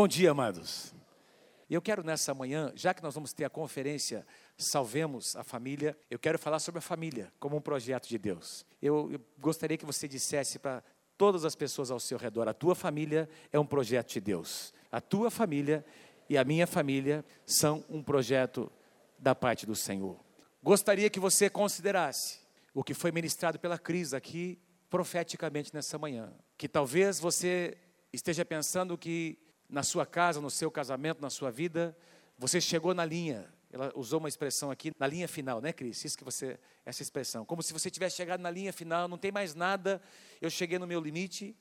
Bom 0.00 0.06
dia, 0.06 0.30
amados. 0.30 0.94
Eu 1.68 1.82
quero 1.82 2.04
nessa 2.04 2.32
manhã, 2.32 2.72
já 2.76 2.94
que 2.94 3.02
nós 3.02 3.16
vamos 3.16 3.32
ter 3.32 3.44
a 3.44 3.50
conferência 3.50 4.24
Salvemos 4.56 5.34
a 5.34 5.42
Família, 5.42 5.98
eu 6.08 6.20
quero 6.20 6.38
falar 6.38 6.60
sobre 6.60 6.78
a 6.78 6.80
família 6.80 7.32
como 7.40 7.56
um 7.56 7.60
projeto 7.60 8.08
de 8.08 8.16
Deus. 8.16 8.64
Eu, 8.80 9.10
eu 9.10 9.20
gostaria 9.40 9.76
que 9.76 9.84
você 9.84 10.06
dissesse 10.06 10.56
para 10.60 10.84
todas 11.16 11.44
as 11.44 11.56
pessoas 11.56 11.90
ao 11.90 11.98
seu 11.98 12.16
redor: 12.16 12.46
a 12.46 12.54
tua 12.54 12.76
família 12.76 13.28
é 13.52 13.58
um 13.58 13.66
projeto 13.66 14.12
de 14.12 14.20
Deus. 14.20 14.72
A 14.92 15.00
tua 15.00 15.32
família 15.32 15.84
e 16.28 16.38
a 16.38 16.44
minha 16.44 16.68
família 16.68 17.24
são 17.44 17.84
um 17.90 18.00
projeto 18.00 18.70
da 19.18 19.34
parte 19.34 19.66
do 19.66 19.74
Senhor. 19.74 20.16
Gostaria 20.62 21.10
que 21.10 21.18
você 21.18 21.50
considerasse 21.50 22.38
o 22.72 22.84
que 22.84 22.94
foi 22.94 23.10
ministrado 23.10 23.58
pela 23.58 23.76
Cris 23.76 24.14
aqui 24.14 24.60
profeticamente 24.88 25.74
nessa 25.74 25.98
manhã. 25.98 26.32
Que 26.56 26.68
talvez 26.68 27.18
você 27.18 27.76
esteja 28.12 28.44
pensando 28.44 28.96
que 28.96 29.47
na 29.68 29.82
sua 29.82 30.06
casa, 30.06 30.40
no 30.40 30.50
seu 30.50 30.70
casamento, 30.70 31.20
na 31.20 31.30
sua 31.30 31.50
vida, 31.50 31.96
você 32.38 32.60
chegou 32.60 32.94
na 32.94 33.04
linha. 33.04 33.52
Ela 33.70 33.92
usou 33.94 34.18
uma 34.18 34.28
expressão 34.28 34.70
aqui, 34.70 34.92
na 34.98 35.06
linha 35.06 35.28
final, 35.28 35.60
né, 35.60 35.72
Cris? 35.72 36.02
Isso 36.04 36.16
que 36.16 36.24
você, 36.24 36.58
essa 36.86 37.02
expressão. 37.02 37.44
Como 37.44 37.62
se 37.62 37.72
você 37.72 37.90
tivesse 37.90 38.16
chegado 38.16 38.40
na 38.40 38.50
linha 38.50 38.72
final, 38.72 39.06
não 39.06 39.18
tem 39.18 39.30
mais 39.30 39.54
nada, 39.54 40.00
eu 40.40 40.48
cheguei 40.48 40.78
no 40.78 40.86
meu 40.86 41.00
limite, 41.00 41.54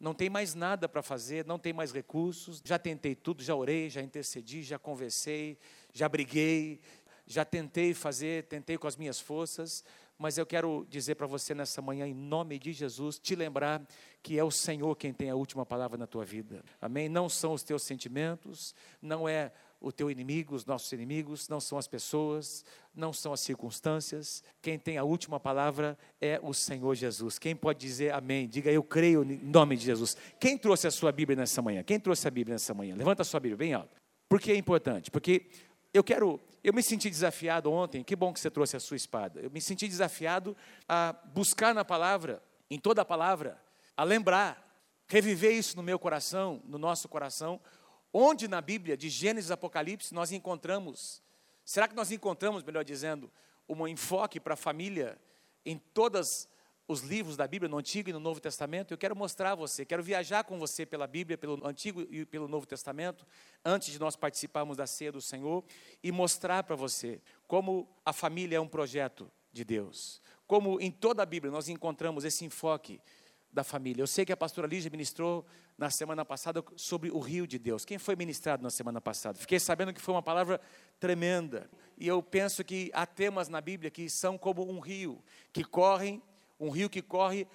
não 0.00 0.12
tem 0.12 0.28
mais 0.28 0.54
nada 0.54 0.88
para 0.88 1.00
fazer, 1.02 1.46
não 1.46 1.60
tem 1.60 1.72
mais 1.72 1.92
recursos, 1.92 2.60
já 2.64 2.76
tentei 2.80 3.14
tudo, 3.14 3.44
já 3.44 3.54
orei, 3.54 3.88
já 3.88 4.02
intercedi, 4.02 4.64
já 4.64 4.76
conversei, 4.76 5.56
já 5.92 6.08
briguei, 6.08 6.80
já 7.24 7.44
tentei 7.44 7.94
fazer, 7.94 8.44
tentei 8.46 8.76
com 8.76 8.88
as 8.88 8.96
minhas 8.96 9.20
forças, 9.20 9.84
mas 10.18 10.38
eu 10.38 10.44
quero 10.46 10.84
dizer 10.90 11.14
para 11.14 11.26
você 11.28 11.54
nessa 11.54 11.80
manhã, 11.80 12.06
em 12.06 12.14
nome 12.14 12.58
de 12.58 12.72
Jesus, 12.72 13.18
te 13.18 13.36
lembrar 13.36 13.80
que 14.22 14.38
é 14.38 14.44
o 14.44 14.50
Senhor 14.50 14.94
quem 14.96 15.12
tem 15.12 15.28
a 15.30 15.34
última 15.34 15.66
palavra 15.66 15.98
na 15.98 16.06
tua 16.06 16.24
vida. 16.24 16.62
Amém? 16.80 17.08
Não 17.08 17.28
são 17.28 17.52
os 17.52 17.62
teus 17.62 17.82
sentimentos, 17.82 18.74
não 19.00 19.28
é 19.28 19.52
o 19.80 19.90
teu 19.90 20.08
inimigo, 20.08 20.54
os 20.54 20.64
nossos 20.64 20.92
inimigos, 20.92 21.48
não 21.48 21.60
são 21.60 21.76
as 21.76 21.88
pessoas, 21.88 22.64
não 22.94 23.12
são 23.12 23.32
as 23.32 23.40
circunstâncias. 23.40 24.42
Quem 24.62 24.78
tem 24.78 24.96
a 24.96 25.02
última 25.02 25.40
palavra 25.40 25.98
é 26.20 26.38
o 26.40 26.54
Senhor 26.54 26.94
Jesus. 26.94 27.38
Quem 27.38 27.56
pode 27.56 27.80
dizer 27.80 28.14
amém? 28.14 28.48
Diga 28.48 28.70
eu 28.70 28.82
creio 28.84 29.24
em 29.24 29.38
nome 29.42 29.76
de 29.76 29.84
Jesus. 29.84 30.16
Quem 30.38 30.56
trouxe 30.56 30.86
a 30.86 30.90
sua 30.90 31.10
Bíblia 31.10 31.36
nessa 31.36 31.60
manhã? 31.60 31.82
Quem 31.82 31.98
trouxe 31.98 32.28
a 32.28 32.30
Bíblia 32.30 32.54
nessa 32.54 32.72
manhã? 32.72 32.94
Levanta 32.94 33.22
a 33.22 33.24
sua 33.24 33.40
Bíblia 33.40 33.56
bem 33.56 33.74
alto. 33.74 33.96
Por 34.28 34.40
que 34.40 34.52
é 34.52 34.56
importante? 34.56 35.10
Porque 35.10 35.46
eu 35.92 36.04
quero, 36.04 36.40
eu 36.62 36.72
me 36.72 36.82
senti 36.82 37.10
desafiado 37.10 37.70
ontem, 37.70 38.04
que 38.04 38.14
bom 38.14 38.32
que 38.32 38.38
você 38.40 38.50
trouxe 38.50 38.76
a 38.76 38.80
sua 38.80 38.96
espada. 38.96 39.40
Eu 39.40 39.50
me 39.50 39.60
senti 39.60 39.88
desafiado 39.88 40.56
a 40.88 41.12
buscar 41.34 41.74
na 41.74 41.84
palavra, 41.84 42.40
em 42.70 42.78
toda 42.78 43.02
a 43.02 43.04
palavra, 43.04 43.60
a 43.96 44.04
lembrar, 44.04 44.82
reviver 45.06 45.52
isso 45.52 45.76
no 45.76 45.82
meu 45.82 45.98
coração, 45.98 46.62
no 46.64 46.78
nosso 46.78 47.08
coração, 47.08 47.60
onde 48.12 48.48
na 48.48 48.60
Bíblia, 48.60 48.96
de 48.96 49.08
Gênesis 49.08 49.50
e 49.50 49.52
Apocalipse, 49.52 50.14
nós 50.14 50.32
encontramos, 50.32 51.22
será 51.64 51.88
que 51.88 51.94
nós 51.94 52.10
encontramos, 52.10 52.62
melhor 52.62 52.84
dizendo, 52.84 53.30
um 53.68 53.86
enfoque 53.86 54.38
para 54.38 54.54
a 54.54 54.56
família 54.56 55.18
em 55.64 55.78
todas 55.78 56.48
os 56.88 57.00
livros 57.00 57.36
da 57.36 57.46
Bíblia, 57.46 57.68
no 57.68 57.78
Antigo 57.78 58.10
e 58.10 58.12
no 58.12 58.20
Novo 58.20 58.40
Testamento, 58.40 58.92
eu 58.92 58.98
quero 58.98 59.16
mostrar 59.16 59.52
a 59.52 59.54
você, 59.54 59.84
quero 59.84 60.02
viajar 60.02 60.44
com 60.44 60.58
você 60.58 60.84
pela 60.84 61.06
Bíblia, 61.06 61.38
pelo 61.38 61.66
Antigo 61.66 62.02
e 62.10 62.26
pelo 62.26 62.48
Novo 62.48 62.66
Testamento, 62.66 63.26
antes 63.64 63.92
de 63.92 63.98
nós 63.98 64.16
participarmos 64.16 64.76
da 64.76 64.86
ceia 64.86 65.12
do 65.12 65.20
Senhor, 65.20 65.64
e 66.02 66.12
mostrar 66.12 66.62
para 66.64 66.76
você 66.76 67.20
como 67.46 67.88
a 68.04 68.12
família 68.12 68.56
é 68.56 68.60
um 68.60 68.68
projeto 68.68 69.30
de 69.52 69.64
Deus. 69.64 70.20
Como 70.46 70.80
em 70.80 70.90
toda 70.90 71.22
a 71.22 71.26
Bíblia 71.26 71.50
nós 71.50 71.68
encontramos 71.68 72.24
esse 72.24 72.44
enfoque 72.44 73.00
da 73.52 73.62
família. 73.62 74.02
Eu 74.02 74.06
sei 74.06 74.24
que 74.24 74.32
a 74.32 74.36
pastora 74.36 74.66
Lígia 74.66 74.90
ministrou 74.90 75.44
na 75.76 75.90
semana 75.90 76.24
passada 76.24 76.64
sobre 76.76 77.10
o 77.10 77.18
rio 77.18 77.46
de 77.46 77.58
Deus. 77.58 77.84
Quem 77.84 77.98
foi 77.98 78.16
ministrado 78.16 78.62
na 78.62 78.70
semana 78.70 79.00
passada? 79.00 79.38
Fiquei 79.38 79.60
sabendo 79.60 79.92
que 79.92 80.00
foi 80.00 80.14
uma 80.14 80.22
palavra 80.22 80.60
tremenda. 80.98 81.68
E 81.98 82.08
eu 82.08 82.22
penso 82.22 82.64
que 82.64 82.90
há 82.94 83.04
temas 83.04 83.48
na 83.48 83.60
Bíblia 83.60 83.90
que 83.90 84.08
são 84.08 84.38
como 84.38 84.68
um 84.68 84.80
rio, 84.80 85.22
que 85.52 85.64
correm 85.64 86.22
um 86.62 86.70
rio 86.70 86.88
que 86.88 87.02
corre 87.02 87.48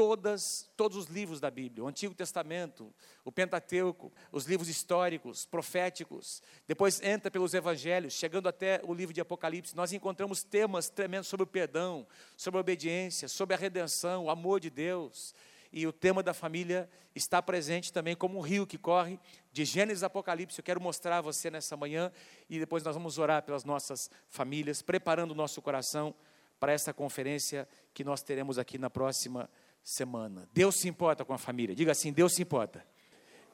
todas, 0.00 0.66
todos 0.78 0.96
os 0.96 1.06
livros 1.08 1.40
da 1.40 1.50
Bíblia, 1.50 1.84
o 1.84 1.86
Antigo 1.86 2.14
Testamento, 2.14 2.90
o 3.22 3.30
Pentateuco, 3.30 4.10
os 4.32 4.46
livros 4.46 4.70
históricos, 4.70 5.44
proféticos, 5.44 6.42
depois 6.66 7.02
entra 7.02 7.30
pelos 7.30 7.52
evangelhos, 7.52 8.14
chegando 8.14 8.48
até 8.48 8.80
o 8.82 8.94
livro 8.94 9.12
de 9.12 9.20
Apocalipse, 9.20 9.76
nós 9.76 9.92
encontramos 9.92 10.42
temas 10.42 10.88
tremendos 10.88 11.28
sobre 11.28 11.44
o 11.44 11.46
perdão, 11.46 12.06
sobre 12.34 12.56
a 12.56 12.62
obediência, 12.62 13.28
sobre 13.28 13.54
a 13.54 13.58
redenção, 13.58 14.24
o 14.24 14.30
amor 14.30 14.58
de 14.58 14.70
Deus. 14.70 15.34
E 15.70 15.86
o 15.86 15.92
tema 15.92 16.22
da 16.22 16.32
família 16.32 16.88
está 17.14 17.42
presente 17.42 17.92
também 17.92 18.16
como 18.16 18.38
um 18.38 18.40
rio 18.40 18.66
que 18.66 18.78
corre 18.78 19.20
de 19.52 19.66
Gênesis 19.66 20.02
a 20.02 20.06
Apocalipse. 20.06 20.58
Eu 20.58 20.64
quero 20.64 20.80
mostrar 20.80 21.18
a 21.18 21.20
você 21.20 21.50
nessa 21.50 21.76
manhã 21.76 22.10
e 22.48 22.58
depois 22.58 22.82
nós 22.82 22.96
vamos 22.96 23.18
orar 23.18 23.42
pelas 23.42 23.64
nossas 23.66 24.10
famílias, 24.30 24.80
preparando 24.80 25.32
o 25.32 25.34
nosso 25.34 25.60
coração 25.60 26.14
para 26.58 26.72
essa 26.72 26.92
conferência 26.92 27.68
que 27.92 28.02
nós 28.02 28.22
teremos 28.22 28.58
aqui 28.58 28.78
na 28.78 28.88
próxima 28.88 29.48
semana. 29.82 30.48
Deus 30.52 30.76
se 30.76 30.88
importa 30.88 31.24
com 31.24 31.32
a 31.32 31.38
família. 31.38 31.74
Diga 31.74 31.92
assim: 31.92 32.12
Deus 32.12 32.34
se 32.34 32.42
importa 32.42 32.84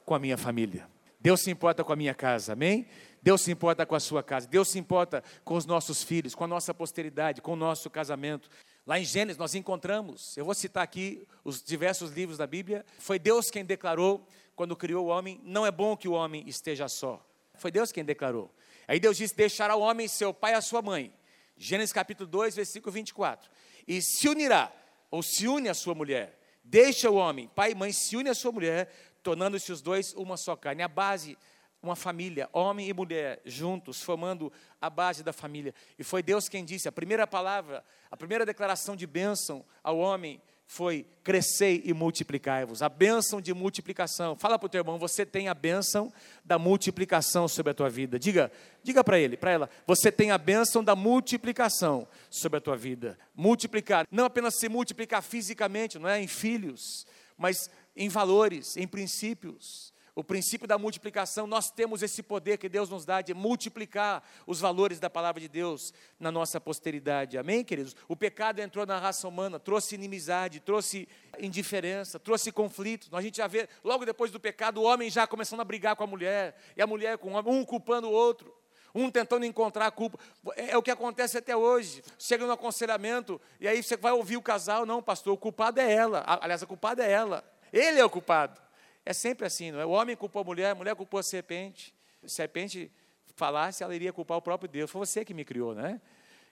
com 0.05 0.13
a 0.13 0.19
minha 0.19 0.37
família. 0.37 0.89
Deus 1.19 1.41
se 1.41 1.49
importa 1.49 1.83
com 1.83 1.91
a 1.91 1.95
minha 1.95 2.13
casa, 2.13 2.53
amém? 2.53 2.87
Deus 3.21 3.41
se 3.41 3.51
importa 3.51 3.85
com 3.85 3.95
a 3.95 3.99
sua 3.99 4.21
casa. 4.21 4.47
Deus 4.47 4.69
se 4.69 4.77
importa 4.77 5.23
com 5.43 5.55
os 5.55 5.65
nossos 5.65 6.03
filhos, 6.03 6.35
com 6.35 6.43
a 6.43 6.47
nossa 6.47 6.73
posteridade, 6.73 7.41
com 7.41 7.53
o 7.53 7.55
nosso 7.55 7.89
casamento. 7.89 8.49
Lá 8.85 8.99
em 8.99 9.03
Gênesis 9.03 9.37
nós 9.37 9.53
encontramos, 9.55 10.37
eu 10.37 10.45
vou 10.45 10.53
citar 10.53 10.83
aqui 10.83 11.27
os 11.43 11.61
diversos 11.61 12.11
livros 12.11 12.37
da 12.37 12.47
Bíblia. 12.47 12.85
Foi 12.99 13.19
Deus 13.19 13.49
quem 13.49 13.65
declarou, 13.65 14.25
quando 14.55 14.75
criou 14.75 15.07
o 15.07 15.09
homem, 15.09 15.41
não 15.43 15.65
é 15.65 15.71
bom 15.71 15.97
que 15.97 16.07
o 16.07 16.13
homem 16.13 16.47
esteja 16.47 16.87
só. 16.87 17.21
Foi 17.55 17.71
Deus 17.71 17.91
quem 17.91 18.05
declarou. 18.05 18.53
Aí 18.87 18.99
Deus 18.99 19.17
disse: 19.17 19.35
deixará 19.35 19.75
o 19.75 19.81
homem 19.81 20.07
seu 20.07 20.33
pai 20.33 20.53
e 20.53 20.55
a 20.55 20.61
sua 20.61 20.81
mãe, 20.81 21.13
Gênesis 21.57 21.91
capítulo 21.91 22.29
2, 22.29 22.55
versículo 22.55 22.93
24. 22.93 23.49
E 23.87 24.01
se 24.01 24.29
unirá, 24.29 24.71
ou 25.09 25.23
se 25.23 25.47
une 25.47 25.69
a 25.69 25.73
sua 25.73 25.95
mulher. 25.95 26.39
Deixa 26.63 27.09
o 27.09 27.15
homem, 27.15 27.47
pai 27.47 27.71
e 27.71 27.75
mãe, 27.75 27.91
se 27.91 28.15
une 28.17 28.29
a 28.29 28.35
sua 28.35 28.51
mulher, 28.51 28.91
tornando-se 29.23 29.71
os 29.71 29.81
dois 29.81 30.13
uma 30.13 30.37
só 30.37 30.55
carne. 30.55 30.83
A 30.83 30.87
base, 30.87 31.37
uma 31.81 31.95
família, 31.95 32.49
homem 32.51 32.87
e 32.89 32.93
mulher, 32.93 33.41
juntos, 33.45 34.01
formando 34.01 34.51
a 34.81 34.89
base 34.89 35.23
da 35.23 35.31
família. 35.31 35.73
E 35.97 36.03
foi 36.03 36.21
Deus 36.21 36.49
quem 36.49 36.65
disse, 36.65 36.87
a 36.87 36.91
primeira 36.91 37.25
palavra, 37.25 37.83
a 38.11 38.17
primeira 38.17 38.45
declaração 38.45 38.95
de 38.95 39.07
bênção 39.07 39.65
ao 39.81 39.97
homem 39.97 40.41
foi 40.67 41.07
crescei 41.23 41.81
e 41.85 41.93
multiplicai-vos. 41.93 42.81
A 42.81 42.89
bênção 42.89 43.41
de 43.41 43.53
multiplicação. 43.53 44.35
Fala 44.35 44.59
para 44.59 44.65
o 44.65 44.69
teu 44.69 44.79
irmão, 44.79 44.99
você 44.99 45.25
tem 45.25 45.47
a 45.47 45.53
bênção 45.53 46.11
da 46.43 46.59
multiplicação 46.59 47.47
sobre 47.47 47.71
a 47.71 47.73
tua 47.73 47.89
vida. 47.89 48.19
Diga, 48.19 48.51
diga 48.83 49.01
para 49.03 49.17
ele, 49.17 49.37
para 49.37 49.51
ela, 49.51 49.69
você 49.87 50.11
tem 50.11 50.29
a 50.29 50.37
bênção 50.37 50.83
da 50.83 50.95
multiplicação 50.95 52.05
sobre 52.29 52.57
a 52.57 52.61
tua 52.61 52.75
vida. 52.75 53.17
Multiplicar, 53.33 54.05
não 54.11 54.25
apenas 54.25 54.59
se 54.59 54.67
multiplicar 54.67 55.23
fisicamente, 55.23 55.97
não 55.97 56.09
é 56.09 56.21
em 56.21 56.27
filhos, 56.27 57.07
mas 57.37 57.69
em 57.95 58.09
valores, 58.09 58.75
em 58.75 58.85
princípios 58.85 59.93
o 60.17 60.23
princípio 60.23 60.67
da 60.67 60.79
multiplicação, 60.79 61.45
nós 61.45 61.69
temos 61.69 62.01
esse 62.01 62.23
poder 62.23 62.57
que 62.57 62.67
Deus 62.67 62.89
nos 62.89 63.05
dá 63.05 63.21
de 63.21 63.35
multiplicar 63.35 64.23
os 64.47 64.59
valores 64.59 64.99
da 64.99 65.11
palavra 65.11 65.39
de 65.39 65.47
Deus 65.47 65.93
na 66.19 66.31
nossa 66.31 66.59
posteridade. 66.59 67.37
Amém, 67.37 67.63
queridos? 67.63 67.95
O 68.07 68.15
pecado 68.15 68.59
entrou 68.59 68.83
na 68.83 68.97
raça 68.97 69.27
humana, 69.27 69.59
trouxe 69.59 69.93
inimizade, 69.93 70.59
trouxe 70.59 71.07
indiferença, 71.37 72.17
trouxe 72.17 72.51
conflito. 72.51 73.15
A 73.15 73.21
gente 73.21 73.37
já 73.37 73.45
vê, 73.45 73.69
logo 73.83 74.07
depois 74.07 74.31
do 74.31 74.39
pecado, 74.39 74.81
o 74.81 74.85
homem 74.85 75.07
já 75.07 75.27
começando 75.27 75.59
a 75.59 75.63
brigar 75.63 75.95
com 75.95 76.03
a 76.03 76.07
mulher, 76.07 76.55
e 76.75 76.81
a 76.81 76.87
mulher 76.87 77.19
com 77.19 77.33
o 77.33 77.35
homem, 77.35 77.53
um 77.53 77.63
culpando 77.63 78.07
o 78.07 78.11
outro. 78.11 78.51
Um 78.95 79.11
tentando 79.11 79.45
encontrar 79.45 79.85
a 79.85 79.91
culpa. 79.91 80.17
É, 80.55 80.71
é 80.71 80.77
o 80.77 80.81
que 80.81 80.89
acontece 80.89 81.37
até 81.37 81.55
hoje. 81.55 82.01
Chega 82.17 82.43
no 82.43 82.53
aconselhamento, 82.53 83.39
e 83.59 83.67
aí 83.67 83.83
você 83.83 83.95
vai 83.95 84.13
ouvir 84.13 84.37
o 84.37 84.41
casal, 84.41 84.83
não, 84.83 84.99
pastor, 84.99 85.33
o 85.35 85.37
culpado 85.37 85.79
é 85.79 85.93
ela. 85.93 86.23
Aliás, 86.41 86.63
a 86.63 86.65
culpada 86.65 87.05
é 87.05 87.11
ela. 87.11 87.43
Ele 87.71 87.99
é 87.99 88.03
o 88.03 88.09
culpado. 88.09 88.66
É 89.07 89.13
sempre 89.13 89.47
assim, 89.47 89.71
não 89.71 89.79
é? 89.79 89.85
O 89.85 89.91
homem 89.91 90.17
culpou 90.17 90.41
a 90.41 90.43
mulher, 90.43 90.71
a 90.71 90.75
mulher 90.75 90.93
culpou 90.93 91.17
a 91.17 91.23
serpente. 91.23 91.95
Se 92.19 92.25
a 92.25 92.29
serpente 92.29 92.91
falasse, 93.35 93.81
ela 93.81 93.95
iria 93.95 94.11
culpar 94.11 94.37
o 94.37 94.41
próprio 94.41 94.69
Deus. 94.69 94.91
Foi 94.91 94.99
você 94.99 95.23
que 95.23 95.33
me 95.33 95.45
criou, 95.45 95.73
não 95.73 95.85
é? 95.85 96.01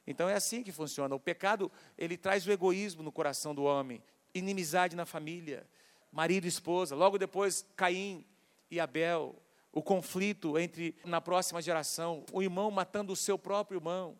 Então 0.07 0.29
é 0.29 0.35
assim 0.35 0.63
que 0.63 0.71
funciona. 0.71 1.13
O 1.13 1.19
pecado, 1.19 1.69
ele 1.97 2.15
traz 2.15 2.47
o 2.47 2.51
egoísmo 2.53 3.03
no 3.03 3.11
coração 3.11 3.53
do 3.53 3.65
homem, 3.65 4.01
inimizade 4.33 4.95
na 4.95 5.05
família, 5.05 5.67
marido 6.13 6.45
e 6.45 6.47
esposa. 6.47 6.95
Logo 6.95 7.17
depois, 7.17 7.65
Caim 7.75 8.25
e 8.71 8.79
Abel, 8.79 9.35
o 9.69 9.81
conflito 9.81 10.57
entre 10.57 10.95
na 11.03 11.19
próxima 11.19 11.61
geração, 11.61 12.23
o 12.31 12.41
irmão 12.41 12.71
matando 12.71 13.11
o 13.11 13.17
seu 13.17 13.37
próprio 13.37 13.79
irmão, 13.79 14.17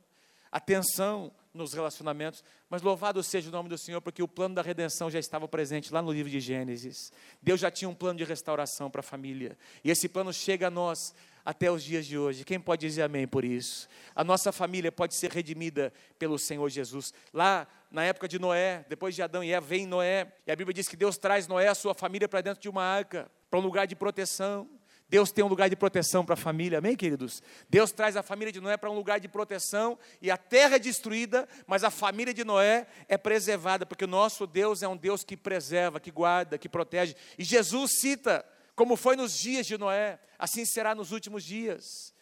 a 0.52 0.60
tensão 0.60 1.32
nos 1.56 1.74
relacionamentos, 1.74 2.44
mas 2.70 2.82
louvado 2.82 3.24
seja 3.24 3.50
o 3.50 3.52
nome 3.52 3.70
do 3.70 3.78
Senhor, 3.78 4.02
porque 4.02 4.22
o 4.22 4.28
plano 4.28 4.56
da 4.56 4.62
redenção 4.62 5.10
já 5.10 5.18
estava 5.18 5.48
presente 5.48 5.92
lá 5.94 6.02
no 6.02 6.12
livro 6.12 6.30
de 6.30 6.40
Gênesis. 6.40 7.12
Deus 7.42 7.60
já 7.60 7.72
tinha 7.72 7.90
um 7.90 7.96
plano 7.96 8.18
de 8.18 8.24
restauração 8.24 8.92
para 8.92 9.00
a 9.00 9.04
família, 9.04 9.58
e 9.84 9.90
esse 9.90 10.10
plano 10.10 10.34
chega 10.34 10.68
a 10.68 10.70
nós 10.70 11.16
até 11.46 11.72
os 11.72 11.84
dias 11.84 12.06
de 12.06 12.18
hoje. 12.18 12.44
Quem 12.44 12.60
pode 12.60 12.86
dizer 12.86 13.04
amém 13.04 13.28
por 13.28 13.46
isso? 13.46 13.88
A 14.16 14.24
nossa 14.24 14.52
família 14.52 14.92
pode 14.92 15.14
ser 15.14 15.32
redimida 15.32 15.94
pelo 16.18 16.38
Senhor 16.40 16.68
Jesus. 16.70 17.14
Lá 17.32 17.68
na 17.92 18.04
época 18.04 18.28
de 18.28 18.40
Noé, 18.40 18.84
depois 18.90 19.16
de 19.16 19.22
Adão 19.22 19.44
e 19.44 19.54
Eva, 19.54 19.66
vem 19.66 19.86
Noé, 19.86 20.34
e 20.46 20.52
a 20.52 20.56
Bíblia 20.56 20.74
diz 20.74 20.88
que 20.88 20.98
Deus 20.98 21.18
traz 21.18 21.48
Noé, 21.48 21.68
a 21.68 21.76
sua 21.76 21.94
família, 21.94 22.28
para 22.28 22.42
dentro 22.42 22.62
de 22.62 22.68
uma 22.68 22.84
arca, 22.84 23.32
para 23.50 23.60
um 23.60 23.62
lugar 23.62 23.86
de 23.88 23.96
proteção. 23.96 24.68
Deus 25.08 25.32
tem 25.32 25.44
um 25.44 25.48
lugar 25.48 25.70
de 25.70 25.76
proteção 25.76 26.26
para 26.26 26.34
a 26.34 26.38
família, 26.38 26.80
amém, 26.80 26.96
queridos? 26.96 27.44
Deus 27.70 27.92
traz 27.92 28.18
a 28.18 28.24
família 28.24 28.52
de 28.52 28.60
Noé 28.60 28.76
para 28.76 28.90
um 28.90 28.96
lugar 28.96 29.20
de 29.20 29.28
proteção 29.28 30.00
e 30.22 30.32
a 30.32 30.38
terra 30.38 30.78
é 30.78 30.80
destruída, 30.80 31.48
mas 31.68 31.84
a 31.84 31.92
família 31.92 32.34
de 32.34 32.44
Noé 32.44 32.88
é 33.08 33.18
preservada, 33.18 33.86
porque 33.86 34.06
o 34.06 34.08
nosso 34.08 34.48
Deus 34.48 34.82
é 34.82 34.88
um 34.88 34.98
Deus 34.98 35.24
que 35.24 35.38
preserva, 35.38 36.00
que 36.00 36.10
guarda, 36.10 36.58
que 36.58 36.68
protege. 36.68 37.16
E 37.38 37.44
Jesus 37.44 38.00
cita, 38.00 38.44
como 38.76 38.96
foi 38.96 39.16
nos 39.16 39.38
dias 39.38 39.68
de 39.68 39.78
Noé, 39.78 40.20
assim 40.40 40.66
será 40.66 40.96
nos 40.96 41.12
últimos 41.12 41.44
dias 41.44 42.15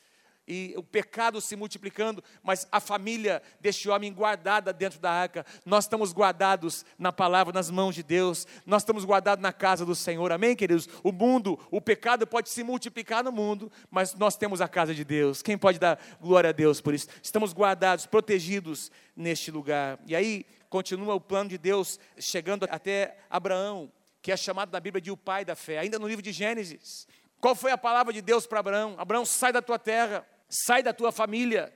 e 0.48 0.74
o 0.78 0.84
pecado 0.84 1.40
se 1.40 1.56
multiplicando, 1.56 2.24
mas 2.42 2.68
a 2.72 2.80
família 2.80 3.42
deste 3.62 3.90
homem 3.90 4.12
guardada 4.12 4.74
dentro 4.74 5.00
da 5.00 5.12
arca. 5.12 5.46
Nós 5.66 5.86
estamos 5.86 6.12
guardados 6.12 6.86
na 6.98 7.12
palavra, 7.12 7.54
nas 7.54 7.70
mãos 7.70 7.96
de 7.96 8.04
Deus. 8.04 8.46
Nós 8.66 8.82
estamos 8.82 9.06
guardados 9.06 9.42
na 9.42 9.54
casa 9.54 9.86
do 9.86 9.96
Senhor. 9.96 10.32
Amém, 10.32 10.56
queridos? 10.56 10.88
O 11.02 11.12
mundo, 11.12 11.58
o 11.72 11.80
pecado 11.80 12.28
pode 12.28 12.50
se 12.50 12.64
multiplicar 12.64 13.24
no 13.24 13.32
mundo, 13.32 13.72
mas 13.90 14.14
nós 14.16 14.36
temos 14.36 14.60
a 14.60 14.68
casa 14.68 14.94
de 14.94 15.06
Deus. 15.06 15.42
Quem 15.42 15.58
pode 15.58 15.80
dar 15.80 16.00
glória 16.22 16.50
a 16.50 16.54
Deus 16.54 16.82
por 16.82 16.94
isso? 16.94 17.08
Estamos 17.22 17.54
guardados, 17.54 18.06
protegidos 18.06 18.92
neste 19.16 19.50
lugar. 19.50 20.00
E 20.06 20.16
aí 20.16 20.46
continua 20.70 21.16
o 21.16 21.22
plano 21.22 21.50
de 21.50 21.58
Deus 21.58 22.00
chegando 22.18 22.68
até 22.70 23.18
Abraão, 23.30 23.92
que 24.22 24.32
é 24.32 24.38
chamado 24.38 24.72
na 24.72 24.80
Bíblia 24.80 25.02
de 25.02 25.12
o 25.12 25.18
pai 25.18 25.46
da 25.46 25.56
fé. 25.56 25.80
Ainda 25.80 25.98
no 25.98 26.08
livro 26.08 26.22
de 26.22 26.32
Gênesis, 26.34 27.08
qual 27.40 27.56
foi 27.56 27.72
a 27.72 27.78
palavra 27.78 28.12
de 28.12 28.22
Deus 28.22 28.46
para 28.46 28.60
Abraão? 28.60 28.96
Abraão, 28.98 29.26
sai 29.26 29.54
da 29.54 29.62
tua 29.62 29.78
terra 29.78 30.26
Sai 30.50 30.84
da 30.84 30.94
tua 30.94 31.12
família, 31.12 31.74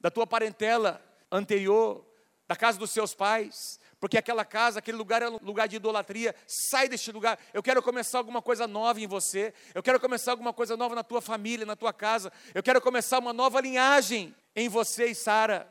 da 0.00 0.10
tua 0.10 0.26
parentela 0.26 1.02
anterior, 1.30 2.04
da 2.46 2.56
casa 2.56 2.78
dos 2.78 2.90
seus 2.90 3.14
pais, 3.14 3.78
porque 4.00 4.16
aquela 4.16 4.44
casa, 4.44 4.78
aquele 4.78 4.96
lugar 4.96 5.22
é 5.22 5.28
um 5.28 5.38
lugar 5.42 5.66
de 5.68 5.76
idolatria. 5.76 6.34
Sai 6.46 6.88
deste 6.88 7.10
lugar. 7.10 7.38
Eu 7.52 7.62
quero 7.62 7.82
começar 7.82 8.18
alguma 8.18 8.40
coisa 8.40 8.66
nova 8.66 9.00
em 9.00 9.06
você. 9.06 9.52
Eu 9.74 9.82
quero 9.82 9.98
começar 9.98 10.30
alguma 10.30 10.52
coisa 10.52 10.76
nova 10.76 10.94
na 10.94 11.02
tua 11.02 11.20
família, 11.20 11.66
na 11.66 11.74
tua 11.74 11.92
casa. 11.92 12.32
Eu 12.54 12.62
quero 12.62 12.80
começar 12.80 13.18
uma 13.18 13.32
nova 13.32 13.60
linhagem 13.60 14.34
em 14.54 14.68
você 14.68 15.06
e 15.06 15.14
Sara. 15.14 15.68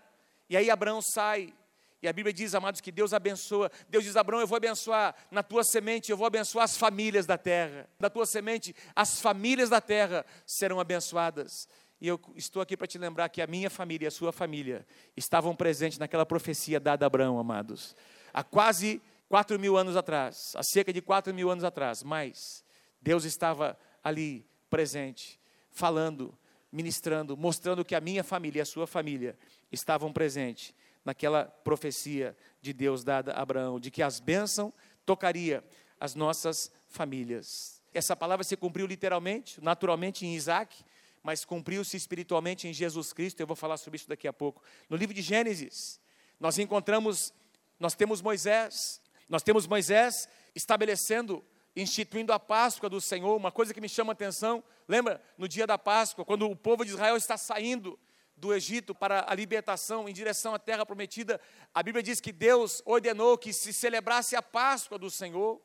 E 0.50 0.58
aí 0.58 0.70
Abraão 0.70 1.02
sai. 1.02 1.54
E 2.02 2.08
a 2.08 2.14
Bíblia 2.14 2.34
diz, 2.34 2.54
amados, 2.54 2.80
que 2.80 2.92
Deus 2.92 3.14
abençoa. 3.14 3.72
Deus 3.90 4.04
diz: 4.04 4.16
Abraão, 4.16 4.42
eu 4.42 4.48
vou 4.48 4.58
abençoar 4.58 5.16
na 5.32 5.42
tua 5.42 5.64
semente, 5.64 6.12
eu 6.12 6.18
vou 6.18 6.28
abençoar 6.28 6.66
as 6.66 6.78
famílias 6.78 7.26
da 7.26 7.38
terra. 7.38 7.90
Da 8.00 8.10
tua 8.10 8.26
semente, 8.26 8.76
as 8.96 9.20
famílias 9.20 9.70
da 9.70 9.82
terra 9.82 10.26
serão 10.46 10.80
abençoadas. 10.80 11.68
E 12.00 12.08
eu 12.08 12.20
estou 12.36 12.62
aqui 12.62 12.78
para 12.78 12.86
te 12.86 12.98
lembrar 12.98 13.28
que 13.30 13.42
a 13.42 13.48
minha 13.48 13.70
família 13.70 14.06
e 14.06 14.08
a 14.08 14.12
sua 14.12 14.32
família 14.32 14.86
estavam 15.16 15.56
presentes 15.56 15.98
naquela 15.98 16.26
profecia 16.26 16.80
dada 16.80 17.06
a 17.06 17.08
Abraão, 17.08 17.40
amados. 17.40 17.96
Há 18.32 18.44
quase 18.44 19.02
quatro 19.28 19.60
mil 19.60 19.76
anos 19.76 19.96
atrás, 19.96 20.54
há 20.56 20.64
cerca 20.64 20.94
de 20.94 21.02
quatro 21.02 21.34
mil 21.34 21.50
anos 21.50 21.64
atrás, 21.64 22.04
mas 22.04 22.64
Deus 23.02 23.26
estava 23.26 23.78
ali 24.04 24.46
presente, 24.70 25.40
falando, 25.72 26.38
ministrando, 26.72 27.36
mostrando 27.36 27.84
que 27.84 27.96
a 27.96 28.02
minha 28.02 28.24
família 28.24 28.60
e 28.60 28.62
a 28.62 28.66
sua 28.66 28.86
família 28.86 29.38
estavam 29.72 30.14
presentes 30.14 30.74
naquela 31.04 31.46
profecia 31.46 32.36
de 32.62 32.74
Deus 32.74 33.04
dada 33.04 33.34
a 33.34 33.42
Abraão, 33.42 33.80
de 33.80 33.90
que 33.90 34.04
as 34.04 34.20
bênçãos 34.20 34.72
tocaria 35.06 35.64
as 36.00 36.14
nossas 36.14 36.72
famílias. 36.88 37.82
Essa 37.94 38.16
palavra 38.16 38.44
se 38.44 38.56
cumpriu 38.56 38.86
literalmente, 38.86 39.64
naturalmente 39.64 40.26
em 40.26 40.36
Isaac, 40.36 40.84
mas 41.28 41.44
cumpriu-se 41.44 41.98
espiritualmente 41.98 42.70
em 42.70 42.74
Jesus 42.74 43.12
Cristo. 43.12 43.42
Eu 43.42 43.48
vou 43.48 43.56
falar 43.58 43.76
sobre 43.76 43.98
isso 43.98 44.08
daqui 44.08 44.30
a 44.30 44.32
pouco. 44.32 44.64
No 44.90 44.96
livro 44.96 45.14
de 45.14 45.22
Gênesis, 45.22 46.00
nós 46.40 46.58
encontramos, 46.58 47.34
nós 47.78 47.94
temos 47.96 48.22
Moisés, 48.22 49.02
nós 49.28 49.44
temos 49.44 49.68
Moisés 49.68 50.30
estabelecendo, 50.56 51.44
instituindo 51.76 52.32
a 52.32 52.40
Páscoa 52.40 52.90
do 52.90 53.02
Senhor, 53.02 53.36
uma 53.36 53.52
coisa 53.52 53.74
que 53.74 53.82
me 53.82 53.90
chama 53.90 54.14
a 54.14 54.16
atenção. 54.16 54.64
Lembra, 54.88 55.22
no 55.38 55.50
dia 55.50 55.68
da 55.68 55.78
Páscoa, 55.78 56.24
quando 56.24 56.50
o 56.50 56.56
povo 56.56 56.86
de 56.86 56.92
Israel 56.92 57.18
está 57.18 57.36
saindo 57.36 58.00
do 58.38 58.54
Egito 58.54 58.96
para 58.96 59.26
a 59.28 59.36
libertação 59.36 60.08
em 60.08 60.14
direção 60.14 60.56
à 60.56 60.60
terra 60.60 60.86
prometida, 60.86 61.42
a 61.74 61.84
Bíblia 61.84 62.02
diz 62.02 62.22
que 62.22 62.32
Deus 62.32 62.82
ordenou 62.86 63.38
que 63.38 63.52
se 63.52 63.74
celebrasse 63.74 64.34
a 64.34 64.42
Páscoa 64.42 64.98
do 64.98 65.12
Senhor, 65.12 65.62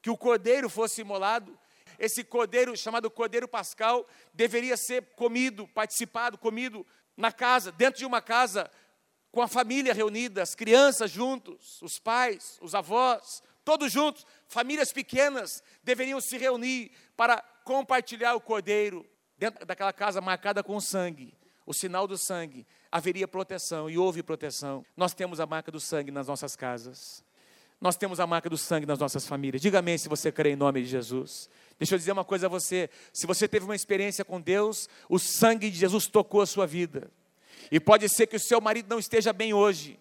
que 0.00 0.08
o 0.08 0.16
cordeiro 0.16 0.70
fosse 0.70 1.00
imolado, 1.00 1.58
esse 1.98 2.24
cordeiro, 2.24 2.76
chamado 2.76 3.10
cordeiro 3.10 3.48
pascal, 3.48 4.06
deveria 4.32 4.76
ser 4.76 5.02
comido, 5.16 5.66
participado, 5.68 6.38
comido 6.38 6.86
na 7.16 7.32
casa, 7.32 7.70
dentro 7.72 7.98
de 7.98 8.06
uma 8.06 8.20
casa, 8.20 8.70
com 9.30 9.42
a 9.42 9.48
família 9.48 9.92
reunida, 9.92 10.42
as 10.42 10.54
crianças 10.54 11.10
juntos, 11.10 11.82
os 11.82 11.98
pais, 11.98 12.58
os 12.60 12.74
avós, 12.74 13.42
todos 13.64 13.90
juntos, 13.90 14.24
famílias 14.46 14.92
pequenas 14.92 15.62
deveriam 15.82 16.20
se 16.20 16.36
reunir 16.38 16.92
para 17.16 17.42
compartilhar 17.64 18.34
o 18.34 18.40
cordeiro 18.40 19.04
dentro 19.36 19.64
daquela 19.66 19.92
casa 19.92 20.20
marcada 20.20 20.62
com 20.62 20.80
sangue, 20.80 21.34
o 21.66 21.72
sinal 21.72 22.06
do 22.06 22.16
sangue. 22.16 22.66
Haveria 22.92 23.26
proteção 23.26 23.90
e 23.90 23.98
houve 23.98 24.22
proteção. 24.22 24.84
Nós 24.96 25.14
temos 25.14 25.40
a 25.40 25.46
marca 25.46 25.72
do 25.72 25.80
sangue 25.80 26.10
nas 26.10 26.28
nossas 26.28 26.54
casas. 26.54 27.24
Nós 27.80 27.96
temos 27.96 28.20
a 28.20 28.26
marca 28.26 28.48
do 28.48 28.56
sangue 28.56 28.86
nas 28.86 28.98
nossas 28.98 29.26
famílias. 29.26 29.60
Diga 29.60 29.80
amém 29.80 29.98
se 29.98 30.08
você 30.08 30.30
crê 30.30 30.50
em 30.50 30.56
nome 30.56 30.82
de 30.82 30.88
Jesus. 30.88 31.50
Deixa 31.78 31.94
eu 31.94 31.98
dizer 31.98 32.12
uma 32.12 32.24
coisa 32.24 32.46
a 32.46 32.48
você: 32.48 32.88
se 33.12 33.26
você 33.26 33.48
teve 33.48 33.64
uma 33.64 33.74
experiência 33.74 34.24
com 34.24 34.40
Deus, 34.40 34.88
o 35.08 35.18
sangue 35.18 35.70
de 35.70 35.78
Jesus 35.78 36.06
tocou 36.06 36.40
a 36.40 36.46
sua 36.46 36.66
vida. 36.66 37.10
E 37.70 37.80
pode 37.80 38.08
ser 38.08 38.26
que 38.26 38.36
o 38.36 38.40
seu 38.40 38.60
marido 38.60 38.88
não 38.88 38.98
esteja 38.98 39.32
bem 39.32 39.52
hoje, 39.54 39.98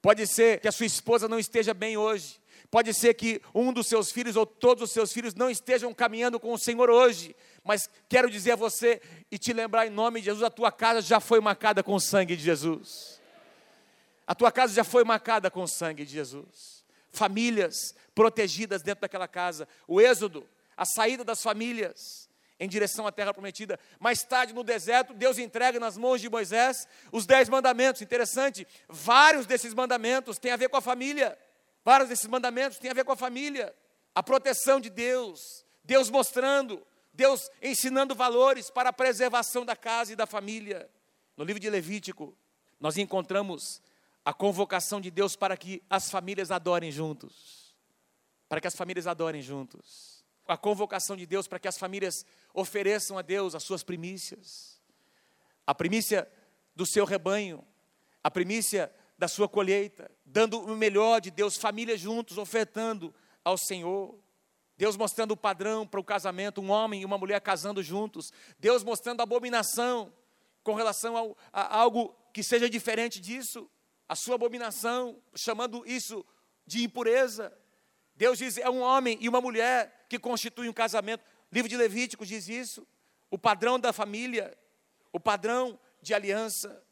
pode 0.00 0.26
ser 0.26 0.60
que 0.60 0.68
a 0.68 0.72
sua 0.72 0.86
esposa 0.86 1.26
não 1.26 1.38
esteja 1.38 1.72
bem 1.72 1.96
hoje, 1.96 2.40
pode 2.70 2.92
ser 2.92 3.14
que 3.14 3.40
um 3.54 3.72
dos 3.72 3.86
seus 3.86 4.12
filhos 4.12 4.36
ou 4.36 4.46
todos 4.46 4.84
os 4.84 4.90
seus 4.90 5.12
filhos 5.12 5.34
não 5.34 5.50
estejam 5.50 5.92
caminhando 5.94 6.38
com 6.38 6.52
o 6.52 6.58
Senhor 6.58 6.90
hoje, 6.90 7.34
mas 7.64 7.88
quero 8.08 8.30
dizer 8.30 8.52
a 8.52 8.56
você 8.56 9.00
e 9.30 9.38
te 9.38 9.52
lembrar 9.52 9.86
em 9.86 9.90
nome 9.90 10.20
de 10.20 10.26
Jesus: 10.26 10.44
a 10.44 10.50
tua 10.50 10.70
casa 10.70 11.00
já 11.00 11.18
foi 11.18 11.40
marcada 11.40 11.82
com 11.82 11.94
o 11.94 12.00
sangue 12.00 12.36
de 12.36 12.42
Jesus. 12.42 13.18
A 14.26 14.34
tua 14.34 14.52
casa 14.52 14.74
já 14.74 14.84
foi 14.84 15.04
marcada 15.04 15.50
com 15.50 15.62
o 15.62 15.68
sangue 15.68 16.04
de 16.04 16.12
Jesus. 16.12 16.84
Famílias 17.10 17.94
protegidas 18.14 18.82
dentro 18.82 19.00
daquela 19.00 19.26
casa. 19.26 19.66
O 19.86 20.02
Êxodo 20.02 20.46
a 20.78 20.84
saída 20.86 21.24
das 21.24 21.42
famílias 21.42 22.30
em 22.60 22.68
direção 22.68 23.06
à 23.06 23.12
terra 23.12 23.34
prometida. 23.34 23.78
Mais 23.98 24.22
tarde, 24.22 24.52
no 24.52 24.62
deserto, 24.62 25.12
Deus 25.12 25.36
entrega 25.36 25.78
nas 25.78 25.96
mãos 25.96 26.20
de 26.20 26.30
Moisés 26.30 26.86
os 27.12 27.26
dez 27.26 27.48
mandamentos. 27.48 28.00
Interessante, 28.00 28.66
vários 28.88 29.44
desses 29.44 29.74
mandamentos 29.74 30.38
têm 30.38 30.52
a 30.52 30.56
ver 30.56 30.68
com 30.68 30.76
a 30.76 30.80
família. 30.80 31.36
Vários 31.84 32.08
desses 32.08 32.26
mandamentos 32.26 32.78
têm 32.78 32.90
a 32.90 32.94
ver 32.94 33.04
com 33.04 33.12
a 33.12 33.16
família. 33.16 33.74
A 34.14 34.22
proteção 34.22 34.80
de 34.80 34.88
Deus, 34.88 35.64
Deus 35.84 36.10
mostrando, 36.10 36.84
Deus 37.12 37.50
ensinando 37.60 38.14
valores 38.14 38.70
para 38.70 38.90
a 38.90 38.92
preservação 38.92 39.64
da 39.64 39.74
casa 39.74 40.12
e 40.12 40.16
da 40.16 40.26
família. 40.26 40.88
No 41.36 41.44
livro 41.44 41.60
de 41.60 41.68
Levítico, 41.68 42.36
nós 42.78 42.96
encontramos 42.96 43.82
a 44.24 44.32
convocação 44.32 45.00
de 45.00 45.10
Deus 45.10 45.34
para 45.34 45.56
que 45.56 45.82
as 45.90 46.10
famílias 46.10 46.50
adorem 46.50 46.90
juntos. 46.92 47.74
Para 48.48 48.60
que 48.60 48.66
as 48.66 48.74
famílias 48.76 49.06
adorem 49.06 49.42
juntos 49.42 50.17
a 50.48 50.56
convocação 50.56 51.16
de 51.16 51.26
Deus 51.26 51.46
para 51.46 51.58
que 51.58 51.68
as 51.68 51.78
famílias 51.78 52.24
ofereçam 52.54 53.18
a 53.18 53.22
Deus 53.22 53.54
as 53.54 53.62
suas 53.62 53.82
primícias, 53.82 54.80
a 55.66 55.74
primícia 55.74 56.28
do 56.74 56.86
seu 56.86 57.04
rebanho, 57.04 57.64
a 58.24 58.30
primícia 58.30 58.92
da 59.18 59.28
sua 59.28 59.48
colheita, 59.48 60.10
dando 60.24 60.60
o 60.60 60.76
melhor 60.76 61.20
de 61.20 61.30
Deus, 61.30 61.56
famílias 61.56 62.00
juntos 62.00 62.38
ofertando 62.38 63.14
ao 63.44 63.58
Senhor. 63.58 64.18
Deus 64.76 64.96
mostrando 64.96 65.32
o 65.32 65.36
padrão 65.36 65.86
para 65.86 65.98
o 65.98 66.04
casamento, 66.04 66.60
um 66.60 66.70
homem 66.70 67.02
e 67.02 67.04
uma 67.04 67.18
mulher 67.18 67.40
casando 67.40 67.82
juntos. 67.82 68.32
Deus 68.58 68.84
mostrando 68.84 69.20
a 69.20 69.24
abominação 69.24 70.12
com 70.62 70.74
relação 70.74 71.16
ao, 71.16 71.36
a 71.52 71.76
algo 71.76 72.14
que 72.32 72.42
seja 72.42 72.70
diferente 72.70 73.20
disso, 73.20 73.68
a 74.08 74.14
sua 74.14 74.36
abominação, 74.36 75.20
chamando 75.34 75.84
isso 75.84 76.24
de 76.64 76.84
impureza. 76.84 77.52
Deus 78.18 78.36
diz: 78.36 78.58
é 78.58 78.68
um 78.68 78.80
homem 78.80 79.16
e 79.20 79.28
uma 79.28 79.40
mulher 79.40 80.06
que 80.08 80.18
constitui 80.18 80.68
um 80.68 80.72
casamento. 80.72 81.22
O 81.50 81.54
livro 81.54 81.68
de 81.68 81.76
Levítico 81.76 82.26
diz 82.26 82.48
isso. 82.48 82.84
O 83.30 83.38
padrão 83.38 83.78
da 83.78 83.92
família, 83.92 84.58
o 85.12 85.20
padrão 85.20 85.78
de 86.02 86.12
aliança. 86.12 86.82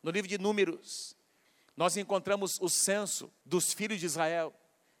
No 0.00 0.12
livro 0.12 0.28
de 0.28 0.38
Números, 0.38 1.16
nós 1.76 1.96
encontramos 1.96 2.60
o 2.60 2.68
censo 2.68 3.28
dos 3.44 3.72
filhos 3.72 3.98
de 3.98 4.06
Israel. 4.06 4.54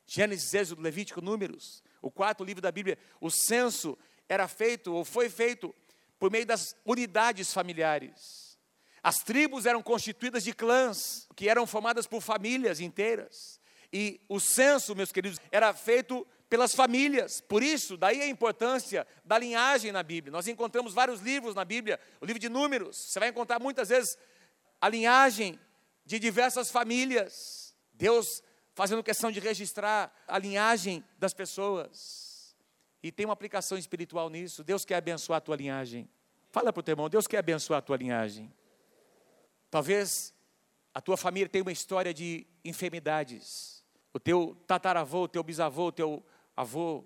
Gênesis, 0.04 0.52
Êxodo, 0.52 0.82
Levítico, 0.82 1.20
Números. 1.20 1.84
O 2.02 2.10
quarto 2.10 2.42
livro 2.42 2.60
da 2.60 2.72
Bíblia. 2.72 2.98
O 3.20 3.30
censo 3.30 3.96
era 4.28 4.48
feito, 4.48 4.92
ou 4.92 5.04
foi 5.04 5.30
feito, 5.30 5.72
por 6.18 6.28
meio 6.28 6.44
das 6.44 6.74
unidades 6.84 7.52
familiares. 7.52 8.58
As 9.00 9.18
tribos 9.18 9.64
eram 9.64 9.80
constituídas 9.80 10.42
de 10.42 10.52
clãs, 10.52 11.28
que 11.36 11.48
eram 11.48 11.68
formadas 11.68 12.08
por 12.08 12.20
famílias 12.20 12.80
inteiras. 12.80 13.57
E 13.92 14.20
o 14.28 14.38
censo, 14.38 14.94
meus 14.94 15.12
queridos, 15.12 15.40
era 15.50 15.72
feito 15.72 16.26
pelas 16.48 16.74
famílias. 16.74 17.40
Por 17.40 17.62
isso, 17.62 17.96
daí 17.96 18.22
a 18.22 18.26
importância 18.26 19.06
da 19.24 19.38
linhagem 19.38 19.92
na 19.92 20.02
Bíblia. 20.02 20.32
Nós 20.32 20.48
encontramos 20.48 20.94
vários 20.94 21.20
livros 21.20 21.54
na 21.54 21.64
Bíblia, 21.64 22.00
o 22.20 22.26
livro 22.26 22.40
de 22.40 22.48
Números. 22.48 22.96
Você 22.96 23.18
vai 23.18 23.28
encontrar 23.28 23.60
muitas 23.60 23.88
vezes 23.88 24.18
a 24.80 24.88
linhagem 24.88 25.58
de 26.04 26.18
diversas 26.18 26.70
famílias. 26.70 27.74
Deus 27.92 28.42
fazendo 28.74 29.02
questão 29.02 29.30
de 29.30 29.40
registrar 29.40 30.14
a 30.26 30.38
linhagem 30.38 31.04
das 31.18 31.34
pessoas. 31.34 32.56
E 33.02 33.10
tem 33.10 33.26
uma 33.26 33.32
aplicação 33.32 33.76
espiritual 33.76 34.30
nisso. 34.30 34.64
Deus 34.64 34.84
quer 34.84 34.96
abençoar 34.96 35.38
a 35.38 35.40
tua 35.40 35.56
linhagem. 35.56 36.08
Fala 36.50 36.72
para 36.72 36.80
o 36.80 36.82
teu 36.82 36.92
irmão, 36.92 37.08
Deus 37.08 37.26
quer 37.26 37.38
abençoar 37.38 37.78
a 37.78 37.82
tua 37.82 37.96
linhagem. 37.96 38.52
Talvez 39.70 40.32
a 40.94 41.00
tua 41.00 41.16
família 41.16 41.48
tenha 41.48 41.62
uma 41.62 41.72
história 41.72 42.14
de 42.14 42.46
enfermidades. 42.64 43.77
O 44.12 44.18
teu 44.18 44.56
tataravô, 44.66 45.24
o 45.24 45.28
teu 45.28 45.42
bisavô, 45.42 45.86
o 45.86 45.92
teu 45.92 46.24
avô 46.56 47.04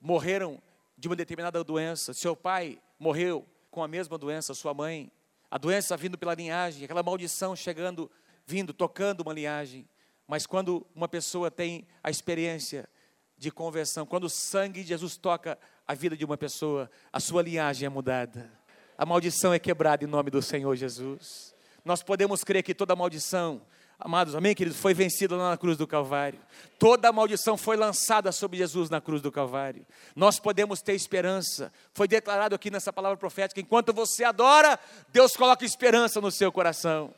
morreram 0.00 0.60
de 0.98 1.08
uma 1.08 1.16
determinada 1.16 1.62
doença. 1.62 2.12
Seu 2.12 2.36
pai 2.36 2.78
morreu 2.98 3.46
com 3.70 3.82
a 3.82 3.88
mesma 3.88 4.18
doença, 4.18 4.54
sua 4.54 4.74
mãe. 4.74 5.10
A 5.50 5.58
doença 5.58 5.96
vindo 5.96 6.18
pela 6.18 6.34
linhagem, 6.34 6.84
aquela 6.84 7.02
maldição 7.02 7.54
chegando, 7.54 8.10
vindo, 8.46 8.72
tocando 8.72 9.20
uma 9.20 9.32
linhagem. 9.32 9.88
Mas 10.26 10.46
quando 10.46 10.86
uma 10.94 11.08
pessoa 11.08 11.50
tem 11.50 11.86
a 12.02 12.10
experiência 12.10 12.88
de 13.36 13.50
conversão, 13.50 14.06
quando 14.06 14.24
o 14.24 14.30
sangue 14.30 14.82
de 14.82 14.88
Jesus 14.88 15.16
toca 15.16 15.58
a 15.86 15.94
vida 15.94 16.16
de 16.16 16.24
uma 16.24 16.36
pessoa, 16.36 16.90
a 17.12 17.18
sua 17.18 17.42
linhagem 17.42 17.86
é 17.86 17.88
mudada. 17.88 18.50
A 18.96 19.04
maldição 19.04 19.52
é 19.52 19.58
quebrada 19.58 20.04
em 20.04 20.06
nome 20.06 20.30
do 20.30 20.40
Senhor 20.40 20.74
Jesus. 20.76 21.54
Nós 21.84 22.02
podemos 22.02 22.44
crer 22.44 22.62
que 22.62 22.74
toda 22.74 22.94
maldição, 22.94 23.60
amados, 24.04 24.34
amém, 24.34 24.54
queridos, 24.54 24.78
foi 24.78 24.92
vencida 24.92 25.36
lá 25.36 25.50
na 25.50 25.56
cruz 25.56 25.76
do 25.76 25.86
Calvário. 25.86 26.38
Toda 26.78 27.08
a 27.08 27.12
maldição 27.12 27.56
foi 27.56 27.76
lançada 27.76 28.32
sobre 28.32 28.58
Jesus 28.58 28.90
na 28.90 29.00
cruz 29.00 29.22
do 29.22 29.30
Calvário. 29.30 29.86
Nós 30.16 30.40
podemos 30.40 30.82
ter 30.82 30.94
esperança. 30.94 31.72
Foi 31.94 32.08
declarado 32.08 32.54
aqui 32.54 32.70
nessa 32.70 32.92
palavra 32.92 33.16
profética: 33.16 33.60
enquanto 33.60 33.92
você 33.92 34.24
adora, 34.24 34.78
Deus 35.08 35.36
coloca 35.36 35.64
esperança 35.64 36.20
no 36.20 36.30
seu 36.30 36.50
coração. 36.50 37.14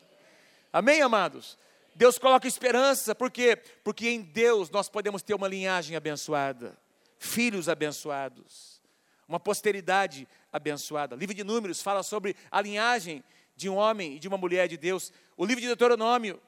Amém, 0.72 1.00
amados? 1.00 1.56
Deus 1.94 2.18
coloca 2.18 2.46
esperança, 2.46 3.14
por 3.14 3.30
quê? 3.30 3.56
Porque 3.82 4.08
em 4.08 4.20
Deus 4.20 4.68
nós 4.68 4.88
podemos 4.88 5.22
ter 5.22 5.32
uma 5.32 5.48
linhagem 5.48 5.96
abençoada, 5.96 6.76
filhos 7.18 7.68
abençoados, 7.68 8.82
uma 9.28 9.38
posteridade 9.38 10.28
abençoada. 10.52 11.14
O 11.14 11.18
livro 11.18 11.34
de 11.34 11.44
Números 11.44 11.80
fala 11.80 12.02
sobre 12.02 12.36
a 12.50 12.60
linhagem 12.60 13.22
de 13.56 13.68
um 13.68 13.76
homem 13.76 14.16
e 14.16 14.18
de 14.18 14.26
uma 14.26 14.36
mulher 14.36 14.66
de 14.66 14.76
Deus. 14.76 15.12
O 15.36 15.44
livro 15.44 15.60
de 15.60 15.68
Deuteronômio 15.68 16.40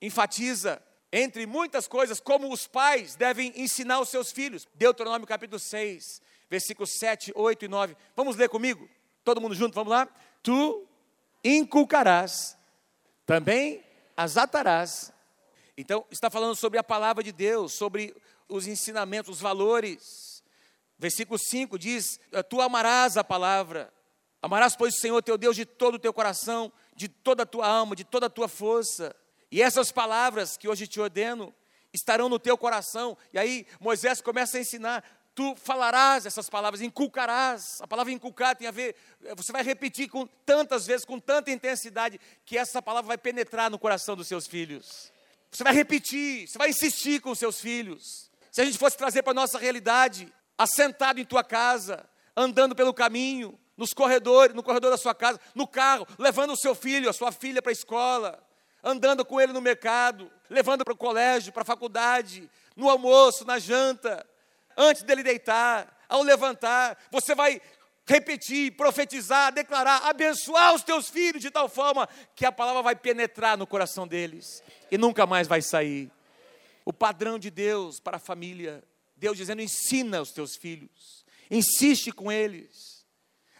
enfatiza, 0.00 0.82
entre 1.12 1.46
muitas 1.46 1.86
coisas, 1.86 2.18
como 2.18 2.52
os 2.52 2.66
pais 2.66 3.14
devem 3.14 3.52
ensinar 3.56 4.00
os 4.00 4.08
seus 4.08 4.32
filhos. 4.32 4.66
Deuteronômio 4.74 5.26
capítulo 5.26 5.58
6, 5.58 6.20
versículos 6.50 6.90
7, 6.90 7.32
8 7.34 7.64
e 7.64 7.68
9. 7.68 7.96
Vamos 8.16 8.36
ler 8.36 8.48
comigo? 8.48 8.88
Todo 9.22 9.40
mundo 9.40 9.54
junto, 9.54 9.74
vamos 9.74 9.90
lá? 9.90 10.08
Tu 10.42 10.86
inculcarás 11.44 12.56
também 13.24 13.84
as 14.16 14.36
atarás. 14.36 15.12
Então, 15.76 16.04
está 16.10 16.30
falando 16.30 16.54
sobre 16.54 16.78
a 16.78 16.84
palavra 16.84 17.22
de 17.22 17.32
Deus, 17.32 17.74
sobre 17.74 18.14
os 18.48 18.66
ensinamentos, 18.66 19.36
os 19.36 19.40
valores. 19.40 20.42
Versículo 20.98 21.38
5 21.38 21.78
diz: 21.78 22.20
Tu 22.48 22.60
amarás 22.60 23.16
a 23.16 23.24
palavra, 23.24 23.92
amarás, 24.40 24.76
pois, 24.76 24.94
o 24.94 25.00
Senhor 25.00 25.22
teu 25.22 25.36
Deus 25.36 25.56
de 25.56 25.64
todo 25.64 25.94
o 25.94 25.98
teu 25.98 26.12
coração, 26.12 26.72
de 26.94 27.08
toda 27.08 27.42
a 27.42 27.46
tua 27.46 27.66
alma, 27.66 27.96
de 27.96 28.04
toda 28.04 28.26
a 28.26 28.30
tua 28.30 28.48
força. 28.48 29.14
E 29.50 29.62
essas 29.62 29.92
palavras 29.92 30.56
que 30.56 30.68
hoje 30.68 30.86
te 30.86 31.00
ordeno 31.00 31.54
estarão 31.92 32.28
no 32.28 32.38
teu 32.38 32.58
coração. 32.58 33.16
E 33.32 33.38
aí 33.38 33.66
Moisés 33.80 34.20
começa 34.20 34.58
a 34.58 34.60
ensinar: 34.60 35.04
tu 35.34 35.54
falarás 35.56 36.26
essas 36.26 36.48
palavras, 36.48 36.80
inculcarás. 36.80 37.80
A 37.80 37.86
palavra 37.86 38.12
inculcar 38.12 38.56
tem 38.56 38.68
a 38.68 38.70
ver, 38.70 38.94
você 39.36 39.52
vai 39.52 39.62
repetir 39.62 40.08
com 40.08 40.26
tantas 40.46 40.86
vezes, 40.86 41.04
com 41.04 41.18
tanta 41.18 41.50
intensidade, 41.50 42.20
que 42.44 42.56
essa 42.56 42.80
palavra 42.80 43.08
vai 43.08 43.18
penetrar 43.18 43.70
no 43.70 43.78
coração 43.78 44.16
dos 44.16 44.28
seus 44.28 44.46
filhos. 44.46 45.12
Você 45.50 45.62
vai 45.62 45.72
repetir, 45.72 46.48
você 46.48 46.58
vai 46.58 46.70
insistir 46.70 47.20
com 47.20 47.30
os 47.30 47.38
seus 47.38 47.60
filhos. 47.60 48.30
Se 48.50 48.60
a 48.60 48.64
gente 48.64 48.78
fosse 48.78 48.96
trazer 48.96 49.22
para 49.22 49.32
a 49.32 49.34
nossa 49.34 49.58
realidade, 49.58 50.32
assentado 50.56 51.20
em 51.20 51.24
tua 51.24 51.44
casa, 51.44 52.08
andando 52.36 52.74
pelo 52.74 52.94
caminho, 52.94 53.58
nos 53.76 53.92
corredores, 53.92 54.54
no 54.54 54.62
corredor 54.62 54.90
da 54.90 54.96
sua 54.96 55.14
casa, 55.14 55.40
no 55.54 55.66
carro, 55.66 56.06
levando 56.18 56.52
o 56.52 56.56
seu 56.56 56.74
filho, 56.74 57.10
a 57.10 57.12
sua 57.12 57.32
filha 57.32 57.60
para 57.60 57.70
a 57.70 57.72
escola, 57.72 58.44
andando 58.84 59.24
com 59.24 59.40
ele 59.40 59.52
no 59.52 59.60
mercado, 59.60 60.30
levando 60.50 60.84
para 60.84 60.92
o 60.92 60.96
colégio, 60.96 61.52
para 61.52 61.62
a 61.62 61.66
faculdade, 61.66 62.48
no 62.76 62.90
almoço, 62.90 63.44
na 63.44 63.58
janta, 63.58 64.24
antes 64.76 65.02
dele 65.02 65.22
deitar, 65.22 66.04
ao 66.08 66.22
levantar, 66.22 66.98
você 67.10 67.34
vai 67.34 67.60
repetir, 68.06 68.76
profetizar, 68.76 69.52
declarar, 69.52 70.06
abençoar 70.06 70.74
os 70.74 70.82
teus 70.82 71.08
filhos 71.08 71.40
de 71.40 71.50
tal 71.50 71.68
forma 71.68 72.08
que 72.36 72.44
a 72.44 72.52
palavra 72.52 72.82
vai 72.82 72.94
penetrar 72.94 73.56
no 73.56 73.66
coração 73.66 74.06
deles 74.06 74.62
e 74.90 74.98
nunca 74.98 75.26
mais 75.26 75.48
vai 75.48 75.62
sair. 75.62 76.10
O 76.84 76.92
padrão 76.92 77.38
de 77.38 77.50
Deus 77.50 77.98
para 77.98 78.18
a 78.18 78.20
família, 78.20 78.84
Deus 79.16 79.38
dizendo: 79.38 79.62
ensina 79.62 80.20
os 80.20 80.32
teus 80.32 80.54
filhos, 80.56 81.24
insiste 81.50 82.12
com 82.12 82.30
eles, 82.30 82.93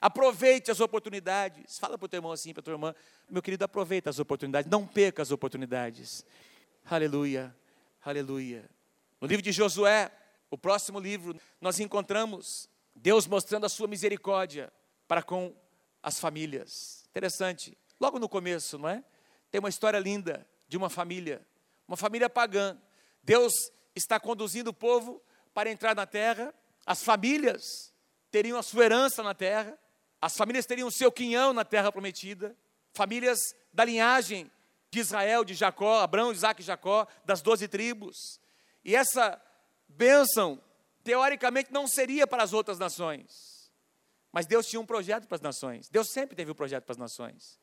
aproveite 0.04 0.70
as 0.70 0.80
oportunidades. 0.80 1.78
Fala 1.78 1.96
para 1.96 2.04
o 2.04 2.08
teu 2.08 2.18
irmão 2.18 2.30
assim, 2.30 2.52
para 2.52 2.60
a 2.60 2.62
tua 2.62 2.74
irmã, 2.74 2.94
meu 3.26 3.40
querido, 3.40 3.64
aproveita 3.64 4.10
as 4.10 4.18
oportunidades, 4.18 4.70
não 4.70 4.86
perca 4.86 5.22
as 5.22 5.30
oportunidades. 5.30 6.26
Aleluia, 6.84 7.56
aleluia. 8.04 8.68
No 9.18 9.26
livro 9.26 9.42
de 9.42 9.50
Josué, 9.50 10.12
o 10.50 10.58
próximo 10.58 11.00
livro, 11.00 11.34
nós 11.58 11.80
encontramos 11.80 12.68
Deus 12.94 13.26
mostrando 13.26 13.64
a 13.64 13.68
sua 13.70 13.88
misericórdia 13.88 14.70
para 15.08 15.22
com 15.22 15.56
as 16.02 16.20
famílias. 16.20 17.06
Interessante. 17.08 17.74
Logo 17.98 18.18
no 18.18 18.28
começo, 18.28 18.76
não 18.76 18.90
é? 18.90 19.02
Tem 19.50 19.58
uma 19.58 19.70
história 19.70 19.98
linda 19.98 20.46
de 20.68 20.76
uma 20.76 20.90
família, 20.90 21.40
uma 21.88 21.96
família 21.96 22.28
pagã. 22.28 22.76
Deus 23.22 23.54
está 23.96 24.20
conduzindo 24.20 24.68
o 24.68 24.74
povo 24.74 25.22
para 25.54 25.70
entrar 25.70 25.96
na 25.96 26.04
terra. 26.04 26.54
As 26.84 27.02
famílias 27.02 27.90
teriam 28.30 28.58
a 28.58 28.62
sua 28.62 28.84
herança 28.84 29.22
na 29.22 29.32
terra. 29.32 29.78
As 30.24 30.38
famílias 30.38 30.64
teriam 30.64 30.90
seu 30.90 31.12
quinhão 31.12 31.52
na 31.52 31.66
terra 31.66 31.92
prometida. 31.92 32.56
Famílias 32.94 33.54
da 33.70 33.84
linhagem 33.84 34.50
de 34.90 34.98
Israel, 34.98 35.44
de 35.44 35.52
Jacó, 35.52 36.00
Abraão, 36.00 36.32
Isaac 36.32 36.62
e 36.62 36.64
Jacó, 36.64 37.06
das 37.26 37.42
doze 37.42 37.68
tribos. 37.68 38.40
E 38.82 38.96
essa 38.96 39.38
bênção, 39.86 40.58
teoricamente, 41.02 41.70
não 41.70 41.86
seria 41.86 42.26
para 42.26 42.42
as 42.42 42.54
outras 42.54 42.78
nações. 42.78 43.70
Mas 44.32 44.46
Deus 44.46 44.66
tinha 44.66 44.80
um 44.80 44.86
projeto 44.86 45.26
para 45.28 45.34
as 45.34 45.42
nações. 45.42 45.90
Deus 45.90 46.08
sempre 46.08 46.34
teve 46.34 46.50
um 46.50 46.54
projeto 46.54 46.84
para 46.84 46.92
as 46.92 46.98
nações. 46.98 47.60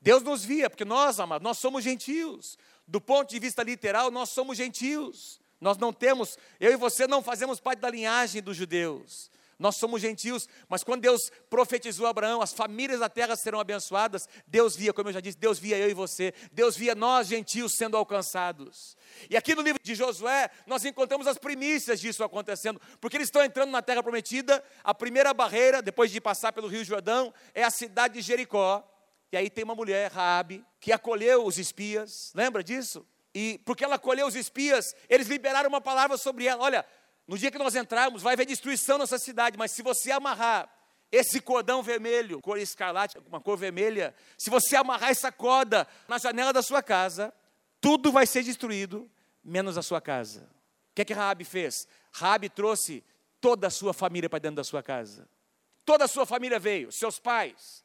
Deus 0.00 0.22
nos 0.22 0.44
via, 0.44 0.70
porque 0.70 0.84
nós, 0.84 1.18
amados, 1.18 1.42
nós 1.42 1.58
somos 1.58 1.82
gentios. 1.82 2.56
Do 2.86 3.00
ponto 3.00 3.28
de 3.28 3.40
vista 3.40 3.64
literal, 3.64 4.08
nós 4.08 4.30
somos 4.30 4.56
gentios. 4.56 5.40
Nós 5.60 5.76
não 5.76 5.92
temos, 5.92 6.38
eu 6.60 6.70
e 6.70 6.76
você 6.76 7.08
não 7.08 7.24
fazemos 7.24 7.58
parte 7.58 7.80
da 7.80 7.90
linhagem 7.90 8.40
dos 8.40 8.56
judeus. 8.56 9.32
Nós 9.58 9.76
somos 9.76 10.00
gentios, 10.00 10.48
mas 10.68 10.84
quando 10.84 11.00
Deus 11.02 11.32
profetizou 11.50 12.06
a 12.06 12.10
Abraão, 12.10 12.40
as 12.40 12.52
famílias 12.52 13.00
da 13.00 13.08
terra 13.08 13.34
serão 13.34 13.58
abençoadas, 13.58 14.28
Deus 14.46 14.76
via, 14.76 14.92
como 14.92 15.08
eu 15.08 15.12
já 15.12 15.20
disse, 15.20 15.36
Deus 15.36 15.58
via 15.58 15.76
eu 15.76 15.90
e 15.90 15.94
você, 15.94 16.32
Deus 16.52 16.76
via 16.76 16.94
nós 16.94 17.26
gentios 17.26 17.74
sendo 17.76 17.96
alcançados. 17.96 18.96
E 19.28 19.36
aqui 19.36 19.56
no 19.56 19.62
livro 19.62 19.80
de 19.82 19.94
Josué, 19.96 20.48
nós 20.66 20.84
encontramos 20.84 21.26
as 21.26 21.38
primícias 21.38 21.98
disso 22.00 22.22
acontecendo, 22.22 22.80
porque 23.00 23.16
eles 23.16 23.26
estão 23.26 23.42
entrando 23.42 23.70
na 23.70 23.82
terra 23.82 24.02
prometida, 24.02 24.62
a 24.84 24.94
primeira 24.94 25.34
barreira, 25.34 25.82
depois 25.82 26.12
de 26.12 26.20
passar 26.20 26.52
pelo 26.52 26.68
Rio 26.68 26.84
Jordão, 26.84 27.34
é 27.52 27.64
a 27.64 27.70
cidade 27.70 28.14
de 28.14 28.20
Jericó. 28.20 28.88
E 29.32 29.36
aí 29.36 29.50
tem 29.50 29.64
uma 29.64 29.74
mulher, 29.74 30.10
Raabe, 30.10 30.64
que 30.80 30.92
acolheu 30.92 31.44
os 31.44 31.58
espias, 31.58 32.32
lembra 32.34 32.62
disso? 32.62 33.04
E 33.34 33.60
porque 33.64 33.84
ela 33.84 33.96
acolheu 33.96 34.26
os 34.26 34.34
espias, 34.34 34.94
eles 35.08 35.28
liberaram 35.28 35.68
uma 35.68 35.80
palavra 35.80 36.16
sobre 36.16 36.46
ela. 36.46 36.62
Olha, 36.62 36.84
no 37.28 37.36
dia 37.36 37.50
que 37.50 37.58
nós 37.58 37.76
entrarmos, 37.76 38.22
vai 38.22 38.32
haver 38.32 38.46
destruição 38.46 38.96
nessa 38.96 39.18
cidade, 39.18 39.58
mas 39.58 39.70
se 39.70 39.82
você 39.82 40.10
amarrar 40.10 40.66
esse 41.12 41.40
cordão 41.42 41.82
vermelho, 41.82 42.40
cor 42.40 42.58
escarlate, 42.58 43.18
uma 43.26 43.38
cor 43.38 43.56
vermelha, 43.56 44.14
se 44.38 44.48
você 44.48 44.74
amarrar 44.74 45.10
essa 45.10 45.30
corda 45.30 45.86
na 46.08 46.16
janela 46.16 46.54
da 46.54 46.62
sua 46.62 46.82
casa, 46.82 47.32
tudo 47.82 48.10
vai 48.10 48.26
ser 48.26 48.42
destruído, 48.42 49.10
menos 49.44 49.76
a 49.76 49.82
sua 49.82 50.00
casa. 50.00 50.48
O 50.90 50.94
que 50.94 51.02
é 51.02 51.04
que 51.04 51.12
Raabe 51.12 51.44
fez? 51.44 51.86
Raabe 52.12 52.48
trouxe 52.48 53.04
toda 53.42 53.66
a 53.66 53.70
sua 53.70 53.92
família 53.92 54.30
para 54.30 54.38
dentro 54.38 54.56
da 54.56 54.64
sua 54.64 54.82
casa. 54.82 55.28
Toda 55.84 56.06
a 56.06 56.08
sua 56.08 56.24
família 56.24 56.58
veio, 56.58 56.90
seus 56.90 57.18
pais, 57.18 57.84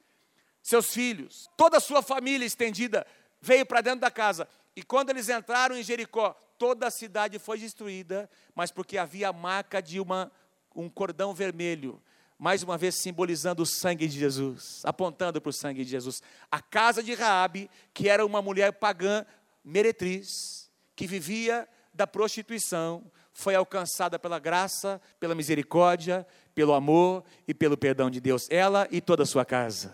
seus 0.61 0.93
filhos, 0.93 1.49
toda 1.57 1.77
a 1.77 1.81
sua 1.81 2.01
família 2.01 2.45
estendida 2.45 3.05
veio 3.41 3.65
para 3.65 3.81
dentro 3.81 3.99
da 3.99 4.09
casa. 4.09 4.47
E 4.73 4.81
quando 4.81 5.09
eles 5.09 5.27
entraram 5.27 5.77
em 5.77 5.83
Jericó, 5.83 6.33
toda 6.63 6.87
a 6.87 6.91
cidade 6.91 7.37
foi 7.39 7.59
destruída, 7.59 8.29
mas 8.55 8.71
porque 8.71 8.97
havia 8.97 9.27
a 9.27 9.33
marca 9.33 9.81
de 9.81 9.99
uma, 9.99 10.31
um 10.73 10.87
cordão 10.87 11.33
vermelho, 11.33 12.01
mais 12.39 12.63
uma 12.63 12.77
vez 12.77 12.95
simbolizando 12.95 13.63
o 13.63 13.65
sangue 13.65 14.07
de 14.07 14.17
Jesus, 14.17 14.79
apontando 14.85 15.41
para 15.41 15.49
o 15.49 15.51
sangue 15.51 15.83
de 15.83 15.91
Jesus. 15.91 16.23
A 16.49 16.61
casa 16.61 17.03
de 17.03 17.13
Raabe, 17.15 17.69
que 17.93 18.07
era 18.07 18.25
uma 18.25 18.41
mulher 18.41 18.71
pagã, 18.71 19.25
meretriz, 19.61 20.71
que 20.95 21.05
vivia 21.05 21.67
da 21.93 22.07
prostituição, 22.07 23.11
foi 23.33 23.55
alcançada 23.55 24.17
pela 24.17 24.39
graça, 24.39 25.01
pela 25.19 25.35
misericórdia, 25.35 26.25
pelo 26.55 26.73
amor 26.73 27.25
e 27.45 27.53
pelo 27.53 27.75
perdão 27.75 28.09
de 28.09 28.21
Deus, 28.21 28.47
ela 28.49 28.87
e 28.89 29.01
toda 29.01 29.23
a 29.23 29.25
sua 29.25 29.43
casa. 29.43 29.93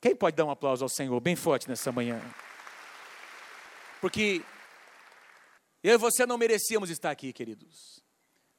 Quem 0.00 0.16
pode 0.16 0.34
dar 0.34 0.46
um 0.46 0.50
aplauso 0.50 0.82
ao 0.82 0.88
Senhor 0.88 1.20
bem 1.20 1.36
forte 1.36 1.68
nessa 1.68 1.92
manhã? 1.92 2.22
Porque 4.00 4.42
eu 5.86 5.94
e 5.94 5.98
você 5.98 6.26
não 6.26 6.36
merecíamos 6.36 6.90
estar 6.90 7.12
aqui, 7.12 7.32
queridos. 7.32 8.02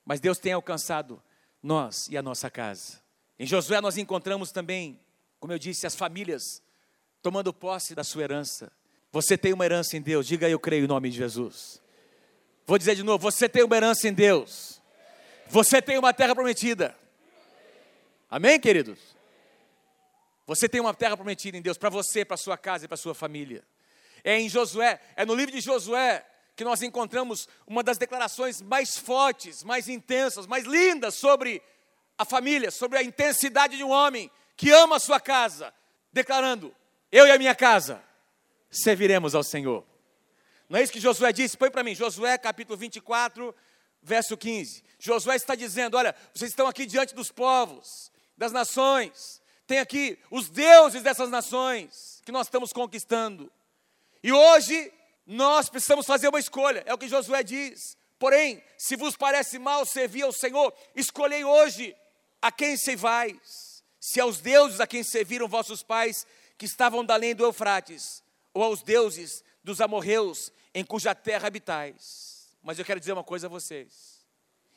Mas 0.06 0.22
Deus 0.22 0.38
tem 0.38 0.54
alcançado 0.54 1.22
nós 1.62 2.08
e 2.08 2.18
a 2.18 2.22
nossa 2.22 2.50
casa. 2.50 3.02
Em 3.38 3.46
Josué 3.46 3.82
nós 3.82 3.98
encontramos 3.98 4.50
também, 4.50 4.98
como 5.38 5.52
eu 5.52 5.60
disse, 5.60 5.86
as 5.86 5.94
famílias 5.94 6.64
tomando 7.22 7.54
posse 7.54 7.94
da 7.94 8.02
sua 8.02 8.24
herança. 8.24 8.72
Você 9.12 9.38
tem 9.38 9.52
uma 9.52 9.66
herança 9.66 9.98
em 9.98 10.02
Deus, 10.02 10.26
diga 10.26 10.48
eu 10.48 10.58
creio 10.58 10.86
em 10.86 10.88
nome 10.88 11.10
de 11.10 11.18
Jesus. 11.18 11.82
Vou 12.66 12.78
dizer 12.78 12.96
de 12.96 13.04
novo: 13.04 13.22
você 13.22 13.50
tem 13.50 13.62
uma 13.62 13.76
herança 13.76 14.08
em 14.08 14.14
Deus, 14.14 14.82
você 15.48 15.82
tem 15.82 15.98
uma 15.98 16.14
terra 16.14 16.34
prometida. 16.34 16.98
Amém, 18.30 18.58
queridos? 18.58 19.00
Você 20.46 20.70
tem 20.70 20.80
uma 20.80 20.94
terra 20.94 21.18
prometida 21.18 21.58
em 21.58 21.62
Deus 21.62 21.78
para 21.78 21.90
você, 21.90 22.24
para 22.24 22.38
sua 22.38 22.58
casa 22.58 22.86
e 22.86 22.88
para 22.88 22.96
sua 22.96 23.14
família. 23.14 23.66
É 24.24 24.40
em 24.40 24.48
Josué, 24.48 25.02
é 25.18 25.26
no 25.26 25.36
livro 25.36 25.54
de 25.54 25.60
Josué 25.60 26.26
que 26.58 26.64
nós 26.64 26.82
encontramos 26.82 27.48
uma 27.68 27.84
das 27.84 28.00
declarações 28.00 28.64
mais 28.64 28.98
fortes, 28.98 29.64
mais 29.64 29.88
intensas, 29.88 30.48
mais 30.48 30.66
lindas 30.66 31.14
sobre 31.14 31.62
a 32.18 32.26
família, 32.26 32.72
sobre 32.72 32.98
a 32.98 33.04
intensidade 33.04 33.78
de 33.78 33.84
um 33.84 33.92
homem 33.92 34.30
que 34.56 34.72
ama 34.72 34.96
a 34.96 35.00
sua 35.00 35.20
casa, 35.20 35.72
declarando: 36.12 36.76
Eu 37.12 37.28
e 37.28 37.32
a 37.32 37.38
minha 37.38 37.54
casa 37.54 38.04
serviremos 38.72 39.36
ao 39.36 39.44
Senhor. 39.44 39.86
Não 40.68 40.80
é 40.80 40.84
isso 40.84 40.92
que 40.92 41.00
Josué 41.00 41.32
disse? 41.32 41.56
Põe 41.56 41.70
para 41.70 41.84
mim, 41.84 41.94
Josué 41.94 42.36
capítulo 42.40 42.76
24, 42.76 43.56
verso 44.02 44.36
15. 44.36 44.84
Josué 44.98 45.36
está 45.36 45.54
dizendo: 45.54 45.96
Olha, 45.96 46.16
vocês 46.34 46.50
estão 46.50 46.66
aqui 46.66 46.88
diante 46.88 47.14
dos 47.14 47.32
povos, 47.32 48.12
das 48.36 48.52
nações, 48.52 49.40
tem 49.68 49.78
aqui 49.78 50.18
os 50.32 50.50
deuses 50.50 51.04
dessas 51.04 51.30
nações 51.30 52.20
que 52.26 52.32
nós 52.32 52.48
estamos 52.48 52.74
conquistando. 52.74 53.52
E 54.24 54.34
hoje 54.34 54.92
nós 55.28 55.68
precisamos 55.68 56.06
fazer 56.06 56.30
uma 56.30 56.40
escolha, 56.40 56.82
é 56.86 56.94
o 56.94 56.98
que 56.98 57.10
Josué 57.10 57.44
diz. 57.44 57.98
Porém, 58.18 58.64
se 58.78 58.96
vos 58.96 59.18
parece 59.18 59.60
mal 59.60 59.86
servir 59.86 60.22
ao 60.22 60.32
Senhor, 60.32 60.74
escolhei 60.96 61.44
hoje 61.44 61.94
a 62.42 62.50
quem 62.50 62.78
servais, 62.78 63.84
se 64.00 64.22
aos 64.22 64.40
deuses 64.40 64.80
a 64.80 64.88
quem 64.88 65.04
serviram 65.04 65.46
vossos 65.46 65.84
pais, 65.84 66.26
que 66.58 66.66
estavam 66.66 67.04
da 67.04 67.16
além 67.16 67.36
do 67.36 67.44
Eufrates, 67.44 68.24
ou 68.54 68.64
aos 68.64 68.82
deuses 68.82 69.44
dos 69.62 69.82
amorreus, 69.82 70.52
em 70.74 70.84
cuja 70.84 71.14
terra 71.14 71.48
habitais. 71.48 72.48
Mas 72.64 72.80
eu 72.80 72.86
quero 72.86 73.00
dizer 73.00 73.12
uma 73.12 73.24
coisa 73.24 73.48
a 73.48 73.50
vocês: 73.50 74.26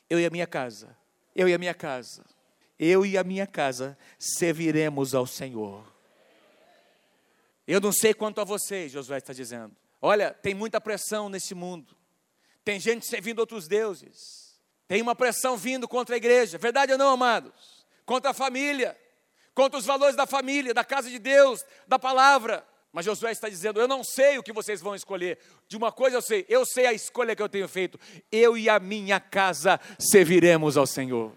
eu 0.09 0.19
e 0.19 0.25
a 0.25 0.29
minha 0.29 0.45
casa, 0.45 0.97
eu 1.33 1.47
e 1.47 1.53
a 1.53 1.57
minha 1.57 1.73
casa, 1.73 2.25
eu 2.77 3.05
e 3.05 3.17
a 3.17 3.23
minha 3.23 3.47
casa 3.47 3.97
serviremos 4.19 5.15
ao 5.15 5.25
Senhor. 5.25 5.89
Eu 7.65 7.79
não 7.79 7.93
sei 7.93 8.13
quanto 8.13 8.41
a 8.41 8.43
vocês, 8.43 8.91
Josué 8.91 9.17
está 9.17 9.31
dizendo. 9.31 9.80
Olha, 10.01 10.31
tem 10.33 10.53
muita 10.53 10.81
pressão 10.81 11.29
nesse 11.29 11.53
mundo. 11.53 11.95
Tem 12.65 12.79
gente 12.79 13.05
servindo 13.05 13.39
outros 13.39 13.67
deuses. 13.67 14.59
Tem 14.87 15.01
uma 15.01 15.15
pressão 15.15 15.55
vindo 15.55 15.87
contra 15.87 16.15
a 16.15 16.17
igreja. 16.17 16.57
Verdade 16.57 16.91
ou 16.91 16.97
não, 16.97 17.09
amados? 17.11 17.85
Contra 18.05 18.31
a 18.31 18.33
família. 18.33 18.97
Contra 19.53 19.77
os 19.77 19.85
valores 19.85 20.15
da 20.15 20.25
família, 20.25 20.73
da 20.73 20.83
casa 20.83 21.09
de 21.09 21.19
Deus, 21.19 21.63
da 21.87 21.99
palavra. 21.99 22.65
Mas 22.91 23.05
Josué 23.05 23.31
está 23.31 23.47
dizendo: 23.47 23.79
Eu 23.79 23.87
não 23.87 24.03
sei 24.03 24.37
o 24.37 24.43
que 24.43 24.51
vocês 24.51 24.81
vão 24.81 24.95
escolher. 24.95 25.37
De 25.67 25.77
uma 25.77 25.91
coisa 25.91 26.17
eu 26.17 26.21
sei, 26.21 26.45
eu 26.49 26.65
sei 26.65 26.85
a 26.87 26.93
escolha 26.93 27.35
que 27.35 27.41
eu 27.41 27.49
tenho 27.49 27.67
feito. 27.67 27.99
Eu 28.31 28.57
e 28.57 28.69
a 28.69 28.79
minha 28.79 29.19
casa 29.19 29.79
serviremos 29.99 30.77
ao 30.77 30.87
Senhor. 30.87 31.31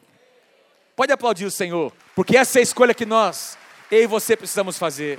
Pode 0.97 1.13
aplaudir 1.13 1.45
o 1.45 1.51
Senhor, 1.51 1.93
porque 2.15 2.37
essa 2.37 2.59
é 2.59 2.61
a 2.61 2.63
escolha 2.63 2.95
que 2.95 3.05
nós, 3.05 3.59
eu 3.91 4.03
e 4.03 4.07
você, 4.07 4.37
precisamos 4.37 4.79
fazer. 4.79 5.19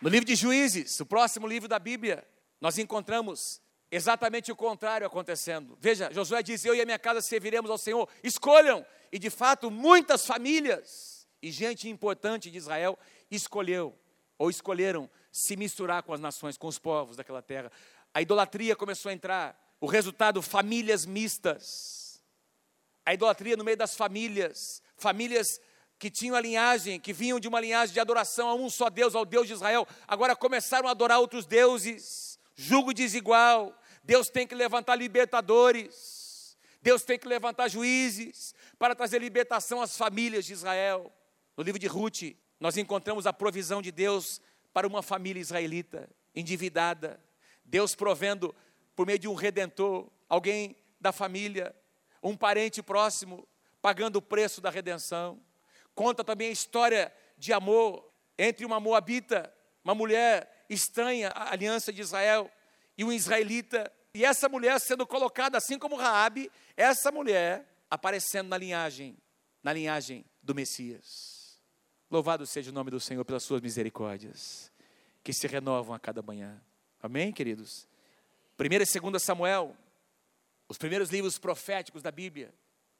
No 0.00 0.10
livro 0.10 0.26
de 0.26 0.34
Juízes, 0.34 1.00
o 1.00 1.06
próximo 1.06 1.46
livro 1.46 1.68
da 1.68 1.78
Bíblia, 1.78 2.26
nós 2.60 2.76
encontramos 2.78 3.60
exatamente 3.90 4.52
o 4.52 4.56
contrário 4.56 5.06
acontecendo. 5.06 5.76
Veja, 5.80 6.12
Josué 6.12 6.42
diz: 6.42 6.64
Eu 6.64 6.74
e 6.74 6.80
a 6.80 6.84
minha 6.84 6.98
casa 6.98 7.22
serviremos 7.22 7.70
ao 7.70 7.78
Senhor. 7.78 8.08
Escolham. 8.22 8.84
E 9.10 9.18
de 9.18 9.30
fato, 9.30 9.70
muitas 9.70 10.26
famílias 10.26 11.26
e 11.40 11.50
gente 11.50 11.88
importante 11.88 12.50
de 12.50 12.58
Israel 12.58 12.98
escolheu 13.30 13.96
ou 14.36 14.50
escolheram 14.50 15.08
se 15.30 15.56
misturar 15.56 16.02
com 16.02 16.12
as 16.12 16.20
nações, 16.20 16.58
com 16.58 16.66
os 16.66 16.78
povos 16.78 17.16
daquela 17.16 17.40
terra. 17.40 17.70
A 18.12 18.20
idolatria 18.20 18.76
começou 18.76 19.10
a 19.10 19.12
entrar. 19.14 19.64
O 19.80 19.86
resultado, 19.86 20.42
famílias 20.42 21.04
mistas. 21.06 22.22
A 23.04 23.14
idolatria 23.14 23.56
no 23.56 23.64
meio 23.64 23.76
das 23.76 23.94
famílias, 23.94 24.82
famílias 24.96 25.60
que 25.98 26.10
tinham 26.10 26.36
a 26.36 26.40
linhagem, 26.40 27.00
que 27.00 27.12
vinham 27.12 27.40
de 27.40 27.48
uma 27.48 27.60
linhagem 27.60 27.92
de 27.92 28.00
adoração 28.00 28.48
a 28.48 28.54
um 28.54 28.68
só 28.68 28.90
Deus, 28.90 29.14
ao 29.14 29.24
Deus 29.24 29.46
de 29.46 29.54
Israel, 29.54 29.86
agora 30.06 30.36
começaram 30.36 30.88
a 30.88 30.90
adorar 30.90 31.18
outros 31.18 31.46
deuses, 31.46 32.38
julgo 32.54 32.92
desigual. 32.92 33.78
Deus 34.04 34.28
tem 34.28 34.46
que 34.46 34.54
levantar 34.54 34.94
libertadores, 34.94 36.56
Deus 36.82 37.02
tem 37.02 37.18
que 37.18 37.26
levantar 37.26 37.68
juízes 37.68 38.54
para 38.78 38.94
trazer 38.94 39.20
libertação 39.20 39.80
às 39.80 39.96
famílias 39.96 40.44
de 40.44 40.52
Israel. 40.52 41.12
No 41.56 41.64
livro 41.64 41.78
de 41.78 41.86
Ruth, 41.86 42.36
nós 42.60 42.76
encontramos 42.76 43.26
a 43.26 43.32
provisão 43.32 43.80
de 43.82 43.90
Deus 43.90 44.40
para 44.72 44.86
uma 44.86 45.02
família 45.02 45.40
israelita 45.40 46.08
endividada, 46.34 47.18
Deus 47.64 47.94
provendo 47.94 48.54
por 48.94 49.06
meio 49.06 49.18
de 49.18 49.26
um 49.26 49.34
redentor, 49.34 50.08
alguém 50.28 50.76
da 51.00 51.12
família, 51.12 51.74
um 52.22 52.36
parente 52.36 52.82
próximo, 52.82 53.48
pagando 53.80 54.16
o 54.16 54.22
preço 54.22 54.60
da 54.60 54.70
redenção. 54.70 55.40
Conta 55.96 56.22
também 56.22 56.48
a 56.48 56.52
história 56.52 57.12
de 57.38 57.54
amor 57.54 58.06
entre 58.38 58.66
uma 58.66 58.78
moabita, 58.78 59.50
uma 59.82 59.94
mulher 59.94 60.66
estranha 60.68 61.30
à 61.30 61.52
aliança 61.52 61.90
de 61.90 62.02
Israel, 62.02 62.50
e 62.98 63.02
um 63.02 63.10
israelita. 63.10 63.90
E 64.12 64.22
essa 64.22 64.46
mulher 64.46 64.78
sendo 64.78 65.06
colocada, 65.06 65.56
assim 65.56 65.78
como 65.78 65.96
Raabe, 65.96 66.52
essa 66.76 67.10
mulher 67.10 67.66
aparecendo 67.90 68.48
na 68.48 68.58
linhagem, 68.58 69.16
na 69.62 69.72
linhagem 69.72 70.24
do 70.42 70.54
Messias. 70.54 71.58
Louvado 72.10 72.46
seja 72.46 72.70
o 72.70 72.74
nome 72.74 72.90
do 72.90 73.00
Senhor 73.00 73.24
pelas 73.24 73.42
suas 73.42 73.62
misericórdias, 73.62 74.70
que 75.24 75.32
se 75.32 75.46
renovam 75.46 75.94
a 75.94 75.98
cada 75.98 76.20
manhã. 76.20 76.60
Amém, 77.02 77.32
queridos? 77.32 77.88
1 78.60 78.64
e 78.64 79.00
2 79.00 79.22
Samuel, 79.22 79.74
os 80.68 80.76
primeiros 80.76 81.08
livros 81.08 81.38
proféticos 81.38 82.02
da 82.02 82.10
Bíblia, 82.10 82.52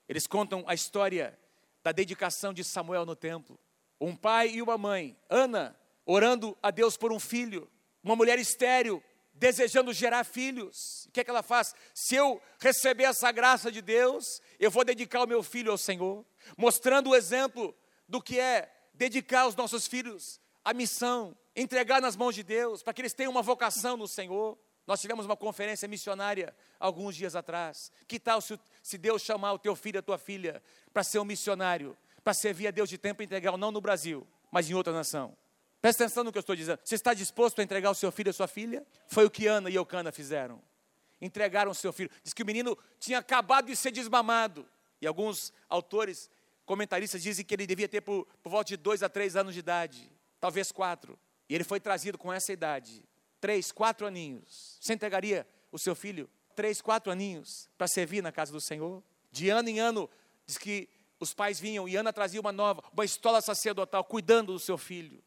eles 0.08 0.26
contam 0.26 0.64
a 0.66 0.72
história 0.72 1.38
da 1.86 1.92
dedicação 1.92 2.52
de 2.52 2.64
Samuel 2.64 3.06
no 3.06 3.14
templo. 3.14 3.56
Um 4.00 4.16
pai 4.16 4.48
e 4.48 4.60
uma 4.60 4.76
mãe, 4.76 5.16
Ana, 5.30 5.78
orando 6.04 6.58
a 6.60 6.72
Deus 6.72 6.96
por 6.96 7.12
um 7.12 7.20
filho, 7.20 7.70
uma 8.02 8.16
mulher 8.16 8.40
estéril, 8.40 9.00
desejando 9.32 9.92
gerar 9.92 10.24
filhos. 10.24 11.06
O 11.06 11.12
que 11.12 11.20
é 11.20 11.24
que 11.24 11.30
ela 11.30 11.44
faz? 11.44 11.76
Se 11.94 12.16
eu 12.16 12.42
receber 12.58 13.04
essa 13.04 13.30
graça 13.30 13.70
de 13.70 13.80
Deus, 13.80 14.42
eu 14.58 14.68
vou 14.68 14.84
dedicar 14.84 15.22
o 15.22 15.28
meu 15.28 15.44
filho 15.44 15.70
ao 15.70 15.78
Senhor, 15.78 16.26
mostrando 16.58 17.10
o 17.10 17.14
exemplo 17.14 17.72
do 18.08 18.20
que 18.20 18.40
é 18.40 18.68
dedicar 18.92 19.46
os 19.46 19.54
nossos 19.54 19.86
filhos 19.86 20.40
à 20.64 20.74
missão, 20.74 21.36
entregar 21.54 22.02
nas 22.02 22.16
mãos 22.16 22.34
de 22.34 22.42
Deus, 22.42 22.82
para 22.82 22.92
que 22.92 23.00
eles 23.00 23.14
tenham 23.14 23.30
uma 23.30 23.42
vocação 23.42 23.96
no 23.96 24.08
Senhor. 24.08 24.58
Nós 24.86 25.00
tivemos 25.00 25.26
uma 25.26 25.36
conferência 25.36 25.88
missionária 25.88 26.54
alguns 26.78 27.16
dias 27.16 27.34
atrás. 27.34 27.90
Que 28.06 28.20
tal 28.20 28.40
se, 28.40 28.58
se 28.82 28.96
Deus 28.96 29.22
chamar 29.22 29.52
o 29.52 29.58
teu 29.58 29.74
filho, 29.74 29.98
a 29.98 30.02
tua 30.02 30.16
filha, 30.16 30.62
para 30.92 31.02
ser 31.02 31.18
um 31.18 31.24
missionário, 31.24 31.96
para 32.22 32.32
servir 32.32 32.68
a 32.68 32.70
Deus 32.70 32.88
de 32.88 32.96
tempo 32.96 33.22
integral, 33.22 33.56
não 33.56 33.72
no 33.72 33.80
Brasil, 33.80 34.26
mas 34.50 34.70
em 34.70 34.74
outra 34.74 34.92
nação? 34.92 35.36
Presta 35.82 36.04
atenção 36.04 36.24
no 36.24 36.32
que 36.32 36.38
eu 36.38 36.40
estou 36.40 36.54
dizendo. 36.54 36.78
Você 36.84 36.94
está 36.94 37.12
disposto 37.14 37.58
a 37.58 37.62
entregar 37.64 37.90
o 37.90 37.94
seu 37.94 38.12
filho, 38.12 38.30
a 38.30 38.32
sua 38.32 38.46
filha? 38.46 38.86
Foi 39.08 39.24
o 39.24 39.30
que 39.30 39.46
Ana 39.46 39.68
e 39.68 39.74
Eucana 39.74 40.12
fizeram. 40.12 40.62
Entregaram 41.20 41.70
o 41.70 41.74
seu 41.74 41.92
filho. 41.92 42.10
Diz 42.22 42.32
que 42.32 42.42
o 42.42 42.46
menino 42.46 42.78
tinha 43.00 43.18
acabado 43.18 43.66
de 43.66 43.76
ser 43.76 43.90
desmamado. 43.90 44.66
E 45.00 45.06
alguns 45.06 45.52
autores, 45.68 46.30
comentaristas, 46.64 47.22
dizem 47.22 47.44
que 47.44 47.54
ele 47.54 47.66
devia 47.66 47.88
ter 47.88 48.00
por, 48.00 48.26
por 48.42 48.50
volta 48.50 48.68
de 48.68 48.76
dois 48.76 49.02
a 49.02 49.08
três 49.08 49.36
anos 49.36 49.52
de 49.52 49.60
idade, 49.60 50.10
talvez 50.40 50.72
quatro. 50.72 51.18
E 51.48 51.54
ele 51.54 51.64
foi 51.64 51.78
trazido 51.78 52.16
com 52.18 52.32
essa 52.32 52.52
idade 52.52 53.05
três, 53.46 53.70
quatro 53.70 54.08
aninhos, 54.08 54.76
você 54.80 54.92
entregaria 54.92 55.46
o 55.70 55.78
seu 55.78 55.94
filho 55.94 56.28
três, 56.56 56.80
quatro 56.80 57.12
aninhos 57.12 57.70
para 57.78 57.86
servir 57.86 58.20
na 58.20 58.32
casa 58.32 58.50
do 58.50 58.60
Senhor? 58.60 59.00
De 59.30 59.50
ano 59.50 59.68
em 59.68 59.78
ano, 59.78 60.10
diz 60.44 60.58
que 60.58 60.88
os 61.20 61.32
pais 61.32 61.60
vinham 61.60 61.88
e 61.88 61.94
Ana 61.94 62.12
trazia 62.12 62.40
uma 62.40 62.50
nova, 62.50 62.82
uma 62.92 63.04
estola 63.04 63.40
sacerdotal, 63.40 64.02
cuidando 64.02 64.52
do 64.52 64.58
seu 64.58 64.76
filho, 64.76 65.22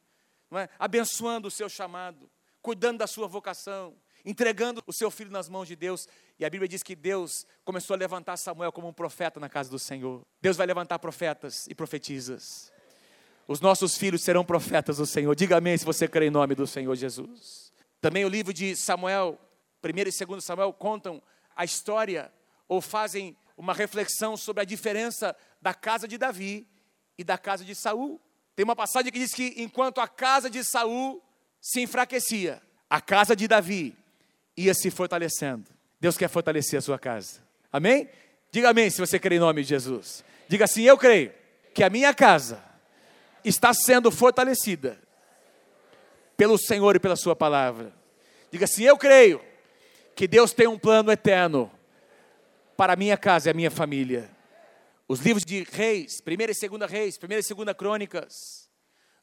é? 0.51 0.67
abençoando 0.77 1.47
o 1.47 1.51
seu 1.51 1.69
chamado, 1.69 2.29
cuidando 2.61 2.97
da 2.97 3.07
sua 3.07 3.25
vocação, 3.25 3.95
entregando 4.25 4.83
o 4.85 4.91
seu 4.91 5.09
filho 5.09 5.31
nas 5.31 5.47
mãos 5.47 5.69
de 5.69 5.77
Deus. 5.77 6.05
E 6.37 6.43
a 6.43 6.49
Bíblia 6.49 6.67
diz 6.67 6.83
que 6.83 6.97
Deus 6.97 7.47
começou 7.63 7.93
a 7.93 7.97
levantar 7.97 8.35
Samuel 8.35 8.73
como 8.73 8.89
um 8.89 8.93
profeta 8.93 9.39
na 9.39 9.47
casa 9.47 9.69
do 9.69 9.79
Senhor. 9.79 10.25
Deus 10.41 10.57
vai 10.57 10.67
levantar 10.67 10.99
profetas 10.99 11.67
e 11.67 11.73
profetizas. 11.73 12.69
Os 13.47 13.61
nossos 13.61 13.97
filhos 13.97 14.21
serão 14.23 14.43
profetas 14.43 14.97
do 14.97 15.05
Senhor. 15.05 15.33
Diga 15.37 15.55
amém 15.55 15.77
se 15.77 15.85
você 15.85 16.05
crê 16.05 16.27
em 16.27 16.29
nome 16.29 16.53
do 16.53 16.67
Senhor 16.67 16.93
Jesus. 16.97 17.68
Também 18.01 18.23
o 18.23 18.29
livro 18.29 18.53
de 18.53 18.75
Samuel, 18.75 19.39
1 19.83 19.89
e 19.89 20.25
2 20.25 20.43
Samuel, 20.43 20.73
contam 20.73 21.21
a 21.55 21.65
história 21.65 22.31
ou 22.67 22.81
fazem 22.81 23.35
uma 23.57 23.73
reflexão 23.73 24.37
sobre 24.37 24.61
a 24.61 24.65
diferença 24.65 25.35
da 25.61 25.73
casa 25.73 26.07
de 26.07 26.17
Davi 26.17 26.65
e 27.17 27.23
da 27.23 27.37
casa 27.37 27.65
de 27.65 27.75
Saul. 27.75 28.21
Tem 28.55 28.63
uma 28.63 28.75
passagem 28.75 29.11
que 29.11 29.19
diz 29.19 29.33
que 29.33 29.55
enquanto 29.57 29.99
a 29.99 30.07
casa 30.07 30.49
de 30.49 30.63
Saul 30.63 31.21
se 31.59 31.81
enfraquecia, 31.81 32.61
a 32.89 33.01
casa 33.01 33.35
de 33.35 33.47
Davi 33.47 33.95
ia 34.55 34.73
se 34.73 34.89
fortalecendo. 34.89 35.65
Deus 35.99 36.17
quer 36.17 36.29
fortalecer 36.29 36.79
a 36.79 36.81
sua 36.81 36.97
casa. 36.97 37.41
Amém? 37.71 38.09
Diga 38.51 38.69
amém 38.69 38.89
se 38.89 38.99
você 38.99 39.19
crê 39.19 39.35
em 39.35 39.39
nome 39.39 39.61
de 39.61 39.69
Jesus. 39.69 40.23
Diga 40.47 40.65
assim: 40.65 40.83
Eu 40.83 40.97
creio 40.97 41.33
que 41.73 41.83
a 41.83 41.89
minha 41.89 42.13
casa 42.13 42.63
está 43.43 43.73
sendo 43.73 44.09
fortalecida 44.09 44.99
pelo 46.39 46.57
Senhor 46.57 46.95
e 46.95 47.01
pela 47.01 47.17
Sua 47.17 47.35
palavra. 47.35 47.93
Diga 48.49 48.63
assim: 48.63 48.85
Eu 48.85 48.97
creio 48.97 49.41
que 50.15 50.25
Deus 50.25 50.53
tem 50.53 50.67
um 50.67 50.79
plano 50.79 51.11
eterno 51.11 51.69
para 52.77 52.93
a 52.93 52.95
minha 52.95 53.17
casa 53.17 53.49
e 53.49 53.51
a 53.51 53.53
minha 53.53 53.69
família. 53.69 54.31
Os 55.05 55.19
livros 55.19 55.43
de 55.43 55.67
Reis, 55.69 56.21
primeira 56.21 56.53
e 56.53 56.55
segunda 56.55 56.87
Reis, 56.87 57.17
primeira 57.17 57.41
e 57.41 57.43
segunda 57.43 57.75
Crônicas, 57.75 58.69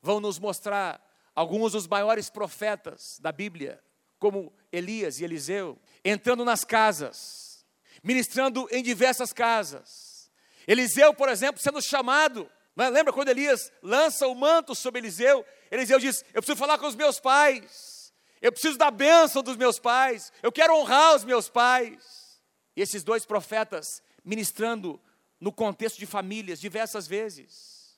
vão 0.02 0.20
nos 0.20 0.38
mostrar 0.38 1.00
alguns 1.34 1.72
dos 1.72 1.88
maiores 1.88 2.28
profetas 2.28 3.18
da 3.18 3.32
Bíblia, 3.32 3.80
como 4.18 4.52
Elias 4.70 5.18
e 5.18 5.24
Eliseu, 5.24 5.78
entrando 6.04 6.44
nas 6.44 6.64
casas, 6.64 7.64
ministrando 8.02 8.68
em 8.70 8.82
diversas 8.82 9.32
casas. 9.32 10.30
Eliseu, 10.68 11.14
por 11.14 11.30
exemplo, 11.30 11.62
sendo 11.62 11.80
chamado. 11.80 12.50
Né? 12.74 12.90
Lembra 12.90 13.10
quando 13.10 13.30
Elias 13.30 13.72
lança 13.82 14.26
o 14.26 14.34
manto 14.34 14.74
sobre 14.74 15.00
Eliseu? 15.00 15.46
Eliseu 15.70 15.98
diz: 15.98 16.24
Eu 16.34 16.42
preciso 16.42 16.58
falar 16.58 16.78
com 16.78 16.86
os 16.86 16.94
meus 16.94 17.20
pais, 17.20 18.12
eu 18.40 18.52
preciso 18.52 18.78
da 18.78 18.90
bênção 18.90 19.42
dos 19.42 19.56
meus 19.56 19.78
pais, 19.78 20.32
eu 20.42 20.52
quero 20.52 20.74
honrar 20.74 21.14
os 21.14 21.24
meus 21.24 21.48
pais. 21.48 22.40
E 22.76 22.82
esses 22.82 23.02
dois 23.02 23.24
profetas 23.24 24.02
ministrando 24.24 25.00
no 25.40 25.52
contexto 25.52 25.98
de 25.98 26.06
famílias 26.06 26.60
diversas 26.60 27.06
vezes. 27.06 27.96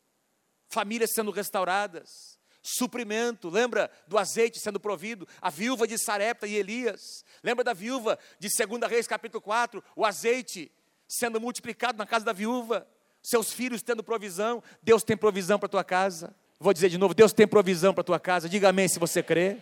Famílias 0.68 1.12
sendo 1.12 1.31
restauradas, 1.31 2.38
suprimento, 2.62 3.48
lembra 3.48 3.90
do 4.07 4.18
azeite 4.18 4.61
sendo 4.61 4.78
provido, 4.78 5.26
a 5.40 5.50
viúva 5.50 5.87
de 5.87 5.96
Sarepta 5.96 6.46
e 6.46 6.54
Elias, 6.54 7.24
lembra 7.42 7.64
da 7.64 7.72
viúva 7.72 8.18
de 8.38 8.48
2 8.48 8.90
Reis 8.90 9.07
capítulo 9.07 9.40
4, 9.40 9.83
o 9.96 10.04
azeite 10.04 10.70
sendo 11.09 11.40
multiplicado 11.40 11.96
na 11.96 12.07
casa 12.07 12.24
da 12.24 12.33
viúva, 12.33 12.87
seus 13.22 13.52
filhos 13.52 13.83
tendo 13.83 14.04
provisão, 14.04 14.62
Deus 14.83 15.02
tem 15.02 15.16
provisão 15.16 15.59
para 15.59 15.66
a 15.66 15.70
tua 15.70 15.85
casa. 15.85 16.37
Vou 16.60 16.72
dizer 16.72 16.88
de 16.88 16.98
novo, 16.98 17.14
Deus 17.14 17.32
tem 17.32 17.46
provisão 17.46 17.94
para 17.94 18.00
a 18.00 18.04
tua 18.04 18.20
casa, 18.20 18.48
diga 18.48 18.70
amém 18.70 18.88
se 18.88 18.98
você 18.98 19.22
crê. 19.22 19.58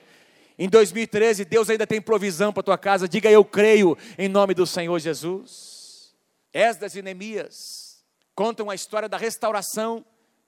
Em 0.59 0.69
2013, 0.69 1.45
Deus 1.45 1.69
ainda 1.69 1.87
tem 1.87 2.01
provisão 2.01 2.53
para 2.53 2.61
a 2.61 2.65
tua 2.65 2.79
casa, 2.79 3.07
diga 3.07 3.31
eu 3.31 3.45
creio 3.45 3.97
em 4.17 4.29
nome 4.29 4.55
do 4.55 4.67
Senhor 4.67 4.99
Jesus. 4.99 6.15
Esdras 6.55 6.97
e 6.97 7.03
Neemias 7.03 8.03
contam 8.35 8.71
a 8.71 8.75
história 8.75 9.09
da 9.09 9.19
restauração 9.19 10.05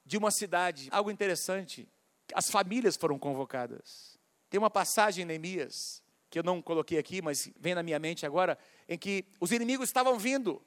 de 0.07 0.17
uma 0.17 0.31
cidade. 0.31 0.89
Algo 0.91 1.11
interessante, 1.11 1.87
as 2.33 2.51
famílias 2.51 2.97
foram 2.97 3.19
convocadas. 3.19 4.19
Tem 4.49 4.59
uma 4.59 4.71
passagem 4.71 5.25
em 5.25 5.27
Neemias, 5.27 6.03
que 6.31 6.39
eu 6.39 6.43
não 6.43 6.63
coloquei 6.63 6.99
aqui, 6.99 7.21
mas 7.21 7.51
vem 7.61 7.75
na 7.75 7.83
minha 7.83 7.99
mente 7.99 8.25
agora, 8.25 8.59
em 8.89 8.97
que 8.97 9.27
os 9.39 9.53
inimigos 9.53 9.91
estavam 9.91 10.19
vindo, 10.19 10.63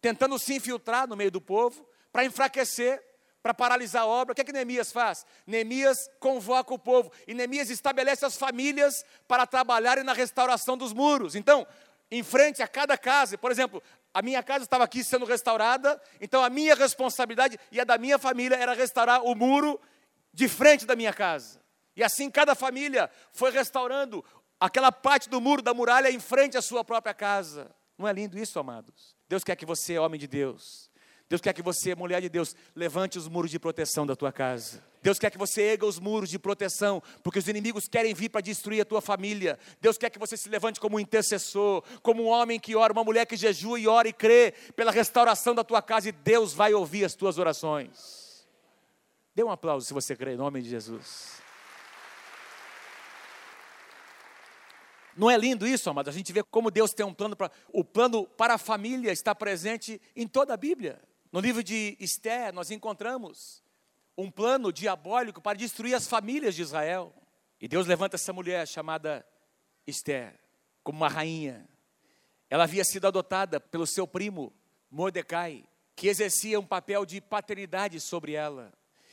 tentando 0.00 0.36
se 0.40 0.54
infiltrar 0.54 1.06
no 1.06 1.16
meio 1.16 1.30
do 1.30 1.40
povo, 1.40 1.86
para 2.12 2.24
enfraquecer, 2.24 3.00
para 3.42 3.54
paralisar 3.54 4.02
a 4.02 4.06
obra. 4.06 4.32
O 4.32 4.34
que 4.34 4.42
é 4.42 4.44
que 4.44 4.52
Neemias 4.52 4.92
faz? 4.92 5.24
Neemias 5.46 6.10
convoca 6.18 6.74
o 6.74 6.78
povo, 6.78 7.10
e 7.26 7.34
Neemias 7.34 7.70
estabelece 7.70 8.24
as 8.24 8.36
famílias 8.36 9.04
para 9.26 9.46
trabalharem 9.46 10.04
na 10.04 10.12
restauração 10.12 10.76
dos 10.76 10.92
muros. 10.92 11.34
Então, 11.34 11.66
em 12.10 12.22
frente 12.22 12.62
a 12.62 12.68
cada 12.68 12.98
casa, 12.98 13.38
por 13.38 13.50
exemplo, 13.50 13.82
a 14.12 14.20
minha 14.20 14.42
casa 14.42 14.64
estava 14.64 14.84
aqui 14.84 15.04
sendo 15.04 15.24
restaurada, 15.24 16.00
então 16.20 16.42
a 16.42 16.50
minha 16.50 16.74
responsabilidade 16.74 17.58
e 17.70 17.80
a 17.80 17.84
da 17.84 17.96
minha 17.96 18.18
família 18.18 18.56
era 18.56 18.74
restaurar 18.74 19.22
o 19.22 19.34
muro 19.34 19.80
de 20.32 20.48
frente 20.48 20.84
da 20.84 20.96
minha 20.96 21.12
casa. 21.12 21.60
E 21.96 22.02
assim 22.02 22.30
cada 22.30 22.54
família 22.54 23.08
foi 23.32 23.50
restaurando 23.52 24.24
aquela 24.58 24.90
parte 24.90 25.28
do 25.28 25.40
muro 25.40 25.62
da 25.62 25.72
muralha 25.72 26.10
em 26.10 26.18
frente 26.18 26.56
à 26.56 26.62
sua 26.62 26.84
própria 26.84 27.14
casa. 27.14 27.70
Não 27.96 28.08
é 28.08 28.12
lindo 28.12 28.38
isso, 28.38 28.58
amados? 28.58 29.14
Deus 29.28 29.44
quer 29.44 29.54
que 29.54 29.66
você, 29.66 29.98
homem 29.98 30.18
de 30.18 30.26
Deus, 30.26 30.89
Deus 31.30 31.40
quer 31.40 31.52
que 31.52 31.62
você, 31.62 31.94
mulher 31.94 32.20
de 32.20 32.28
Deus, 32.28 32.56
levante 32.74 33.16
os 33.16 33.28
muros 33.28 33.52
de 33.52 33.58
proteção 33.60 34.04
da 34.04 34.16
tua 34.16 34.32
casa. 34.32 34.82
Deus 35.00 35.16
quer 35.16 35.30
que 35.30 35.38
você 35.38 35.62
erga 35.62 35.86
os 35.86 35.96
muros 35.96 36.28
de 36.28 36.40
proteção, 36.40 37.00
porque 37.22 37.38
os 37.38 37.46
inimigos 37.46 37.86
querem 37.86 38.12
vir 38.12 38.28
para 38.28 38.40
destruir 38.40 38.80
a 38.80 38.84
tua 38.84 39.00
família. 39.00 39.56
Deus 39.80 39.96
quer 39.96 40.10
que 40.10 40.18
você 40.18 40.36
se 40.36 40.48
levante 40.48 40.80
como 40.80 40.96
um 40.96 41.00
intercessor, 41.00 41.84
como 42.02 42.24
um 42.24 42.26
homem 42.26 42.58
que 42.58 42.74
ora, 42.74 42.92
uma 42.92 43.04
mulher 43.04 43.26
que 43.26 43.36
jejua 43.36 43.78
e 43.78 43.86
ora 43.86 44.08
e 44.08 44.12
crê 44.12 44.52
pela 44.74 44.90
restauração 44.90 45.54
da 45.54 45.62
tua 45.62 45.80
casa, 45.80 46.08
e 46.08 46.12
Deus 46.12 46.52
vai 46.52 46.74
ouvir 46.74 47.04
as 47.04 47.14
tuas 47.14 47.38
orações. 47.38 48.44
Dê 49.32 49.44
um 49.44 49.52
aplauso 49.52 49.86
se 49.86 49.94
você 49.94 50.16
crê 50.16 50.32
em 50.32 50.36
nome 50.36 50.60
de 50.60 50.68
Jesus. 50.68 51.40
Não 55.16 55.30
é 55.30 55.36
lindo 55.36 55.64
isso, 55.64 55.88
amado? 55.88 56.08
A 56.08 56.12
gente 56.12 56.32
vê 56.32 56.42
como 56.42 56.72
Deus 56.72 56.92
tem 56.92 57.06
um 57.06 57.14
plano 57.14 57.36
para. 57.36 57.52
O 57.72 57.84
plano 57.84 58.26
para 58.26 58.54
a 58.54 58.58
família 58.58 59.12
está 59.12 59.32
presente 59.32 60.00
em 60.16 60.26
toda 60.26 60.54
a 60.54 60.56
Bíblia. 60.56 61.00
No 61.32 61.40
livro 61.40 61.62
de 61.62 61.96
Esté, 62.00 62.50
nós 62.50 62.70
encontramos 62.70 63.62
um 64.16 64.30
plano 64.30 64.72
diabólico 64.72 65.40
para 65.40 65.56
destruir 65.56 65.94
as 65.94 66.06
famílias 66.06 66.54
de 66.54 66.62
Israel. 66.62 67.14
E 67.60 67.68
Deus 67.68 67.86
levanta 67.86 68.16
essa 68.16 68.32
mulher 68.32 68.66
chamada 68.66 69.24
Esté 69.86 70.34
como 70.82 70.98
uma 70.98 71.08
rainha. 71.08 71.68
Ela 72.48 72.64
havia 72.64 72.84
sido 72.84 73.06
adotada 73.06 73.60
pelo 73.60 73.86
seu 73.86 74.06
primo 74.06 74.52
Mordecai, 74.90 75.64
que 75.94 76.08
exercia 76.08 76.58
um 76.58 76.66
papel 76.66 77.06
de 77.06 77.20
paternidade 77.20 78.00
sobre 78.00 78.32
ela. 78.32 78.72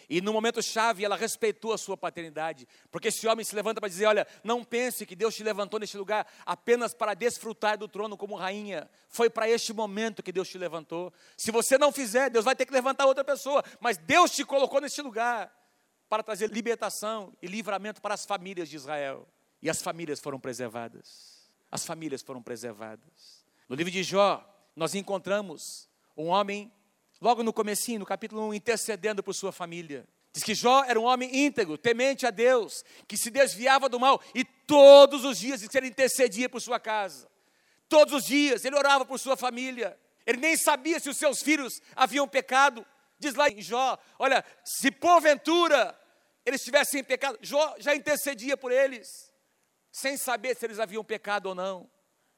E 0.09 0.21
no 0.21 0.31
momento 0.31 0.61
chave 0.61 1.03
ela 1.03 1.17
respeitou 1.17 1.73
a 1.73 1.77
sua 1.77 1.97
paternidade, 1.97 2.65
porque 2.89 3.09
esse 3.09 3.27
homem 3.27 3.43
se 3.43 3.53
levanta 3.53 3.81
para 3.81 3.89
dizer: 3.89 4.05
Olha, 4.05 4.25
não 4.43 4.63
pense 4.63 5.05
que 5.05 5.15
Deus 5.15 5.35
te 5.35 5.43
levantou 5.43 5.79
neste 5.79 5.97
lugar 5.97 6.25
apenas 6.45 6.93
para 6.93 7.13
desfrutar 7.13 7.77
do 7.77 7.87
trono 7.87 8.15
como 8.15 8.35
rainha. 8.35 8.89
Foi 9.09 9.29
para 9.29 9.49
este 9.49 9.73
momento 9.73 10.23
que 10.23 10.31
Deus 10.31 10.47
te 10.47 10.57
levantou. 10.57 11.11
Se 11.35 11.51
você 11.51 11.77
não 11.77 11.91
fizer, 11.91 12.29
Deus 12.29 12.45
vai 12.45 12.55
ter 12.55 12.65
que 12.65 12.71
levantar 12.71 13.05
outra 13.05 13.23
pessoa, 13.23 13.63
mas 13.81 13.97
Deus 13.97 14.31
te 14.31 14.45
colocou 14.45 14.79
neste 14.79 15.01
lugar 15.01 15.53
para 16.07 16.23
trazer 16.23 16.49
libertação 16.49 17.33
e 17.41 17.47
livramento 17.47 18.01
para 18.01 18.13
as 18.13 18.25
famílias 18.25 18.69
de 18.69 18.77
Israel. 18.77 19.27
E 19.61 19.69
as 19.69 19.81
famílias 19.81 20.19
foram 20.21 20.39
preservadas. 20.39 21.49
As 21.69 21.85
famílias 21.85 22.21
foram 22.21 22.41
preservadas. 22.41 23.45
No 23.67 23.75
livro 23.75 23.91
de 23.91 24.03
Jó, 24.03 24.47
nós 24.73 24.95
encontramos 24.95 25.89
um 26.15 26.27
homem 26.27 26.71
logo 27.21 27.43
no 27.43 27.53
comecinho, 27.53 27.99
no 27.99 28.05
capítulo 28.05 28.47
1, 28.49 28.53
intercedendo 28.53 29.23
por 29.23 29.33
sua 29.33 29.51
família. 29.51 30.07
Diz 30.31 30.43
que 30.43 30.53
Jó 30.53 30.83
era 30.83 30.99
um 30.99 31.05
homem 31.05 31.45
íntegro, 31.45 31.77
temente 31.77 32.25
a 32.25 32.29
Deus, 32.29 32.83
que 33.07 33.17
se 33.17 33.31
desviava 33.31 33.89
do 33.89 33.99
mal 33.99 34.21
e 34.35 34.43
todos 34.43 35.25
os 35.25 35.39
dias 35.39 35.63
ele 35.73 35.87
intercedia 35.87 36.47
por 36.47 36.61
sua 36.61 36.79
casa. 36.79 37.27
Todos 37.89 38.13
os 38.13 38.25
dias 38.25 38.63
ele 38.63 38.75
orava 38.75 39.05
por 39.05 39.19
sua 39.19 39.35
família. 39.35 39.97
Ele 40.25 40.37
nem 40.37 40.57
sabia 40.57 40.99
se 40.99 41.09
os 41.09 41.17
seus 41.17 41.41
filhos 41.41 41.81
haviam 41.95 42.27
pecado. 42.27 42.85
Diz 43.17 43.33
lá 43.33 43.49
em 43.49 43.61
Jó: 43.61 43.97
Olha, 44.19 44.43
se 44.63 44.91
porventura 44.91 45.97
eles 46.45 46.61
estivessem 46.61 47.01
em 47.01 47.03
pecado, 47.03 47.37
Jó 47.41 47.75
já 47.79 47.95
intercedia 47.95 48.55
por 48.55 48.71
eles, 48.71 49.33
sem 49.91 50.17
saber 50.17 50.55
se 50.55 50.65
eles 50.65 50.79
haviam 50.79 51.03
pecado 51.03 51.47
ou 51.47 51.55
não. 51.55 51.89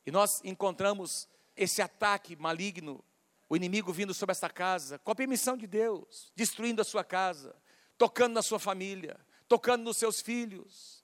E 0.06 0.12
nós 0.12 0.40
encontramos 0.44 1.28
esse 1.56 1.82
ataque 1.82 2.36
maligno 2.36 3.04
o 3.50 3.56
inimigo 3.56 3.92
vindo 3.92 4.14
sobre 4.14 4.32
essa 4.32 4.50
casa, 4.50 5.00
com 5.00 5.12
a 5.12 5.16
permissão 5.16 5.58
de 5.58 5.66
Deus, 5.66 6.32
destruindo 6.36 6.82
a 6.82 6.86
sua 6.86 7.04
casa, 7.04 7.56
tocando 7.98 8.34
na 8.34 8.44
sua 8.44 8.60
família, 8.60 9.20
tocando 9.48 9.84
nos 9.84 9.98
seus 9.98 10.22
filhos. 10.22 11.04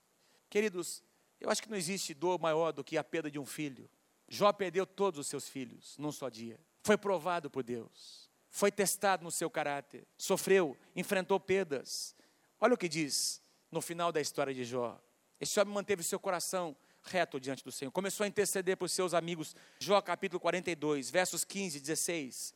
Queridos, 0.49 1.03
eu 1.41 1.49
acho 1.49 1.63
que 1.63 1.69
não 1.69 1.75
existe 1.75 2.13
dor 2.13 2.39
maior 2.39 2.71
do 2.71 2.83
que 2.83 2.97
a 2.97 3.03
perda 3.03 3.31
de 3.31 3.39
um 3.39 3.45
filho. 3.45 3.89
Jó 4.27 4.53
perdeu 4.53 4.85
todos 4.85 5.19
os 5.19 5.27
seus 5.27 5.49
filhos 5.49 5.97
num 5.97 6.11
só 6.11 6.29
dia. 6.29 6.59
Foi 6.83 6.97
provado 6.97 7.49
por 7.49 7.63
Deus. 7.63 8.29
Foi 8.49 8.71
testado 8.71 9.23
no 9.23 9.31
seu 9.31 9.49
caráter. 9.49 10.07
Sofreu, 10.17 10.77
enfrentou 10.95 11.39
perdas. 11.39 12.15
Olha 12.59 12.75
o 12.75 12.77
que 12.77 12.87
diz 12.87 13.41
no 13.71 13.81
final 13.81 14.11
da 14.11 14.21
história 14.21 14.53
de 14.53 14.63
Jó. 14.63 14.99
Esse 15.39 15.59
homem 15.59 15.73
manteve 15.73 16.03
seu 16.03 16.19
coração 16.19 16.75
reto 17.05 17.39
diante 17.39 17.63
do 17.63 17.71
Senhor. 17.71 17.91
Começou 17.91 18.23
a 18.23 18.27
interceder 18.27 18.75
por 18.77 18.89
seus 18.89 19.13
amigos. 19.13 19.55
Jó 19.79 20.01
capítulo 20.01 20.39
42, 20.39 21.09
versos 21.09 21.43
15, 21.43 21.79
16 21.79 22.53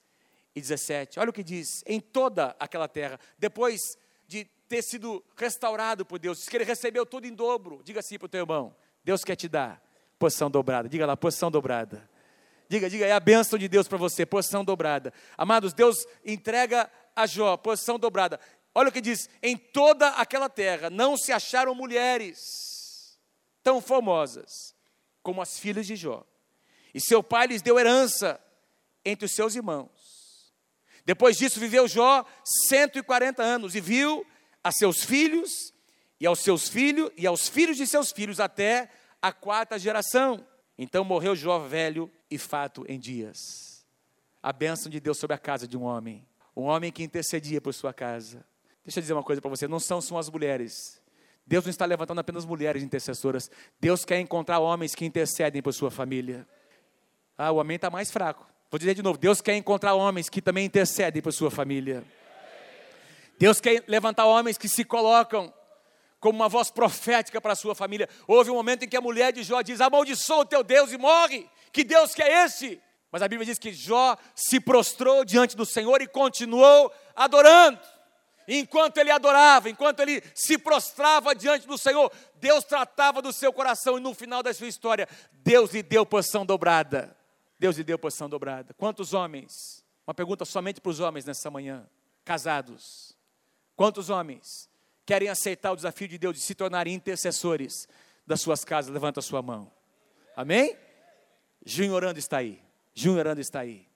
e 0.56 0.62
17. 0.62 1.20
Olha 1.20 1.30
o 1.30 1.34
que 1.34 1.44
diz: 1.44 1.84
em 1.86 2.00
toda 2.00 2.56
aquela 2.60 2.88
terra, 2.88 3.20
depois 3.38 3.98
de 4.28 4.46
ter 4.68 4.82
sido 4.82 5.24
restaurado 5.36 6.06
por 6.06 6.20
Deus, 6.20 6.48
que 6.48 6.58
ele 6.58 6.64
recebeu 6.64 7.06
tudo 7.06 7.26
em 7.26 7.34
dobro. 7.34 7.82
Diga 7.84 8.00
assim 8.00 8.18
para 8.18 8.26
o 8.26 8.30
teu 8.30 8.42
irmão: 8.42 8.76
Deus 9.04 9.24
quer 9.24 9.36
te 9.36 9.48
dar 9.48 9.82
posição 10.18 10.50
dobrada. 10.50 10.90
Diga 10.90 11.06
lá, 11.06 11.16
posição 11.16 11.50
dobrada. 11.50 12.10
Diga, 12.68 12.88
diga, 12.90 13.06
é 13.06 13.12
a 13.12 13.20
bênção 13.20 13.58
de 13.58 13.68
Deus 13.68 13.88
para 13.88 13.98
você, 13.98 14.28
posição 14.28 14.64
dobrada. 14.64 15.12
Amados, 15.36 15.74
Deus 15.74 16.06
entrega 16.24 16.90
a 17.16 17.26
Jó, 17.26 17.58
posição 17.58 17.98
dobrada. 17.98 18.40
Olha 18.76 18.90
o 18.90 18.92
que 18.92 19.02
diz: 19.02 19.30
em 19.42 19.58
toda 19.58 20.10
aquela 20.10 20.50
terra 20.50 20.90
não 20.90 21.18
se 21.18 21.32
acharam 21.32 21.74
mulheres 21.74 22.79
tão 23.64 23.82
formosas 23.82 24.76
como 25.22 25.42
as 25.42 25.60
filhas 25.60 25.86
de 25.86 25.96
Jó. 25.96 26.26
E 26.94 27.00
seu 27.00 27.22
pai 27.22 27.48
lhes 27.48 27.62
deu 27.62 27.78
herança 27.78 28.40
entre 29.06 29.26
os 29.26 29.32
seus 29.34 29.56
irmãos. 29.56 30.54
Depois 31.06 31.38
disso 31.38 31.60
viveu 31.60 31.88
Jó 31.88 32.26
140 32.68 33.42
anos 33.42 33.76
e 33.76 33.82
viu 33.82 34.26
a 34.64 34.72
seus 34.72 35.04
filhos 35.04 35.74
e 36.20 36.26
aos 36.26 36.40
seus 36.40 36.68
filhos 36.68 37.12
e 37.18 37.26
aos 37.26 37.48
filhos 37.48 37.78
de 37.78 37.88
seus 37.88 38.12
filhos 38.12 38.40
até 38.40 38.90
a 39.22 39.32
quarta 39.32 39.80
geração. 39.80 40.46
Então 40.78 41.04
morreu 41.04 41.36
Jó 41.36 41.60
velho 41.60 42.12
e 42.30 42.38
fato 42.38 42.86
em 42.88 43.00
dias. 43.00 43.38
a 44.42 44.54
bênção 44.54 44.90
de 44.90 45.00
Deus 45.00 45.18
sobre 45.18 45.36
a 45.36 45.40
casa 45.40 45.68
de 45.68 45.78
um 45.78 45.84
homem. 45.84 46.26
Um 46.56 46.64
homem 46.64 46.92
que 46.92 47.04
intercedia 47.04 47.60
por 47.60 47.74
sua 47.74 47.94
casa. 47.94 48.46
Deixa 48.84 49.00
eu 49.00 49.02
dizer 49.02 49.14
uma 49.14 49.24
coisa 49.24 49.42
para 49.42 49.50
você: 49.50 49.68
não 49.68 49.80
são 49.80 50.02
só 50.02 50.18
as 50.18 50.30
mulheres. 50.30 50.99
Deus 51.50 51.66
não 51.66 51.72
está 51.72 51.84
levantando 51.84 52.20
apenas 52.20 52.46
mulheres 52.46 52.84
intercessoras. 52.84 53.50
Deus 53.80 54.06
quer 54.06 54.20
encontrar 54.20 54.60
homens 54.60 54.94
que 54.94 55.04
intercedem 55.04 55.64
por 55.64 55.74
sua 55.74 55.90
família. 55.90 56.48
Ah, 57.36 57.50
o 57.50 57.56
homem 57.56 57.76
está 57.76 57.90
mais 57.90 58.12
fraco. 58.12 58.46
Vou 58.70 58.78
dizer 58.78 58.94
de 58.94 59.02
novo: 59.02 59.18
Deus 59.18 59.42
quer 59.42 59.56
encontrar 59.56 59.96
homens 59.96 60.30
que 60.30 60.44
também 60.44 60.64
intercedem 60.64 61.24
por 61.24 61.34
sua 61.34 61.50
família. 61.50 62.04
Deus 63.40 63.60
quer 63.60 63.84
levantar 63.88 64.28
homens 64.28 64.60
que 64.60 64.70
se 64.70 64.86
colocam 64.86 65.52
como 66.20 66.38
uma 66.38 66.48
voz 66.48 66.70
profética 66.70 67.42
para 67.42 67.54
a 67.54 67.56
sua 67.56 67.74
família. 67.74 68.08
Houve 68.28 68.52
um 68.52 68.56
momento 68.56 68.84
em 68.84 68.88
que 68.88 68.96
a 68.96 69.02
mulher 69.02 69.34
de 69.34 69.42
Jó 69.42 69.64
diz: 69.64 69.82
Amaldiçoa 69.82 70.42
o 70.42 70.46
teu 70.46 70.64
Deus 70.64 70.94
e 70.94 71.00
morre. 71.00 71.50
Que 71.72 71.84
Deus 71.84 72.14
que 72.14 72.22
é 72.22 72.46
esse? 72.46 72.80
Mas 73.12 73.24
a 73.24 73.28
Bíblia 73.28 73.48
diz 73.48 73.58
que 73.58 73.74
Jó 73.74 74.16
se 74.36 74.60
prostrou 74.60 75.26
diante 75.26 75.58
do 75.58 75.66
Senhor 75.66 76.00
e 76.00 76.08
continuou 76.08 76.94
adorando. 77.16 77.80
Enquanto 78.52 78.98
ele 78.98 79.12
adorava, 79.12 79.70
enquanto 79.70 80.00
ele 80.00 80.24
se 80.34 80.58
prostrava 80.58 81.36
diante 81.36 81.68
do 81.68 81.78
Senhor, 81.78 82.12
Deus 82.38 82.64
tratava 82.64 83.22
do 83.22 83.32
seu 83.32 83.54
coração 83.54 84.00
e 84.00 84.02
no 84.02 84.12
final 84.12 84.42
da 84.42 84.52
sua 84.52 84.68
história, 84.68 85.08
Deus 85.32 85.72
lhe 85.72 85.84
deu 85.84 86.04
porção 86.04 86.44
dobrada. 86.44 87.16
Deus 87.60 87.78
lhe 87.78 87.84
deu 87.84 88.00
porção 88.00 88.28
dobrada. 88.28 88.74
Quantos 88.74 89.14
homens? 89.14 89.86
Uma 90.08 90.16
pergunta 90.16 90.46
somente 90.46 90.82
para 90.82 90.90
os 90.90 91.00
homens 91.00 91.26
nessa 91.26 91.52
manhã, 91.52 91.88
casados. 92.26 93.16
Quantos 93.76 94.10
homens 94.10 94.68
querem 95.06 95.30
aceitar 95.30 95.72
o 95.72 95.76
desafio 95.76 96.08
de 96.08 96.18
Deus 96.18 96.36
de 96.36 96.42
se 96.42 96.56
tornarem 96.56 96.96
intercessores 96.96 97.88
das 98.26 98.42
suas 98.42 98.66
casas? 98.66 98.92
Levanta 98.92 99.20
a 99.20 99.24
sua 99.24 99.44
mão. 99.44 99.72
Amém? 100.36 100.76
Junho 101.64 101.94
orando 101.94 102.18
está 102.18 102.38
aí. 102.38 102.60
Junho 102.96 103.20
orando 103.20 103.42
está 103.42 103.60
aí. 103.60 103.88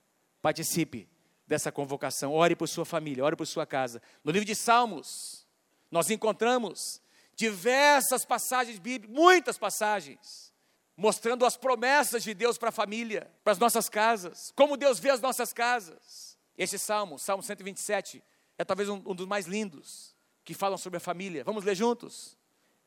Participe 0.43 1.09
dessa 1.47 1.71
convocação. 1.71 2.33
Ore 2.33 2.55
por 2.55 2.67
sua 2.67 2.85
família, 2.85 3.23
ore 3.23 3.35
por 3.35 3.47
sua 3.47 3.65
casa. 3.65 4.01
No 4.23 4.31
livro 4.31 4.45
de 4.45 4.55
Salmos, 4.55 5.45
nós 5.91 6.09
encontramos 6.09 7.01
diversas 7.35 8.25
passagens 8.25 8.79
bíblicas, 8.79 9.15
muitas 9.15 9.57
passagens, 9.57 10.53
mostrando 10.95 11.45
as 11.45 11.57
promessas 11.57 12.23
de 12.23 12.33
Deus 12.33 12.57
para 12.57 12.69
a 12.69 12.71
família, 12.71 13.31
para 13.43 13.53
as 13.53 13.59
nossas 13.59 13.89
casas, 13.89 14.51
como 14.55 14.77
Deus 14.77 14.99
vê 14.99 15.09
as 15.09 15.21
nossas 15.21 15.51
casas. 15.51 16.37
Esse 16.57 16.77
salmo, 16.77 17.17
Salmo 17.17 17.41
127, 17.41 18.23
é 18.57 18.63
talvez 18.63 18.87
um, 18.89 19.01
um 19.05 19.15
dos 19.15 19.27
mais 19.27 19.47
lindos 19.47 20.15
que 20.45 20.53
falam 20.53 20.77
sobre 20.77 20.97
a 20.97 20.99
família. 20.99 21.43
Vamos 21.43 21.63
ler 21.63 21.75
juntos? 21.75 22.37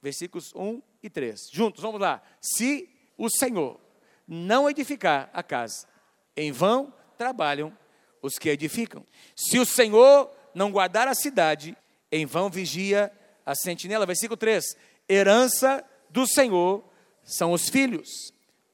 Versículos 0.01 0.55
1 0.55 0.81
e 1.03 1.11
3. 1.11 1.51
Juntos, 1.51 1.83
vamos 1.83 2.01
lá. 2.01 2.23
Se 2.40 2.88
o 3.19 3.29
Senhor 3.29 3.81
não 4.27 4.69
edificar 4.71 5.31
a 5.33 5.42
casa, 5.42 5.88
em 6.37 6.53
vão 6.53 6.92
trabalham 7.16 7.77
os 8.23 8.39
que 8.39 8.49
edificam. 8.49 9.05
Se 9.35 9.59
o 9.59 9.67
Senhor 9.67 10.31
não 10.55 10.73
guardar 10.73 11.07
a 11.07 11.15
cidade, 11.15 11.77
em 12.11 12.25
vão 12.25 12.49
vigia 12.49 13.13
a 13.45 13.55
sentinela. 13.55 14.07
Versículo 14.07 14.37
3: 14.37 14.65
Herança 15.09 15.85
do 16.09 16.27
Senhor 16.27 16.85
são 17.23 17.53
os 17.53 17.69
filhos, 17.69 18.33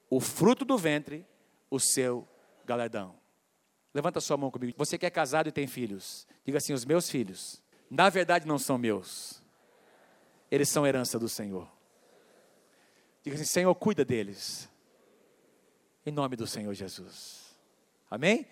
o 0.09 0.19
fruto 0.19 0.63
do 0.63 0.77
ventre, 0.77 1.25
o 1.69 1.79
seu 1.79 2.27
galardão. 2.65 3.15
Levanta 3.93 4.21
sua 4.21 4.37
mão 4.37 4.49
comigo. 4.49 4.73
Você 4.77 4.97
que 4.97 5.05
é 5.05 5.09
casado 5.09 5.49
e 5.49 5.51
tem 5.51 5.67
filhos, 5.67 6.27
diga 6.45 6.57
assim: 6.57 6.73
os 6.73 6.85
meus 6.85 7.09
filhos, 7.09 7.61
na 7.89 8.09
verdade 8.09 8.47
não 8.47 8.57
são 8.57 8.77
meus, 8.77 9.43
eles 10.49 10.69
são 10.69 10.87
herança 10.87 11.19
do 11.19 11.29
Senhor. 11.29 11.69
Diga 13.23 13.35
assim: 13.35 13.45
Senhor, 13.45 13.73
cuida 13.75 14.03
deles, 14.03 14.69
em 16.05 16.11
nome 16.11 16.35
do 16.35 16.47
Senhor 16.47 16.73
Jesus. 16.73 17.55
Amém? 18.09 18.47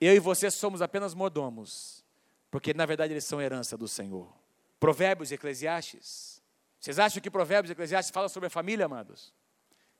Eu 0.00 0.14
e 0.14 0.18
você 0.18 0.50
somos 0.50 0.80
apenas 0.80 1.12
mordomos, 1.12 2.02
porque 2.50 2.72
na 2.72 2.86
verdade 2.86 3.12
eles 3.12 3.24
são 3.24 3.40
herança 3.40 3.76
do 3.76 3.86
Senhor. 3.86 4.32
Provérbios 4.78 5.30
e 5.30 5.34
Eclesiastes. 5.34 6.42
Vocês 6.80 6.98
acham 6.98 7.20
que 7.20 7.30
Provérbios 7.30 7.68
e 7.68 7.72
Eclesiastes 7.72 8.10
falam 8.10 8.28
sobre 8.30 8.46
a 8.46 8.50
família, 8.50 8.86
amados? 8.86 9.34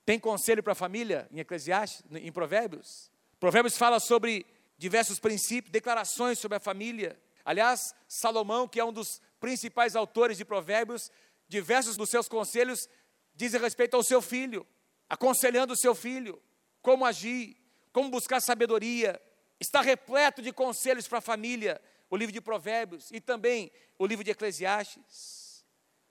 Tem 0.07 0.19
conselho 0.19 0.63
para 0.63 0.73
a 0.73 0.77
família 0.77 1.29
em 1.31 1.41
Eclesiastes, 1.41 2.03
em 2.11 2.33
Provérbios? 2.33 3.11
Provérbios 3.39 3.77
fala 3.77 4.01
sobre 4.01 4.47
diversos 4.79 5.21
princípios, 5.21 5.71
declarações 5.71 6.39
sobre 6.39 6.57
a 6.57 6.61
família. 6.61 7.21
Aliás, 7.45 7.95
Salomão, 8.09 8.67
que 8.67 8.81
é 8.81 8.85
um 8.85 8.93
dos 8.93 9.21
principais 9.39 9.95
autores 9.95 10.39
de 10.39 10.45
Provérbios, 10.45 11.11
diversos 11.47 11.99
dos 11.99 12.09
seus 12.09 12.27
conselhos 12.27 12.89
dizem 13.35 13.61
respeito 13.61 13.95
ao 13.95 14.03
seu 14.03 14.23
filho, 14.23 14.67
aconselhando 15.09 15.75
o 15.75 15.77
seu 15.77 15.95
filho, 15.95 16.41
como 16.81 17.05
agir, 17.05 17.57
como 17.93 18.11
buscar 18.11 18.41
sabedoria, 18.41 19.21
Está 19.61 19.83
repleto 19.83 20.41
de 20.41 20.53
conselhos 20.53 21.07
para 21.07 21.19
a 21.19 21.23
família, 21.23 21.81
o 22.09 22.17
livro 22.17 22.33
de 22.33 22.41
Provérbios 22.41 23.11
e 23.13 23.21
também 23.21 23.71
o 23.99 24.07
livro 24.07 24.25
de 24.25 24.31
Eclesiastes, 24.31 25.63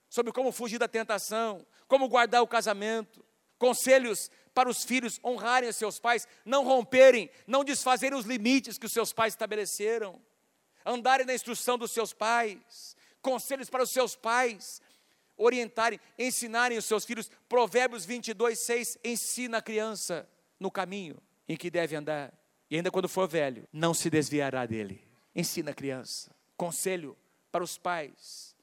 sobre 0.08 0.32
como 0.32 0.52
fugir 0.52 0.78
da 0.78 0.86
tentação, 0.86 1.66
como 1.88 2.08
guardar 2.08 2.42
o 2.42 2.46
casamento, 2.46 3.24
conselhos 3.58 4.30
para 4.54 4.68
os 4.68 4.84
filhos 4.84 5.20
honrarem 5.24 5.68
os 5.68 5.76
seus 5.76 5.98
pais, 5.98 6.28
não 6.44 6.64
romperem, 6.64 7.28
não 7.46 7.64
desfazerem 7.64 8.16
os 8.16 8.24
limites 8.24 8.78
que 8.78 8.86
os 8.86 8.92
seus 8.92 9.12
pais 9.12 9.34
estabeleceram, 9.34 10.22
andarem 10.86 11.26
na 11.26 11.34
instrução 11.34 11.76
dos 11.76 11.90
seus 11.90 12.12
pais, 12.12 12.96
conselhos 13.20 13.68
para 13.68 13.82
os 13.82 13.90
seus 13.90 14.14
pais, 14.14 14.80
orientarem, 15.36 16.00
ensinarem 16.18 16.78
os 16.78 16.84
seus 16.84 17.04
filhos. 17.04 17.30
Provérbios 17.48 18.04
22, 18.04 18.58
6 18.58 18.98
ensina 19.04 19.58
a 19.58 19.62
criança 19.62 20.28
no 20.58 20.70
caminho 20.70 21.20
em 21.48 21.56
que 21.56 21.70
deve 21.70 21.96
andar 21.96 22.39
e 22.70 22.76
ainda 22.76 22.90
quando 22.90 23.08
for 23.08 23.28
velho, 23.28 23.66
não 23.72 23.92
se 23.92 24.08
desviará 24.08 24.64
dele. 24.64 25.02
Ensina 25.34 25.72
a 25.72 25.74
criança. 25.74 26.30
Conselho 26.56 27.16
para 27.50 27.64
os 27.64 27.76
pais 27.76 28.54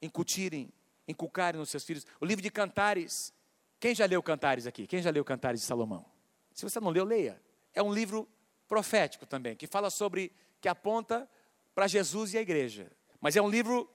incutirem, 0.00 0.72
inculcarem 1.06 1.58
nos 1.58 1.68
seus 1.68 1.84
filhos. 1.84 2.06
O 2.20 2.24
livro 2.24 2.42
de 2.42 2.50
Cantares. 2.50 3.34
Quem 3.78 3.94
já 3.94 4.06
leu 4.06 4.22
Cantares 4.22 4.66
aqui? 4.66 4.86
Quem 4.86 5.02
já 5.02 5.10
leu 5.10 5.24
Cantares 5.24 5.60
de 5.60 5.66
Salomão? 5.66 6.06
Se 6.54 6.62
você 6.62 6.80
não 6.80 6.90
leu, 6.90 7.04
leia. 7.04 7.40
É 7.74 7.82
um 7.82 7.92
livro 7.92 8.26
profético 8.66 9.26
também, 9.26 9.56
que 9.56 9.66
fala 9.66 9.90
sobre, 9.90 10.32
que 10.60 10.68
aponta 10.68 11.28
para 11.74 11.86
Jesus 11.86 12.32
e 12.32 12.38
a 12.38 12.40
igreja. 12.40 12.90
Mas 13.20 13.36
é 13.36 13.42
um 13.42 13.48
livro 13.48 13.90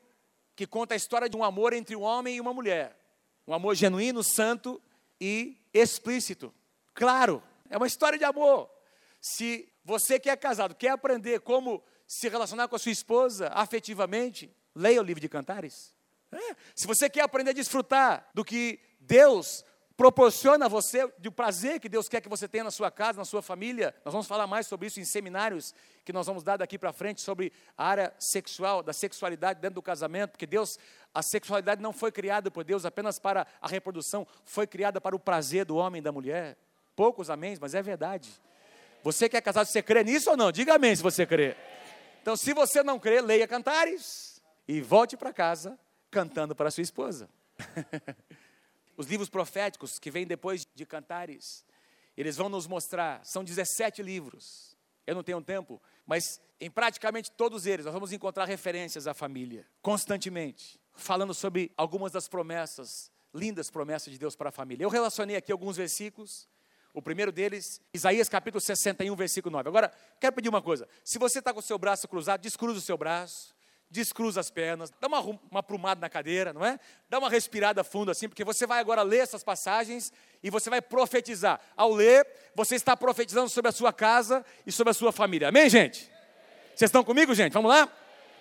que 0.56 0.68
conta 0.68 0.94
a 0.94 0.98
história 0.98 1.30
de 1.30 1.36
um 1.36 1.44
amor 1.44 1.74
entre 1.74 1.96
um 1.96 2.02
homem 2.02 2.36
e 2.36 2.42
uma 2.42 2.54
mulher. 2.54 2.96
Um 3.48 3.54
amor 3.54 3.76
genuíno, 3.76 4.24
santo 4.24 4.82
e 5.20 5.58
explícito. 5.74 6.54
Claro, 6.94 7.42
é 7.70 7.78
uma 7.78 7.88
história 7.88 8.18
de 8.18 8.24
amor. 8.24 8.70
Se 9.28 9.68
você 9.84 10.20
que 10.20 10.30
é 10.30 10.36
casado 10.36 10.76
quer 10.76 10.90
aprender 10.90 11.40
como 11.40 11.84
se 12.06 12.30
relacionar 12.30 12.68
com 12.68 12.76
a 12.76 12.80
sua 12.80 12.92
esposa 12.92 13.48
afetivamente, 13.48 14.56
leia 14.76 15.02
o 15.02 15.04
livro 15.04 15.20
de 15.20 15.28
Cantares. 15.28 15.96
É. 16.32 16.56
Se 16.76 16.86
você 16.86 17.10
quer 17.10 17.22
aprender 17.22 17.50
a 17.50 17.54
desfrutar 17.54 18.30
do 18.36 18.46
que 18.46 18.80
Deus 19.00 19.66
proporciona 19.98 20.68
a 20.68 20.70
você, 20.70 21.12
do 21.18 21.32
prazer 21.32 21.80
que 21.80 21.90
Deus 21.90 22.08
quer 22.08 22.22
que 22.22 22.30
você 22.30 22.48
tenha 22.48 22.66
na 22.66 22.70
sua 22.70 22.92
casa, 22.92 23.18
na 23.18 23.26
sua 23.26 23.42
família, 23.42 23.96
nós 24.06 24.12
vamos 24.12 24.28
falar 24.28 24.46
mais 24.46 24.68
sobre 24.68 24.86
isso 24.90 25.00
em 25.00 25.06
seminários 25.06 25.74
que 26.04 26.14
nós 26.14 26.28
vamos 26.28 26.44
dar 26.44 26.58
daqui 26.58 26.78
para 26.78 26.94
frente 26.94 27.20
sobre 27.20 27.52
a 27.76 27.84
área 27.84 28.14
sexual, 28.20 28.84
da 28.84 28.94
sexualidade 28.94 29.60
dentro 29.60 29.74
do 29.74 29.82
casamento, 29.82 30.34
porque 30.34 30.46
Deus, 30.46 30.78
a 31.12 31.24
sexualidade 31.24 31.82
não 31.82 31.92
foi 31.92 32.12
criada 32.12 32.52
por 32.52 32.64
Deus 32.64 32.86
apenas 32.86 33.18
para 33.18 33.48
a 33.60 33.68
reprodução, 33.68 34.28
foi 34.44 34.68
criada 34.68 35.02
para 35.02 35.16
o 35.16 35.20
prazer 35.20 35.66
do 35.66 35.78
homem 35.78 35.98
e 35.98 36.04
da 36.04 36.12
mulher. 36.12 36.56
Poucos 36.96 37.32
améns, 37.32 37.58
mas 37.58 37.74
é 37.74 37.82
verdade. 37.82 38.30
Você 39.06 39.30
que 39.30 39.38
é 39.38 39.42
casado, 39.42 39.68
você 39.68 39.84
crê 39.84 40.04
nisso 40.04 40.32
ou 40.32 40.36
não? 40.36 40.52
Diga 40.52 40.74
amém 40.74 40.96
se 40.96 41.04
você 41.04 41.28
crê. 41.28 41.56
Então, 42.24 42.36
se 42.36 42.56
você 42.56 42.82
não 42.82 43.00
crê, 43.00 43.22
leia 43.22 43.48
Cantares 43.48 44.42
e 44.68 44.82
volte 44.82 45.16
para 45.16 45.32
casa 45.32 45.78
cantando 46.10 46.56
para 46.56 46.72
sua 46.72 46.82
esposa. 46.82 47.30
Os 48.98 49.06
livros 49.06 49.30
proféticos 49.30 50.00
que 50.00 50.10
vêm 50.10 50.26
depois 50.26 50.68
de 50.74 50.88
Cantares, 50.88 51.64
eles 52.18 52.36
vão 52.36 52.50
nos 52.50 52.66
mostrar, 52.66 53.24
são 53.24 53.44
17 53.44 54.02
livros. 54.02 54.76
Eu 55.06 55.14
não 55.14 55.22
tenho 55.22 55.40
tempo, 55.40 55.80
mas 56.04 56.42
em 56.60 56.72
praticamente 56.72 57.32
todos 57.32 57.68
eles 57.68 57.86
nós 57.86 57.94
vamos 57.94 58.12
encontrar 58.12 58.46
referências 58.46 59.06
à 59.06 59.14
família, 59.14 59.68
constantemente, 59.84 60.80
falando 60.96 61.36
sobre 61.36 61.72
algumas 61.78 62.12
das 62.12 62.28
promessas, 62.28 63.12
lindas 63.32 63.70
promessas 63.70 64.12
de 64.12 64.18
Deus 64.18 64.36
para 64.36 64.50
a 64.50 64.52
família. 64.52 64.84
Eu 64.84 64.90
relacionei 64.90 65.36
aqui 65.36 65.52
alguns 65.52 65.78
versículos 65.78 66.50
o 66.96 67.02
primeiro 67.02 67.32
deles, 67.32 67.82
Isaías 67.94 68.30
capítulo 68.30 68.62
61, 68.62 69.14
versículo 69.16 69.52
9. 69.52 69.68
Agora, 69.68 69.92
quero 70.20 70.34
pedir 70.34 70.48
uma 70.48 70.62
coisa. 70.62 70.88
Se 71.04 71.20
você 71.20 71.40
está 71.40 71.54
com 71.54 71.60
o 71.60 71.64
seu 71.64 71.78
braço 71.78 72.08
cruzado, 72.08 72.40
descruza 72.40 72.80
o 72.80 72.82
seu 72.82 72.98
braço, 72.98 73.54
descruza 73.92 74.40
as 74.40 74.50
pernas, 74.50 74.92
dá 75.00 75.08
uma, 75.08 75.20
uma 75.20 75.60
aprumada 75.60 76.00
na 76.00 76.10
cadeira, 76.10 76.54
não 76.54 76.66
é? 76.66 76.80
Dá 77.10 77.20
uma 77.20 77.30
respirada 77.30 77.84
fundo 77.84 78.12
assim, 78.12 78.30
porque 78.30 78.46
você 78.46 78.66
vai 78.66 78.80
agora 78.80 79.02
ler 79.04 79.18
essas 79.18 79.44
passagens 79.44 80.12
e 80.42 80.50
você 80.50 80.70
vai 80.70 80.82
profetizar. 80.82 81.60
Ao 81.76 81.92
ler, 81.94 82.26
você 82.56 82.76
está 82.76 82.96
profetizando 82.96 83.50
sobre 83.50 83.68
a 83.68 83.74
sua 83.74 83.92
casa 83.92 84.44
e 84.66 84.72
sobre 84.72 84.92
a 84.92 84.94
sua 84.94 85.12
família. 85.12 85.50
Amém, 85.50 85.70
gente? 85.70 86.10
Vocês 86.74 86.88
estão 86.88 87.04
comigo, 87.04 87.36
gente? 87.36 87.52
Vamos 87.52 87.70
lá? 87.70 87.92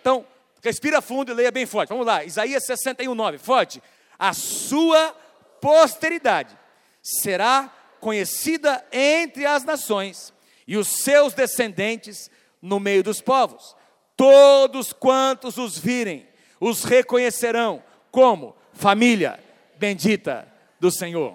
Então, 0.01 0.25
respira 0.63 1.03
fundo 1.03 1.33
e 1.33 1.35
leia 1.35 1.51
bem 1.51 1.67
forte. 1.67 1.89
Vamos 1.89 2.07
lá. 2.07 2.25
Isaías 2.25 2.65
61, 2.65 3.15
9. 3.15 3.39
Forte. 3.39 3.83
A 4.17 4.33
sua 4.33 5.13
posteridade 5.61 6.57
será 7.03 7.73
conhecida 8.05 8.87
entre 8.93 9.47
as 9.47 9.65
nações, 9.65 10.35
e 10.69 10.77
os 10.77 10.89
seus 10.89 11.33
descendentes 11.33 12.31
no 12.61 12.79
meio 12.79 13.03
dos 13.03 13.23
povos. 13.23 13.75
Todos 14.15 14.93
quantos 14.93 15.57
os 15.57 15.79
virem, 15.79 16.29
os 16.61 16.85
reconhecerão 16.85 17.83
como 18.11 18.55
família 18.75 19.43
bendita 19.79 20.47
do 20.79 20.91
Senhor. 20.91 21.35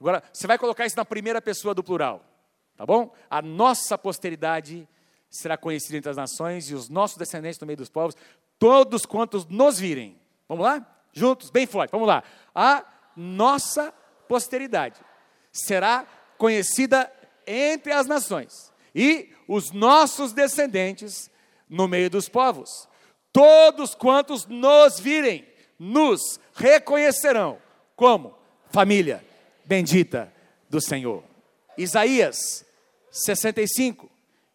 Agora, 0.00 0.24
você 0.32 0.48
vai 0.48 0.58
colocar 0.58 0.86
isso 0.86 0.96
na 0.96 1.04
primeira 1.04 1.40
pessoa 1.40 1.72
do 1.72 1.84
plural, 1.84 2.24
tá 2.76 2.84
bom? 2.84 3.14
A 3.30 3.40
nossa 3.40 3.96
posteridade 3.96 4.88
será 5.30 5.56
conhecida 5.56 5.98
entre 5.98 6.10
as 6.10 6.16
nações 6.16 6.68
e 6.68 6.74
os 6.74 6.88
nossos 6.88 7.16
descendentes 7.16 7.60
no 7.60 7.66
meio 7.66 7.76
dos 7.76 7.88
povos, 7.88 8.16
todos 8.58 9.06
quantos 9.06 9.46
nos 9.46 9.78
virem. 9.78 10.20
Vamos 10.48 10.64
lá? 10.64 10.97
Juntos, 11.18 11.50
bem 11.50 11.66
forte, 11.66 11.90
vamos 11.90 12.06
lá. 12.06 12.22
A 12.54 12.84
nossa 13.16 13.92
posteridade 14.28 15.00
será 15.50 16.06
conhecida 16.38 17.12
entre 17.44 17.92
as 17.92 18.06
nações 18.06 18.72
e 18.94 19.30
os 19.48 19.72
nossos 19.72 20.32
descendentes 20.32 21.28
no 21.68 21.88
meio 21.88 22.08
dos 22.08 22.28
povos. 22.28 22.88
Todos 23.32 23.94
quantos 23.94 24.46
nos 24.46 25.00
virem, 25.00 25.46
nos 25.78 26.38
reconhecerão 26.54 27.60
como 27.96 28.36
família 28.70 29.24
bendita 29.64 30.32
do 30.70 30.80
Senhor. 30.80 31.24
Isaías 31.76 32.64
65, 33.10 34.08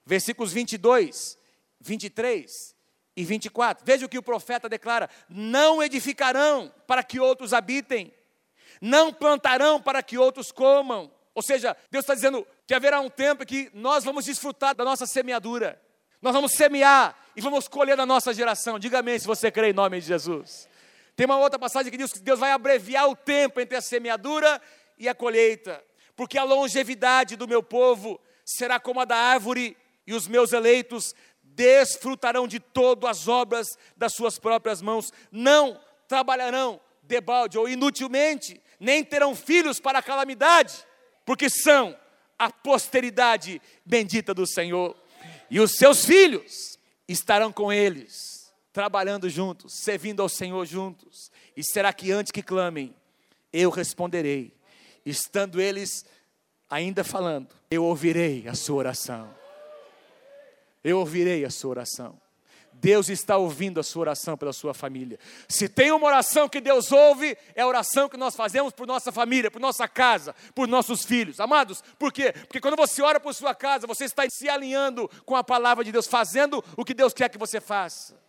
versículos 0.06 0.54
22, 0.54 1.38
23 1.82 2.73
e 3.16 3.24
24. 3.24 3.84
Veja 3.86 4.06
o 4.06 4.10
que 4.10 4.18
o 4.18 4.24
profeta 4.24 4.68
declara: 4.68 5.10
Não 5.30 5.82
edificarão 5.82 6.74
para 6.88 7.04
que 7.04 7.20
outros 7.20 7.54
habitem, 7.54 8.14
não 8.82 9.14
plantarão 9.14 9.82
para 9.82 10.02
que 10.02 10.18
outros 10.18 10.52
comam. 10.52 11.12
Ou 11.36 11.42
seja, 11.42 11.76
Deus 11.90 12.04
está 12.04 12.14
dizendo 12.14 12.46
que 12.68 12.74
haverá 12.74 13.00
um 13.00 13.10
tempo 13.10 13.46
que 13.46 13.70
nós 13.74 14.04
vamos 14.04 14.26
desfrutar 14.26 14.76
da 14.76 14.84
nossa 14.84 15.06
semeadura, 15.06 15.82
nós 16.22 16.34
vamos 16.34 16.54
semear 16.54 17.16
e 17.36 17.42
vamos 17.42 17.68
colher 17.68 17.98
da 17.98 18.06
nossa 18.06 18.34
geração. 18.34 18.78
Diga 18.78 19.00
amém 19.00 19.18
se 19.18 19.26
você 19.26 19.52
crê 19.52 19.70
em 19.70 19.74
nome 19.74 20.00
de 20.00 20.08
Jesus. 20.08 20.70
Tem 21.16 21.26
uma 21.26 21.38
outra 21.38 21.60
passagem 21.60 21.92
que 21.92 21.98
diz 21.98 22.12
que 22.12 22.20
Deus 22.20 22.40
vai 22.40 22.52
abreviar 22.52 23.08
o 23.08 23.16
tempo 23.16 23.60
entre 23.60 23.78
a 23.78 23.82
semeadura 23.82 24.62
e 24.98 25.08
a 25.08 25.14
colheita, 25.14 25.84
porque 26.16 26.38
a 26.38 26.44
longevidade 26.44 27.36
do 27.36 27.48
meu 27.48 27.62
povo 27.62 28.20
será 28.46 28.80
como 28.80 29.00
a 29.00 29.06
da 29.06 29.16
árvore, 29.16 29.78
e 30.06 30.14
os 30.14 30.28
meus 30.28 30.52
eleitos 30.52 31.16
desfrutarão 31.56 32.48
de 32.48 32.60
todas 32.60 33.10
as 33.10 33.28
obras 33.28 33.78
das 33.96 34.14
suas 34.14 34.40
próprias 34.40 34.82
mãos, 34.82 35.12
não 35.32 35.80
trabalharão 36.08 36.80
debalde 37.04 37.58
ou 37.58 37.68
inutilmente, 37.68 38.62
nem 38.80 39.04
terão 39.04 39.36
filhos 39.36 39.80
para 39.80 40.00
a 40.00 40.04
calamidade, 40.04 40.74
porque 41.26 41.50
são 41.50 41.98
a 42.38 42.52
posteridade 42.52 43.62
bendita 43.86 44.34
do 44.34 44.46
Senhor, 44.46 44.96
e 45.50 45.60
os 45.60 45.74
seus 45.74 46.06
filhos 46.06 46.78
estarão 47.08 47.52
com 47.52 47.72
eles, 47.72 48.52
trabalhando 48.72 49.30
juntos, 49.30 49.74
servindo 49.84 50.22
ao 50.22 50.30
Senhor 50.30 50.66
juntos, 50.66 51.32
e 51.56 51.64
será 51.64 51.94
que 51.94 52.12
antes 52.12 52.32
que 52.32 52.42
clamem, 52.42 52.96
eu 53.52 53.70
responderei, 53.70 54.52
estando 55.06 55.62
eles 55.62 56.06
ainda 56.70 57.04
falando, 57.04 57.50
eu 57.70 57.84
ouvirei 57.84 58.48
a 58.48 58.56
sua 58.56 58.78
oração. 58.78 59.43
Eu 60.84 61.00
ouvirei 61.00 61.46
a 61.46 61.50
sua 61.50 61.72
oração. 61.72 62.22
Deus 62.74 63.08
está 63.08 63.38
ouvindo 63.38 63.80
a 63.80 63.84
sua 63.84 64.02
oração 64.02 64.36
pela 64.36 64.52
sua 64.52 64.74
família. 64.74 65.18
Se 65.48 65.70
tem 65.70 65.92
uma 65.92 66.06
oração 66.06 66.50
que 66.50 66.60
Deus 66.60 66.92
ouve, 66.92 67.38
é 67.56 67.62
a 67.62 67.68
oração 67.68 68.10
que 68.10 68.18
nós 68.18 68.36
fazemos 68.36 68.74
por 68.74 68.86
nossa 68.86 69.12
família, 69.12 69.50
por 69.50 69.62
nossa 69.62 69.88
casa, 69.88 70.36
por 70.54 70.68
nossos 70.68 71.06
filhos. 71.06 71.40
Amados, 71.40 71.82
por 71.98 72.12
quê? 72.12 72.34
Porque 72.34 72.60
quando 72.60 72.76
você 72.76 73.02
ora 73.02 73.20
por 73.22 73.34
sua 73.34 73.56
casa, 73.56 73.88
você 73.88 74.04
está 74.04 74.24
se 74.30 74.50
alinhando 74.50 75.10
com 75.26 75.36
a 75.36 75.44
palavra 75.44 75.84
de 75.84 75.94
Deus, 75.94 76.08
fazendo 76.08 76.62
o 76.76 76.84
que 76.84 76.94
Deus 76.94 77.14
quer 77.14 77.30
que 77.30 77.38
você 77.38 77.62
faça. 77.62 78.22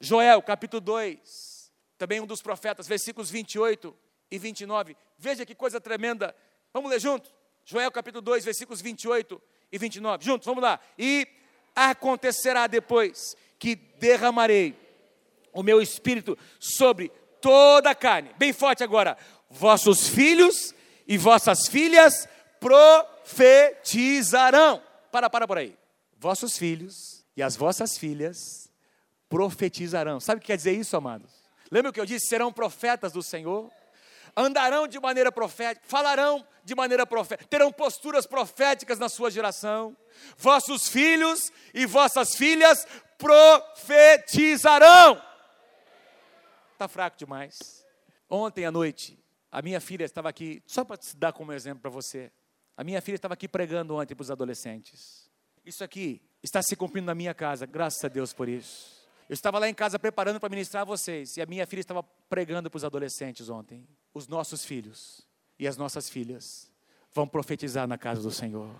Joel, 0.00 0.40
capítulo 0.40 0.80
2, 0.80 1.70
também 1.98 2.18
um 2.18 2.26
dos 2.26 2.40
profetas, 2.40 2.88
versículos 2.88 3.30
28 3.30 3.94
e 4.30 4.38
29. 4.38 4.96
Veja 5.18 5.44
que 5.44 5.54
coisa 5.54 5.78
tremenda. 5.78 6.34
Vamos 6.72 6.90
ler 6.90 6.98
junto? 6.98 7.30
Joel 7.62 7.90
capítulo 7.90 8.22
2, 8.22 8.42
versículos 8.42 8.80
28 8.80 9.42
e 9.70 9.76
29. 9.76 10.24
Juntos, 10.24 10.46
vamos 10.46 10.62
lá. 10.62 10.80
E 10.98 11.28
acontecerá 11.88 12.66
depois 12.66 13.34
que 13.58 13.74
derramarei 13.74 14.78
o 15.52 15.62
meu 15.62 15.80
espírito 15.80 16.36
sobre 16.58 17.10
toda 17.40 17.90
a 17.90 17.94
carne. 17.94 18.34
Bem 18.38 18.52
forte 18.52 18.84
agora. 18.84 19.16
Vossos 19.48 20.08
filhos 20.08 20.74
e 21.06 21.16
vossas 21.16 21.68
filhas 21.68 22.28
profetizarão. 22.60 24.82
Para, 25.10 25.30
para 25.30 25.48
por 25.48 25.56
aí. 25.58 25.76
Vossos 26.18 26.56
filhos 26.56 27.24
e 27.36 27.42
as 27.42 27.56
vossas 27.56 27.98
filhas 27.98 28.70
profetizarão. 29.28 30.20
Sabe 30.20 30.38
o 30.38 30.40
que 30.40 30.46
quer 30.48 30.56
dizer 30.56 30.72
isso, 30.72 30.96
amados? 30.96 31.30
Lembra 31.70 31.90
o 31.90 31.92
que 31.92 32.00
eu 32.00 32.06
disse? 32.06 32.26
Serão 32.26 32.52
profetas 32.52 33.12
do 33.12 33.22
Senhor 33.22 33.70
andarão 34.36 34.86
de 34.86 35.00
maneira 35.00 35.32
profética, 35.32 35.86
falarão 35.86 36.46
de 36.64 36.74
maneira 36.74 37.06
profética, 37.06 37.48
terão 37.48 37.72
posturas 37.72 38.26
proféticas 38.26 38.98
na 38.98 39.08
sua 39.08 39.30
geração. 39.30 39.96
Vossos 40.36 40.88
filhos 40.88 41.52
e 41.72 41.86
vossas 41.86 42.34
filhas 42.34 42.86
profetizarão. 43.18 45.22
Está 46.72 46.88
fraco 46.88 47.16
demais. 47.16 47.84
Ontem 48.28 48.64
à 48.64 48.70
noite, 48.70 49.18
a 49.50 49.60
minha 49.60 49.80
filha 49.80 50.04
estava 50.04 50.28
aqui, 50.28 50.62
só 50.66 50.84
para 50.84 50.96
te 50.96 51.16
dar 51.16 51.32
como 51.32 51.52
exemplo 51.52 51.82
para 51.82 51.90
você. 51.90 52.30
A 52.76 52.84
minha 52.84 53.02
filha 53.02 53.16
estava 53.16 53.34
aqui 53.34 53.48
pregando 53.48 53.96
ontem 53.96 54.14
para 54.14 54.22
os 54.22 54.30
adolescentes. 54.30 55.28
Isso 55.64 55.84
aqui 55.84 56.22
está 56.42 56.62
se 56.62 56.74
cumprindo 56.76 57.06
na 57.06 57.14
minha 57.14 57.34
casa, 57.34 57.66
graças 57.66 58.02
a 58.04 58.08
Deus 58.08 58.32
por 58.32 58.48
isso. 58.48 59.00
Eu 59.28 59.34
estava 59.34 59.58
lá 59.58 59.68
em 59.68 59.74
casa 59.74 59.98
preparando 59.98 60.40
para 60.40 60.48
ministrar 60.48 60.82
a 60.82 60.84
vocês, 60.84 61.36
e 61.36 61.42
a 61.42 61.46
minha 61.46 61.66
filha 61.66 61.80
estava 61.80 62.02
pregando 62.02 62.70
para 62.70 62.78
os 62.78 62.84
adolescentes 62.84 63.48
ontem. 63.48 63.86
Os 64.12 64.26
nossos 64.26 64.64
filhos 64.64 65.26
e 65.58 65.68
as 65.68 65.76
nossas 65.76 66.08
filhas 66.08 66.70
vão 67.12 67.26
profetizar 67.26 67.86
na 67.86 67.98
casa 67.98 68.22
do 68.22 68.30
Senhor. 68.30 68.70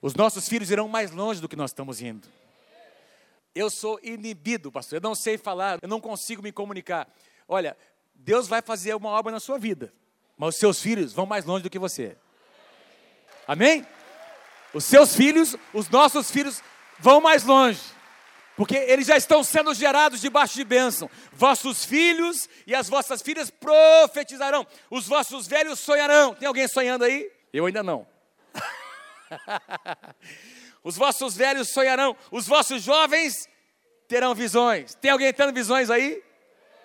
Os 0.00 0.14
nossos 0.14 0.48
filhos 0.48 0.70
irão 0.70 0.86
mais 0.86 1.10
longe 1.10 1.40
do 1.40 1.48
que 1.48 1.56
nós 1.56 1.70
estamos 1.70 2.02
indo. 2.02 2.28
Eu 3.54 3.70
sou 3.70 3.98
inibido, 4.02 4.70
pastor. 4.70 4.98
Eu 4.98 5.02
não 5.02 5.14
sei 5.14 5.38
falar, 5.38 5.78
eu 5.80 5.88
não 5.88 6.00
consigo 6.00 6.42
me 6.42 6.52
comunicar. 6.52 7.08
Olha, 7.48 7.76
Deus 8.14 8.48
vai 8.48 8.60
fazer 8.60 8.94
uma 8.94 9.10
obra 9.10 9.32
na 9.32 9.40
sua 9.40 9.58
vida, 9.58 9.92
mas 10.36 10.50
os 10.54 10.56
seus 10.60 10.80
filhos 10.80 11.12
vão 11.12 11.24
mais 11.24 11.44
longe 11.44 11.62
do 11.62 11.70
que 11.70 11.78
você. 11.78 12.16
Amém? 13.46 13.86
Os 14.72 14.84
seus 14.84 15.14
filhos, 15.14 15.56
os 15.72 15.88
nossos 15.88 16.30
filhos 16.30 16.62
vão 16.98 17.20
mais 17.20 17.44
longe. 17.44 17.80
Porque 18.56 18.76
eles 18.76 19.06
já 19.06 19.16
estão 19.16 19.42
sendo 19.42 19.74
gerados 19.74 20.20
debaixo 20.20 20.54
de 20.54 20.64
bênção. 20.64 21.10
Vossos 21.32 21.84
filhos 21.84 22.48
e 22.66 22.74
as 22.74 22.88
vossas 22.88 23.20
filhas 23.20 23.50
profetizarão. 23.50 24.66
Os 24.88 25.06
vossos 25.08 25.46
velhos 25.46 25.80
sonharão. 25.80 26.34
Tem 26.34 26.46
alguém 26.46 26.68
sonhando 26.68 27.04
aí? 27.04 27.30
Eu 27.52 27.66
ainda 27.66 27.82
não. 27.82 28.06
Os 30.84 30.96
vossos 30.96 31.34
velhos 31.34 31.70
sonharão. 31.70 32.16
Os 32.30 32.46
vossos 32.46 32.82
jovens 32.82 33.48
terão 34.06 34.34
visões. 34.34 34.94
Tem 34.94 35.10
alguém 35.10 35.32
tendo 35.32 35.52
visões 35.52 35.90
aí? 35.90 36.22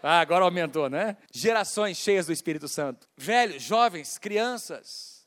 Ah, 0.02 0.22
agora 0.22 0.46
aumentou, 0.46 0.90
né? 0.90 1.18
Gerações 1.32 1.98
cheias 1.98 2.26
do 2.26 2.34
Espírito 2.34 2.68
Santo. 2.68 3.08
Velhos, 3.18 3.62
jovens, 3.62 4.18
crianças, 4.18 5.19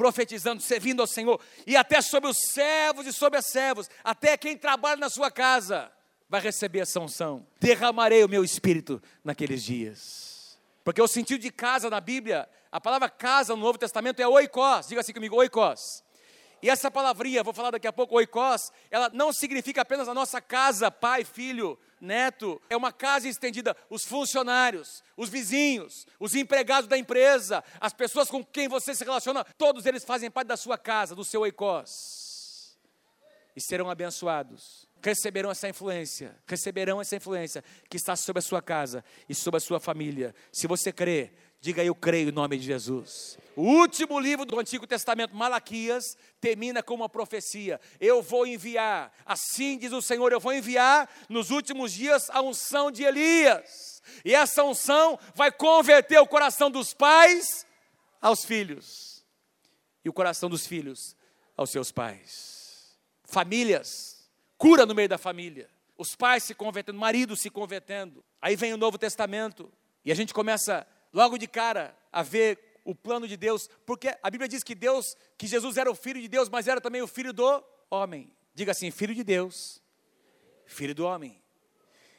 profetizando, 0.00 0.62
servindo 0.62 1.02
ao 1.02 1.06
Senhor, 1.06 1.38
e 1.66 1.76
até 1.76 2.00
sobre 2.00 2.30
os 2.30 2.38
servos 2.54 3.06
e 3.06 3.12
sobre 3.12 3.38
as 3.38 3.44
servos, 3.44 3.90
até 4.02 4.34
quem 4.34 4.56
trabalha 4.56 4.96
na 4.96 5.10
sua 5.10 5.30
casa 5.30 5.92
vai 6.26 6.40
receber 6.40 6.78
essa 6.78 6.98
unção. 6.98 7.46
Derramarei 7.60 8.24
o 8.24 8.28
meu 8.28 8.42
espírito 8.42 9.02
naqueles 9.22 9.62
dias. 9.62 10.58
Porque 10.82 11.02
o 11.02 11.06
sentido 11.06 11.42
de 11.42 11.50
casa 11.50 11.90
na 11.90 12.00
Bíblia, 12.00 12.48
a 12.72 12.80
palavra 12.80 13.10
casa 13.10 13.54
no 13.54 13.60
Novo 13.60 13.76
Testamento 13.76 14.20
é 14.20 14.26
oikos, 14.26 14.88
diga 14.88 15.02
assim 15.02 15.12
comigo, 15.12 15.36
oikos. 15.36 16.02
E 16.62 16.68
essa 16.68 16.90
palavrinha, 16.90 17.42
vou 17.42 17.54
falar 17.54 17.70
daqui 17.70 17.86
a 17.86 17.92
pouco, 17.92 18.16
oikos, 18.16 18.70
ela 18.90 19.10
não 19.12 19.32
significa 19.32 19.82
apenas 19.82 20.08
a 20.08 20.14
nossa 20.14 20.40
casa, 20.40 20.90
pai, 20.90 21.24
filho, 21.24 21.78
neto. 22.00 22.60
É 22.68 22.76
uma 22.76 22.92
casa 22.92 23.28
estendida, 23.28 23.76
os 23.88 24.04
funcionários, 24.04 25.02
os 25.16 25.28
vizinhos, 25.28 26.06
os 26.18 26.34
empregados 26.34 26.88
da 26.88 26.98
empresa, 26.98 27.64
as 27.80 27.92
pessoas 27.92 28.28
com 28.28 28.44
quem 28.44 28.68
você 28.68 28.94
se 28.94 29.04
relaciona, 29.04 29.44
todos 29.56 29.86
eles 29.86 30.04
fazem 30.04 30.30
parte 30.30 30.48
da 30.48 30.56
sua 30.56 30.76
casa, 30.76 31.14
do 31.14 31.24
seu 31.24 31.40
oikos. 31.40 32.78
E 33.56 33.60
serão 33.60 33.90
abençoados 33.90 34.90
receberão 35.02 35.50
essa 35.50 35.68
influência, 35.68 36.36
receberão 36.46 37.00
essa 37.00 37.16
influência 37.16 37.64
que 37.88 37.96
está 37.96 38.14
sobre 38.14 38.40
a 38.40 38.42
sua 38.42 38.60
casa 38.60 39.04
e 39.28 39.34
sobre 39.34 39.58
a 39.58 39.60
sua 39.60 39.80
família. 39.80 40.34
Se 40.52 40.66
você 40.66 40.92
crê, 40.92 41.32
Diga 41.60 41.84
eu 41.84 41.94
creio 41.94 42.30
em 42.30 42.32
nome 42.32 42.56
de 42.56 42.64
Jesus. 42.64 43.38
O 43.54 43.62
último 43.62 44.18
livro 44.18 44.46
do 44.46 44.58
Antigo 44.58 44.86
Testamento, 44.86 45.36
Malaquias, 45.36 46.16
termina 46.40 46.82
com 46.82 46.94
uma 46.94 47.08
profecia: 47.08 47.78
Eu 48.00 48.22
vou 48.22 48.46
enviar, 48.46 49.12
assim 49.26 49.76
diz 49.76 49.92
o 49.92 50.00
Senhor, 50.00 50.32
eu 50.32 50.40
vou 50.40 50.54
enviar 50.54 51.06
nos 51.28 51.50
últimos 51.50 51.92
dias 51.92 52.30
a 52.30 52.40
unção 52.40 52.90
de 52.90 53.02
Elias. 53.02 54.02
E 54.24 54.34
essa 54.34 54.64
unção 54.64 55.18
vai 55.34 55.52
converter 55.52 56.18
o 56.18 56.26
coração 56.26 56.70
dos 56.70 56.94
pais 56.94 57.66
aos 58.22 58.42
filhos, 58.42 59.22
e 60.02 60.08
o 60.08 60.14
coração 60.14 60.48
dos 60.48 60.66
filhos 60.66 61.14
aos 61.54 61.68
seus 61.68 61.92
pais. 61.92 62.98
Famílias, 63.24 64.26
cura 64.56 64.86
no 64.86 64.94
meio 64.94 65.10
da 65.10 65.18
família. 65.18 65.68
Os 65.98 66.16
pais 66.16 66.42
se 66.42 66.54
convertendo, 66.54 66.98
maridos 66.98 67.40
se 67.40 67.50
convertendo. 67.50 68.24
Aí 68.40 68.56
vem 68.56 68.72
o 68.72 68.78
Novo 68.78 68.96
Testamento, 68.96 69.70
e 70.02 70.10
a 70.10 70.14
gente 70.14 70.32
começa 70.32 70.86
logo 71.12 71.38
de 71.38 71.46
cara 71.46 71.96
a 72.12 72.22
ver 72.22 72.58
o 72.84 72.94
plano 72.94 73.28
de 73.28 73.36
Deus, 73.36 73.68
porque 73.84 74.16
a 74.22 74.30
Bíblia 74.30 74.48
diz 74.48 74.62
que 74.62 74.74
Deus, 74.74 75.16
que 75.36 75.46
Jesus 75.46 75.76
era 75.76 75.90
o 75.90 75.94
filho 75.94 76.20
de 76.20 76.28
Deus, 76.28 76.48
mas 76.48 76.66
era 76.66 76.80
também 76.80 77.02
o 77.02 77.06
filho 77.06 77.32
do 77.32 77.64
homem. 77.90 78.32
Diga 78.54 78.72
assim, 78.72 78.90
filho 78.90 79.14
de 79.14 79.22
Deus, 79.22 79.82
filho 80.66 80.94
do 80.94 81.04
homem. 81.04 81.39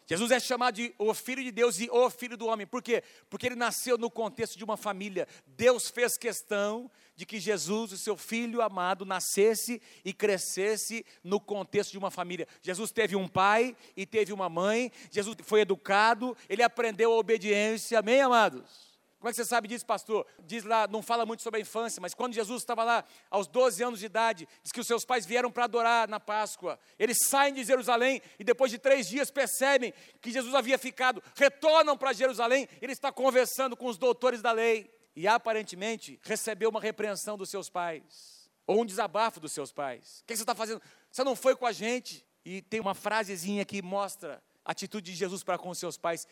Jesus 0.07 0.31
é 0.31 0.39
chamado 0.39 0.75
de 0.75 0.93
o 0.97 1.13
filho 1.13 1.43
de 1.43 1.51
Deus 1.51 1.79
e 1.79 1.89
o 1.89 2.09
filho 2.09 2.35
do 2.35 2.47
homem. 2.47 2.67
Por 2.67 2.81
quê? 2.81 3.03
Porque 3.29 3.45
ele 3.47 3.55
nasceu 3.55 3.97
no 3.97 4.09
contexto 4.09 4.57
de 4.57 4.63
uma 4.63 4.75
família. 4.75 5.27
Deus 5.47 5.89
fez 5.89 6.17
questão 6.17 6.91
de 7.15 7.25
que 7.25 7.39
Jesus, 7.39 7.91
o 7.91 7.97
seu 7.97 8.17
filho 8.17 8.61
amado, 8.61 9.05
nascesse 9.05 9.81
e 10.03 10.11
crescesse 10.11 11.05
no 11.23 11.39
contexto 11.39 11.91
de 11.91 11.97
uma 11.97 12.11
família. 12.11 12.47
Jesus 12.61 12.91
teve 12.91 13.15
um 13.15 13.27
pai 13.27 13.75
e 13.95 14.05
teve 14.05 14.33
uma 14.33 14.49
mãe. 14.49 14.91
Jesus 15.09 15.37
foi 15.43 15.61
educado, 15.61 16.35
ele 16.49 16.63
aprendeu 16.63 17.13
a 17.13 17.17
obediência. 17.17 17.99
Amém, 17.99 18.21
amados? 18.21 18.90
Como 19.21 19.29
é 19.29 19.33
que 19.33 19.35
você 19.35 19.45
sabe 19.45 19.67
disso, 19.67 19.85
pastor? 19.85 20.25
Diz 20.43 20.63
lá, 20.63 20.87
não 20.87 21.03
fala 21.03 21.27
muito 21.27 21.43
sobre 21.43 21.59
a 21.59 21.61
infância, 21.61 22.01
mas 22.01 22.15
quando 22.15 22.33
Jesus 22.33 22.63
estava 22.63 22.83
lá, 22.83 23.05
aos 23.29 23.45
12 23.45 23.83
anos 23.83 23.99
de 23.99 24.07
idade, 24.07 24.47
diz 24.63 24.71
que 24.71 24.79
os 24.79 24.87
seus 24.87 25.05
pais 25.05 25.27
vieram 25.27 25.51
para 25.51 25.65
adorar 25.65 26.09
na 26.09 26.19
Páscoa. 26.19 26.79
Eles 26.97 27.19
saem 27.27 27.53
de 27.53 27.63
Jerusalém 27.63 28.19
e 28.39 28.43
depois 28.43 28.71
de 28.71 28.79
três 28.79 29.07
dias 29.07 29.29
percebem 29.29 29.93
que 30.19 30.31
Jesus 30.31 30.55
havia 30.55 30.75
ficado, 30.75 31.21
retornam 31.35 31.95
para 31.95 32.13
Jerusalém, 32.13 32.67
ele 32.81 32.93
está 32.93 33.11
conversando 33.11 33.77
com 33.77 33.85
os 33.85 33.95
doutores 33.95 34.41
da 34.41 34.51
lei 34.51 34.91
e 35.15 35.27
aparentemente 35.27 36.19
recebeu 36.23 36.71
uma 36.71 36.81
repreensão 36.81 37.37
dos 37.37 37.51
seus 37.51 37.69
pais, 37.69 38.49
ou 38.65 38.81
um 38.81 38.85
desabafo 38.85 39.39
dos 39.39 39.51
seus 39.51 39.71
pais. 39.71 40.21
O 40.23 40.25
que 40.25 40.35
você 40.35 40.41
está 40.41 40.55
fazendo? 40.55 40.81
Você 41.11 41.23
não 41.23 41.35
foi 41.35 41.55
com 41.55 41.67
a 41.67 41.71
gente? 41.71 42.25
E 42.43 42.63
tem 42.63 42.79
uma 42.79 42.95
frasezinha 42.95 43.63
que 43.63 43.83
mostra 43.83 44.41
a 44.65 44.71
atitude 44.71 45.11
de 45.11 45.15
Jesus 45.15 45.43
para 45.43 45.59
com 45.59 45.69
os 45.69 45.77
seus 45.77 45.95
pais. 45.95 46.25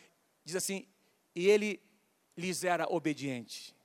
Diz 0.44 0.56
assim: 0.56 0.88
e 1.36 1.48
ele 1.48 1.80
lhes 2.40 2.64
era 2.64 2.88
obediente. 2.90 3.76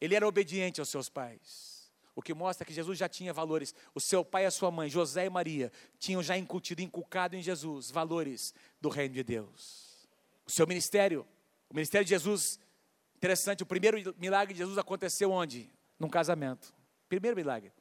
Ele 0.00 0.14
era 0.14 0.26
obediente 0.26 0.80
aos 0.80 0.88
seus 0.88 1.08
pais. 1.08 1.90
O 2.14 2.22
que 2.22 2.34
mostra 2.34 2.66
que 2.66 2.72
Jesus 2.72 2.98
já 2.98 3.08
tinha 3.08 3.32
valores. 3.32 3.74
O 3.94 4.00
seu 4.00 4.24
pai 4.24 4.44
e 4.44 4.46
a 4.46 4.50
sua 4.50 4.70
mãe, 4.70 4.90
José 4.90 5.26
e 5.26 5.30
Maria, 5.30 5.72
tinham 5.98 6.22
já 6.22 6.36
incutido, 6.36 6.82
inculcado 6.82 7.36
em 7.36 7.42
Jesus 7.42 7.90
valores 7.90 8.54
do 8.80 8.88
reino 8.88 9.14
de 9.14 9.22
Deus. 9.22 10.08
O 10.46 10.50
seu 10.50 10.66
ministério, 10.66 11.26
o 11.68 11.74
ministério 11.74 12.04
de 12.04 12.10
Jesus, 12.10 12.58
interessante, 13.16 13.62
o 13.62 13.66
primeiro 13.66 14.14
milagre 14.18 14.52
de 14.52 14.58
Jesus 14.58 14.76
aconteceu 14.76 15.30
onde? 15.30 15.70
Num 15.98 16.08
casamento. 16.08 16.74
Primeiro 17.08 17.36
milagre, 17.36 17.72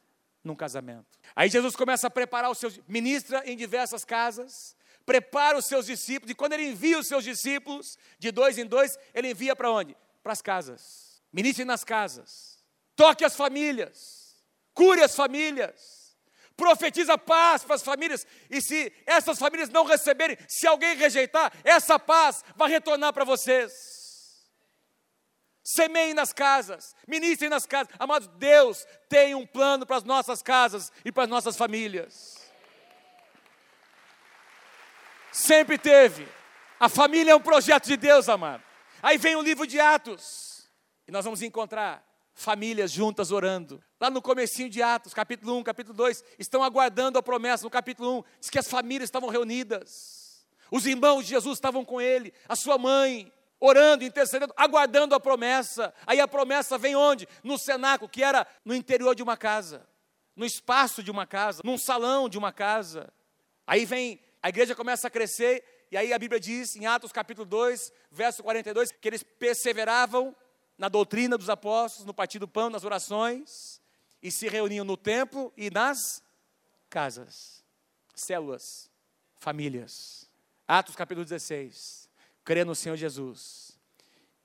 num 0.44 0.56
casamento. 0.56 1.20
Aí 1.36 1.50
Jesus 1.50 1.76
começa 1.76 2.08
a 2.08 2.10
preparar 2.10 2.52
os 2.52 2.58
seus, 2.58 2.80
ministra 2.88 3.44
em 3.46 3.58
diversas 3.58 4.06
casas, 4.06 4.76
prepara 5.06 5.58
os 5.58 5.66
seus 5.66 5.86
discípulos, 5.86 6.32
e 6.32 6.36
quando 6.36 6.54
ele 6.54 6.68
envia 6.68 7.00
os 7.00 7.08
seus 7.08 7.24
discípulos, 7.24 7.98
de 8.18 8.32
dois 8.32 8.58
em 8.58 8.66
dois, 8.66 8.98
ele 9.14 9.32
envia 9.32 9.56
para 9.56 9.72
onde? 9.72 9.98
Para 10.22 10.34
as 10.34 10.41
casas, 10.41 11.22
ministre 11.32 11.65
nas 11.65 11.84
casas, 11.84 12.63
toque 12.95 13.24
as 13.24 13.36
famílias, 13.36 14.36
cure 14.74 15.01
as 15.03 15.15
famílias, 15.15 16.17
profetiza 16.55 17.17
paz 17.17 17.63
para 17.63 17.76
as 17.76 17.84
famílias, 17.84 18.28
e 18.49 18.61
se 18.61 18.91
essas 19.05 19.39
famílias 19.39 19.70
não 19.70 19.86
receberem, 19.86 20.38
se 20.47 20.67
alguém 20.67 20.95
rejeitar, 20.95 21.53
essa 21.63 21.97
paz 21.97 22.43
vai 22.55 22.70
retornar 22.70 23.13
para 23.13 23.24
vocês. 23.24 23.99
Semeiem 25.63 26.13
nas 26.13 26.34
casas, 26.34 26.95
ministrem 27.07 27.49
nas 27.49 27.65
casas. 27.65 27.93
Amados, 27.99 28.28
Deus 28.38 28.88
tem 29.07 29.36
um 29.36 29.45
plano 29.45 29.86
para 29.86 29.97
as 29.97 30.03
nossas 30.03 30.41
casas 30.41 30.91
e 31.05 31.11
para 31.11 31.24
as 31.24 31.30
nossas 31.30 31.55
famílias. 31.55 32.39
Sempre 35.32 35.78
teve. 35.78 36.28
A 36.80 36.89
família 36.89 37.34
é 37.34 37.36
um 37.36 37.41
projeto 37.41 37.86
de 37.86 37.97
Deus, 37.97 38.28
amado. 38.28 38.63
Aí 39.02 39.18
vem 39.18 39.36
o 39.36 39.41
livro 39.41 39.66
de 39.66 39.80
Atos, 39.80 40.70
e 41.08 41.12
nós 41.12 41.24
vamos 41.24 41.41
encontrar 41.41 42.06
famílias 42.34 42.91
juntas 42.91 43.32
orando. 43.32 43.82
Lá 44.00 44.10
no 44.10 44.22
comecinho 44.22 44.70
de 44.70 44.82
Atos, 44.82 45.14
capítulo 45.14 45.58
1, 45.58 45.64
capítulo 45.64 45.95
2, 45.95 46.24
estão 46.38 46.64
aguardando 46.64 47.18
a 47.18 47.24
promessa. 47.24 47.64
No 47.64 47.70
capítulo 47.70 48.20
1, 48.20 48.24
diz 48.39 48.50
que 48.50 48.60
as 48.60 48.68
famílias 48.68 49.08
estavam 49.08 49.30
reunidas. 49.30 50.45
Os 50.72 50.86
irmãos 50.86 51.24
de 51.24 51.30
Jesus 51.30 51.58
estavam 51.58 51.84
com 51.84 52.00
ele, 52.00 52.34
a 52.47 52.56
sua 52.56 52.78
mãe, 52.78 53.32
orando, 53.60 54.04
intercedendo, 54.04 54.54
aguardando 54.56 55.16
a 55.16 55.20
promessa. 55.20 55.93
Aí 56.06 56.20
a 56.20 56.28
promessa 56.28 56.78
vem 56.78 56.95
onde? 56.95 57.28
No 57.43 57.58
cenáculo, 57.58 58.10
que 58.10 58.24
era 58.24 58.45
no 58.64 58.76
interior 58.76 59.16
de 59.16 59.24
uma 59.24 59.36
casa, 59.36 59.88
no 60.36 60.45
espaço 60.45 61.02
de 61.02 61.10
uma 61.10 61.26
casa, 61.26 61.62
num 61.64 61.78
salão 61.78 62.30
de 62.30 62.38
uma 62.38 62.52
casa. 62.52 63.12
Aí 63.66 63.86
vem, 63.86 64.20
a 64.41 64.50
igreja 64.50 64.76
começa 64.76 65.08
a 65.08 65.12
crescer 65.12 65.64
e 65.92 65.98
aí 65.98 66.14
a 66.14 66.20
Bíblia 66.20 66.40
diz, 66.40 66.76
em 66.76 66.86
Atos 66.86 67.12
capítulo 67.12 67.46
2, 67.46 67.92
verso 68.12 68.44
42, 68.44 68.92
que 68.92 69.08
eles 69.08 69.24
perseveravam 69.24 70.36
na 70.78 70.88
doutrina 70.88 71.38
dos 71.38 71.50
apóstolos, 71.50 72.06
no 72.06 72.14
partir 72.14 72.40
do 72.40 72.48
pão, 72.48 72.70
nas 72.70 72.84
orações, 72.84 73.82
e 74.22 74.32
se 74.32 74.48
reuniam 74.48 74.86
no 74.86 74.96
templo 74.96 75.52
e 75.58 75.70
nas 75.70 76.24
casas, 76.90 77.64
células, 78.14 78.90
famílias. 79.38 80.30
Atos 80.68 80.96
capítulo 80.96 81.26
16. 81.26 82.08
Crê 82.44 82.64
no 82.64 82.76
Senhor 82.76 82.96
Jesus 82.96 83.80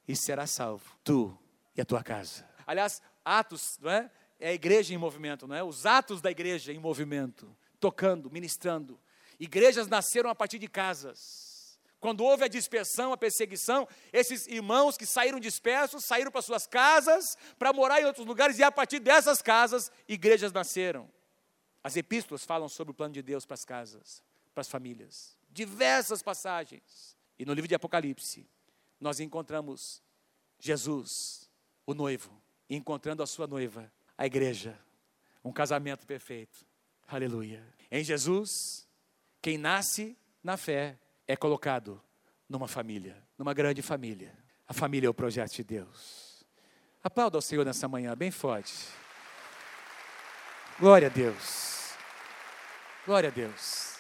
e 0.07 0.17
será 0.17 0.47
salvo, 0.47 0.99
tu 1.03 1.37
e 1.77 1.81
a 1.81 1.85
tua 1.85 2.03
casa. 2.03 2.49
Aliás, 2.67 3.03
Atos, 3.25 3.79
não 3.81 3.91
é? 3.91 4.11
É 4.39 4.49
a 4.49 4.53
igreja 4.53 4.93
em 4.93 4.99
movimento, 4.99 5.47
não 5.47 5.57
é? 5.57 5.63
Os 5.63 5.87
atos 5.87 6.21
da 6.21 6.31
igreja 6.31 6.73
em 6.73 6.79
movimento, 6.79 7.57
tocando, 7.81 8.31
ministrando, 8.31 9.01
Igrejas 9.45 9.87
nasceram 9.87 10.31
a 10.31 10.35
partir 10.35 10.59
de 10.59 10.67
casas. 10.67 11.79
Quando 12.01 12.25
houve 12.25 12.45
a 12.45 12.49
dispersão, 12.49 13.13
a 13.13 13.17
perseguição, 13.17 13.87
esses 14.11 14.47
irmãos 14.47 14.97
que 14.97 15.05
saíram 15.05 15.39
dispersos 15.39 16.07
saíram 16.07 16.31
para 16.31 16.41
suas 16.41 16.67
casas 16.67 17.37
para 17.59 17.73
morar 17.73 18.01
em 18.01 18.07
outros 18.07 18.27
lugares 18.27 18.59
e 18.59 18.63
a 18.63 18.73
partir 18.73 19.01
dessas 19.01 19.43
casas, 19.43 19.93
igrejas 20.09 20.51
nasceram. 20.51 21.11
As 21.83 21.95
epístolas 21.95 22.45
falam 22.45 22.71
sobre 22.71 22.93
o 22.93 22.95
plano 22.95 23.13
de 23.13 23.21
Deus 23.21 23.45
para 23.45 23.55
as 23.55 23.67
casas, 23.67 24.23
para 24.55 24.63
as 24.63 24.69
famílias. 24.69 25.37
Diversas 25.51 26.23
passagens. 26.23 27.15
E 27.39 27.45
no 27.45 27.53
livro 27.53 27.69
de 27.69 27.75
Apocalipse, 27.75 28.49
nós 28.99 29.21
encontramos 29.21 30.03
Jesus, 30.59 31.51
o 31.85 31.93
noivo, 31.93 32.43
encontrando 32.71 33.23
a 33.23 33.27
sua 33.27 33.47
noiva, 33.47 33.93
a 34.17 34.25
igreja. 34.25 34.79
Um 35.45 35.53
casamento 35.53 36.07
perfeito. 36.07 36.65
Aleluia. 37.07 37.63
Em 37.91 38.03
Jesus, 38.03 38.89
quem 39.45 39.59
nasce 39.59 40.17
na 40.43 40.57
fé 40.57 40.99
é 41.29 41.37
colocado 41.37 42.01
numa 42.49 42.67
família, 42.67 43.23
numa 43.37 43.53
grande 43.53 43.83
família. 43.83 44.35
A 44.67 44.73
família 44.73 45.07
é 45.07 45.11
o 45.11 45.13
projeto 45.13 45.53
de 45.53 45.63
Deus. 45.63 46.47
Aplauda 47.03 47.37
ao 47.37 47.43
Senhor 47.43 47.63
nessa 47.63 47.87
manhã, 47.87 48.17
bem 48.17 48.31
forte. 48.31 48.73
Glória 50.81 51.09
a 51.09 51.11
Deus. 51.11 51.93
Glória 53.05 53.29
a 53.29 53.31
Deus. 53.31 53.99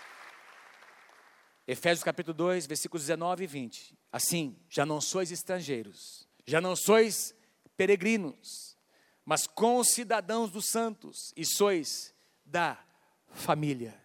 Efésios 1.69 2.03
capítulo 2.03 2.33
2, 2.33 2.67
versículos 2.67 3.03
19 3.03 3.45
e 3.45 3.47
20. 3.47 3.99
Assim, 4.11 4.59
já 4.71 4.87
não 4.87 4.99
sois 4.99 5.31
estrangeiros, 5.31 6.27
já 6.47 6.59
não 6.59 6.75
sois 6.75 7.35
peregrinos, 7.77 8.79
mas 9.27 9.47
concidadãos 9.47 10.51
dos 10.51 10.71
santos, 10.71 11.35
e 11.37 11.45
sois 11.45 12.15
da 12.47 12.83
família 13.31 14.04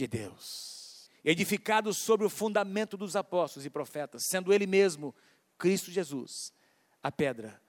de 0.00 0.06
Deus. 0.06 1.10
Edificado 1.22 1.92
sobre 1.92 2.26
o 2.26 2.30
fundamento 2.30 2.96
dos 2.96 3.14
apóstolos 3.14 3.66
e 3.66 3.70
profetas, 3.70 4.22
sendo 4.24 4.52
Ele 4.52 4.66
mesmo, 4.66 5.14
Cristo 5.58 5.90
Jesus, 5.90 6.52
a 7.02 7.12
pedra 7.12 7.60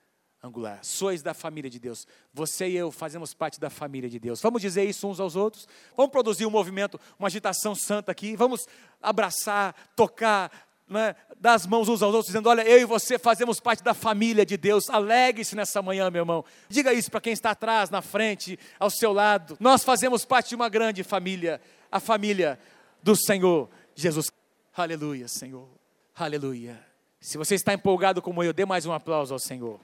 angular. 0.42 0.80
Sois 0.82 1.22
da 1.22 1.34
família 1.34 1.70
de 1.70 1.78
Deus. 1.78 2.06
Você 2.32 2.68
e 2.70 2.76
eu 2.76 2.90
fazemos 2.90 3.34
parte 3.34 3.60
da 3.60 3.68
família 3.68 4.08
de 4.08 4.18
Deus. 4.18 4.40
Vamos 4.40 4.62
dizer 4.62 4.84
isso 4.84 5.06
uns 5.06 5.20
aos 5.20 5.36
outros? 5.36 5.68
Vamos 5.94 6.10
produzir 6.10 6.46
um 6.46 6.50
movimento, 6.50 6.98
uma 7.18 7.28
agitação 7.28 7.74
santa 7.74 8.10
aqui? 8.10 8.34
Vamos 8.34 8.66
abraçar, 9.00 9.74
tocar, 9.94 10.50
né, 10.88 11.14
dar 11.38 11.52
as 11.52 11.66
mãos 11.66 11.88
uns 11.88 12.02
aos 12.02 12.14
outros, 12.14 12.26
dizendo: 12.26 12.48
Olha, 12.48 12.62
eu 12.62 12.80
e 12.80 12.84
você 12.86 13.18
fazemos 13.18 13.60
parte 13.60 13.84
da 13.84 13.92
família 13.92 14.46
de 14.46 14.56
Deus. 14.56 14.88
Alegre-se 14.88 15.54
nessa 15.54 15.82
manhã, 15.82 16.10
meu 16.10 16.22
irmão. 16.22 16.44
Diga 16.68 16.94
isso 16.94 17.10
para 17.10 17.20
quem 17.20 17.34
está 17.34 17.50
atrás, 17.50 17.90
na 17.90 18.00
frente, 18.00 18.58
ao 18.80 18.88
seu 18.88 19.12
lado. 19.12 19.58
Nós 19.60 19.84
fazemos 19.84 20.24
parte 20.24 20.48
de 20.48 20.54
uma 20.54 20.70
grande 20.70 21.04
família 21.04 21.60
a 21.92 22.00
família 22.00 22.58
do 23.02 23.14
Senhor 23.14 23.68
Jesus. 23.94 24.32
Aleluia, 24.74 25.28
Senhor. 25.28 25.68
Aleluia. 26.14 26.84
Se 27.20 27.36
você 27.36 27.54
está 27.54 27.74
empolgado 27.74 28.22
como 28.22 28.42
eu, 28.42 28.52
dê 28.52 28.64
mais 28.64 28.86
um 28.86 28.92
aplauso 28.92 29.34
ao 29.34 29.38
Senhor. 29.38 29.78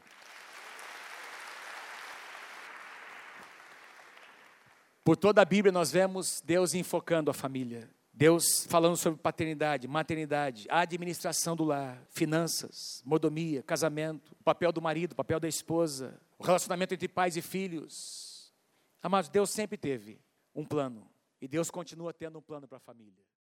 Por 5.04 5.16
toda 5.16 5.40
a 5.40 5.44
Bíblia 5.44 5.70
nós 5.70 5.92
vemos 5.92 6.42
Deus 6.44 6.74
enfocando 6.74 7.30
a 7.30 7.34
família. 7.34 7.88
Deus 8.12 8.66
falando 8.68 8.96
sobre 8.96 9.20
paternidade, 9.20 9.86
maternidade, 9.86 10.66
administração 10.68 11.54
do 11.54 11.64
lar, 11.64 12.02
finanças, 12.10 13.00
mordomia, 13.06 13.62
casamento, 13.62 14.32
o 14.32 14.42
papel 14.42 14.72
do 14.72 14.82
marido, 14.82 15.12
o 15.12 15.14
papel 15.14 15.38
da 15.38 15.46
esposa, 15.46 16.20
o 16.36 16.42
relacionamento 16.42 16.94
entre 16.94 17.06
pais 17.06 17.36
e 17.36 17.42
filhos. 17.42 18.52
Amados, 19.00 19.30
Deus 19.30 19.50
sempre 19.50 19.78
teve 19.78 20.20
um 20.52 20.64
plano 20.64 21.08
e 21.40 21.48
Deus 21.48 21.70
continua 21.70 22.12
tendo 22.12 22.38
um 22.38 22.42
plano 22.42 22.66
para 22.66 22.78
a 22.78 22.80
família. 22.80 23.24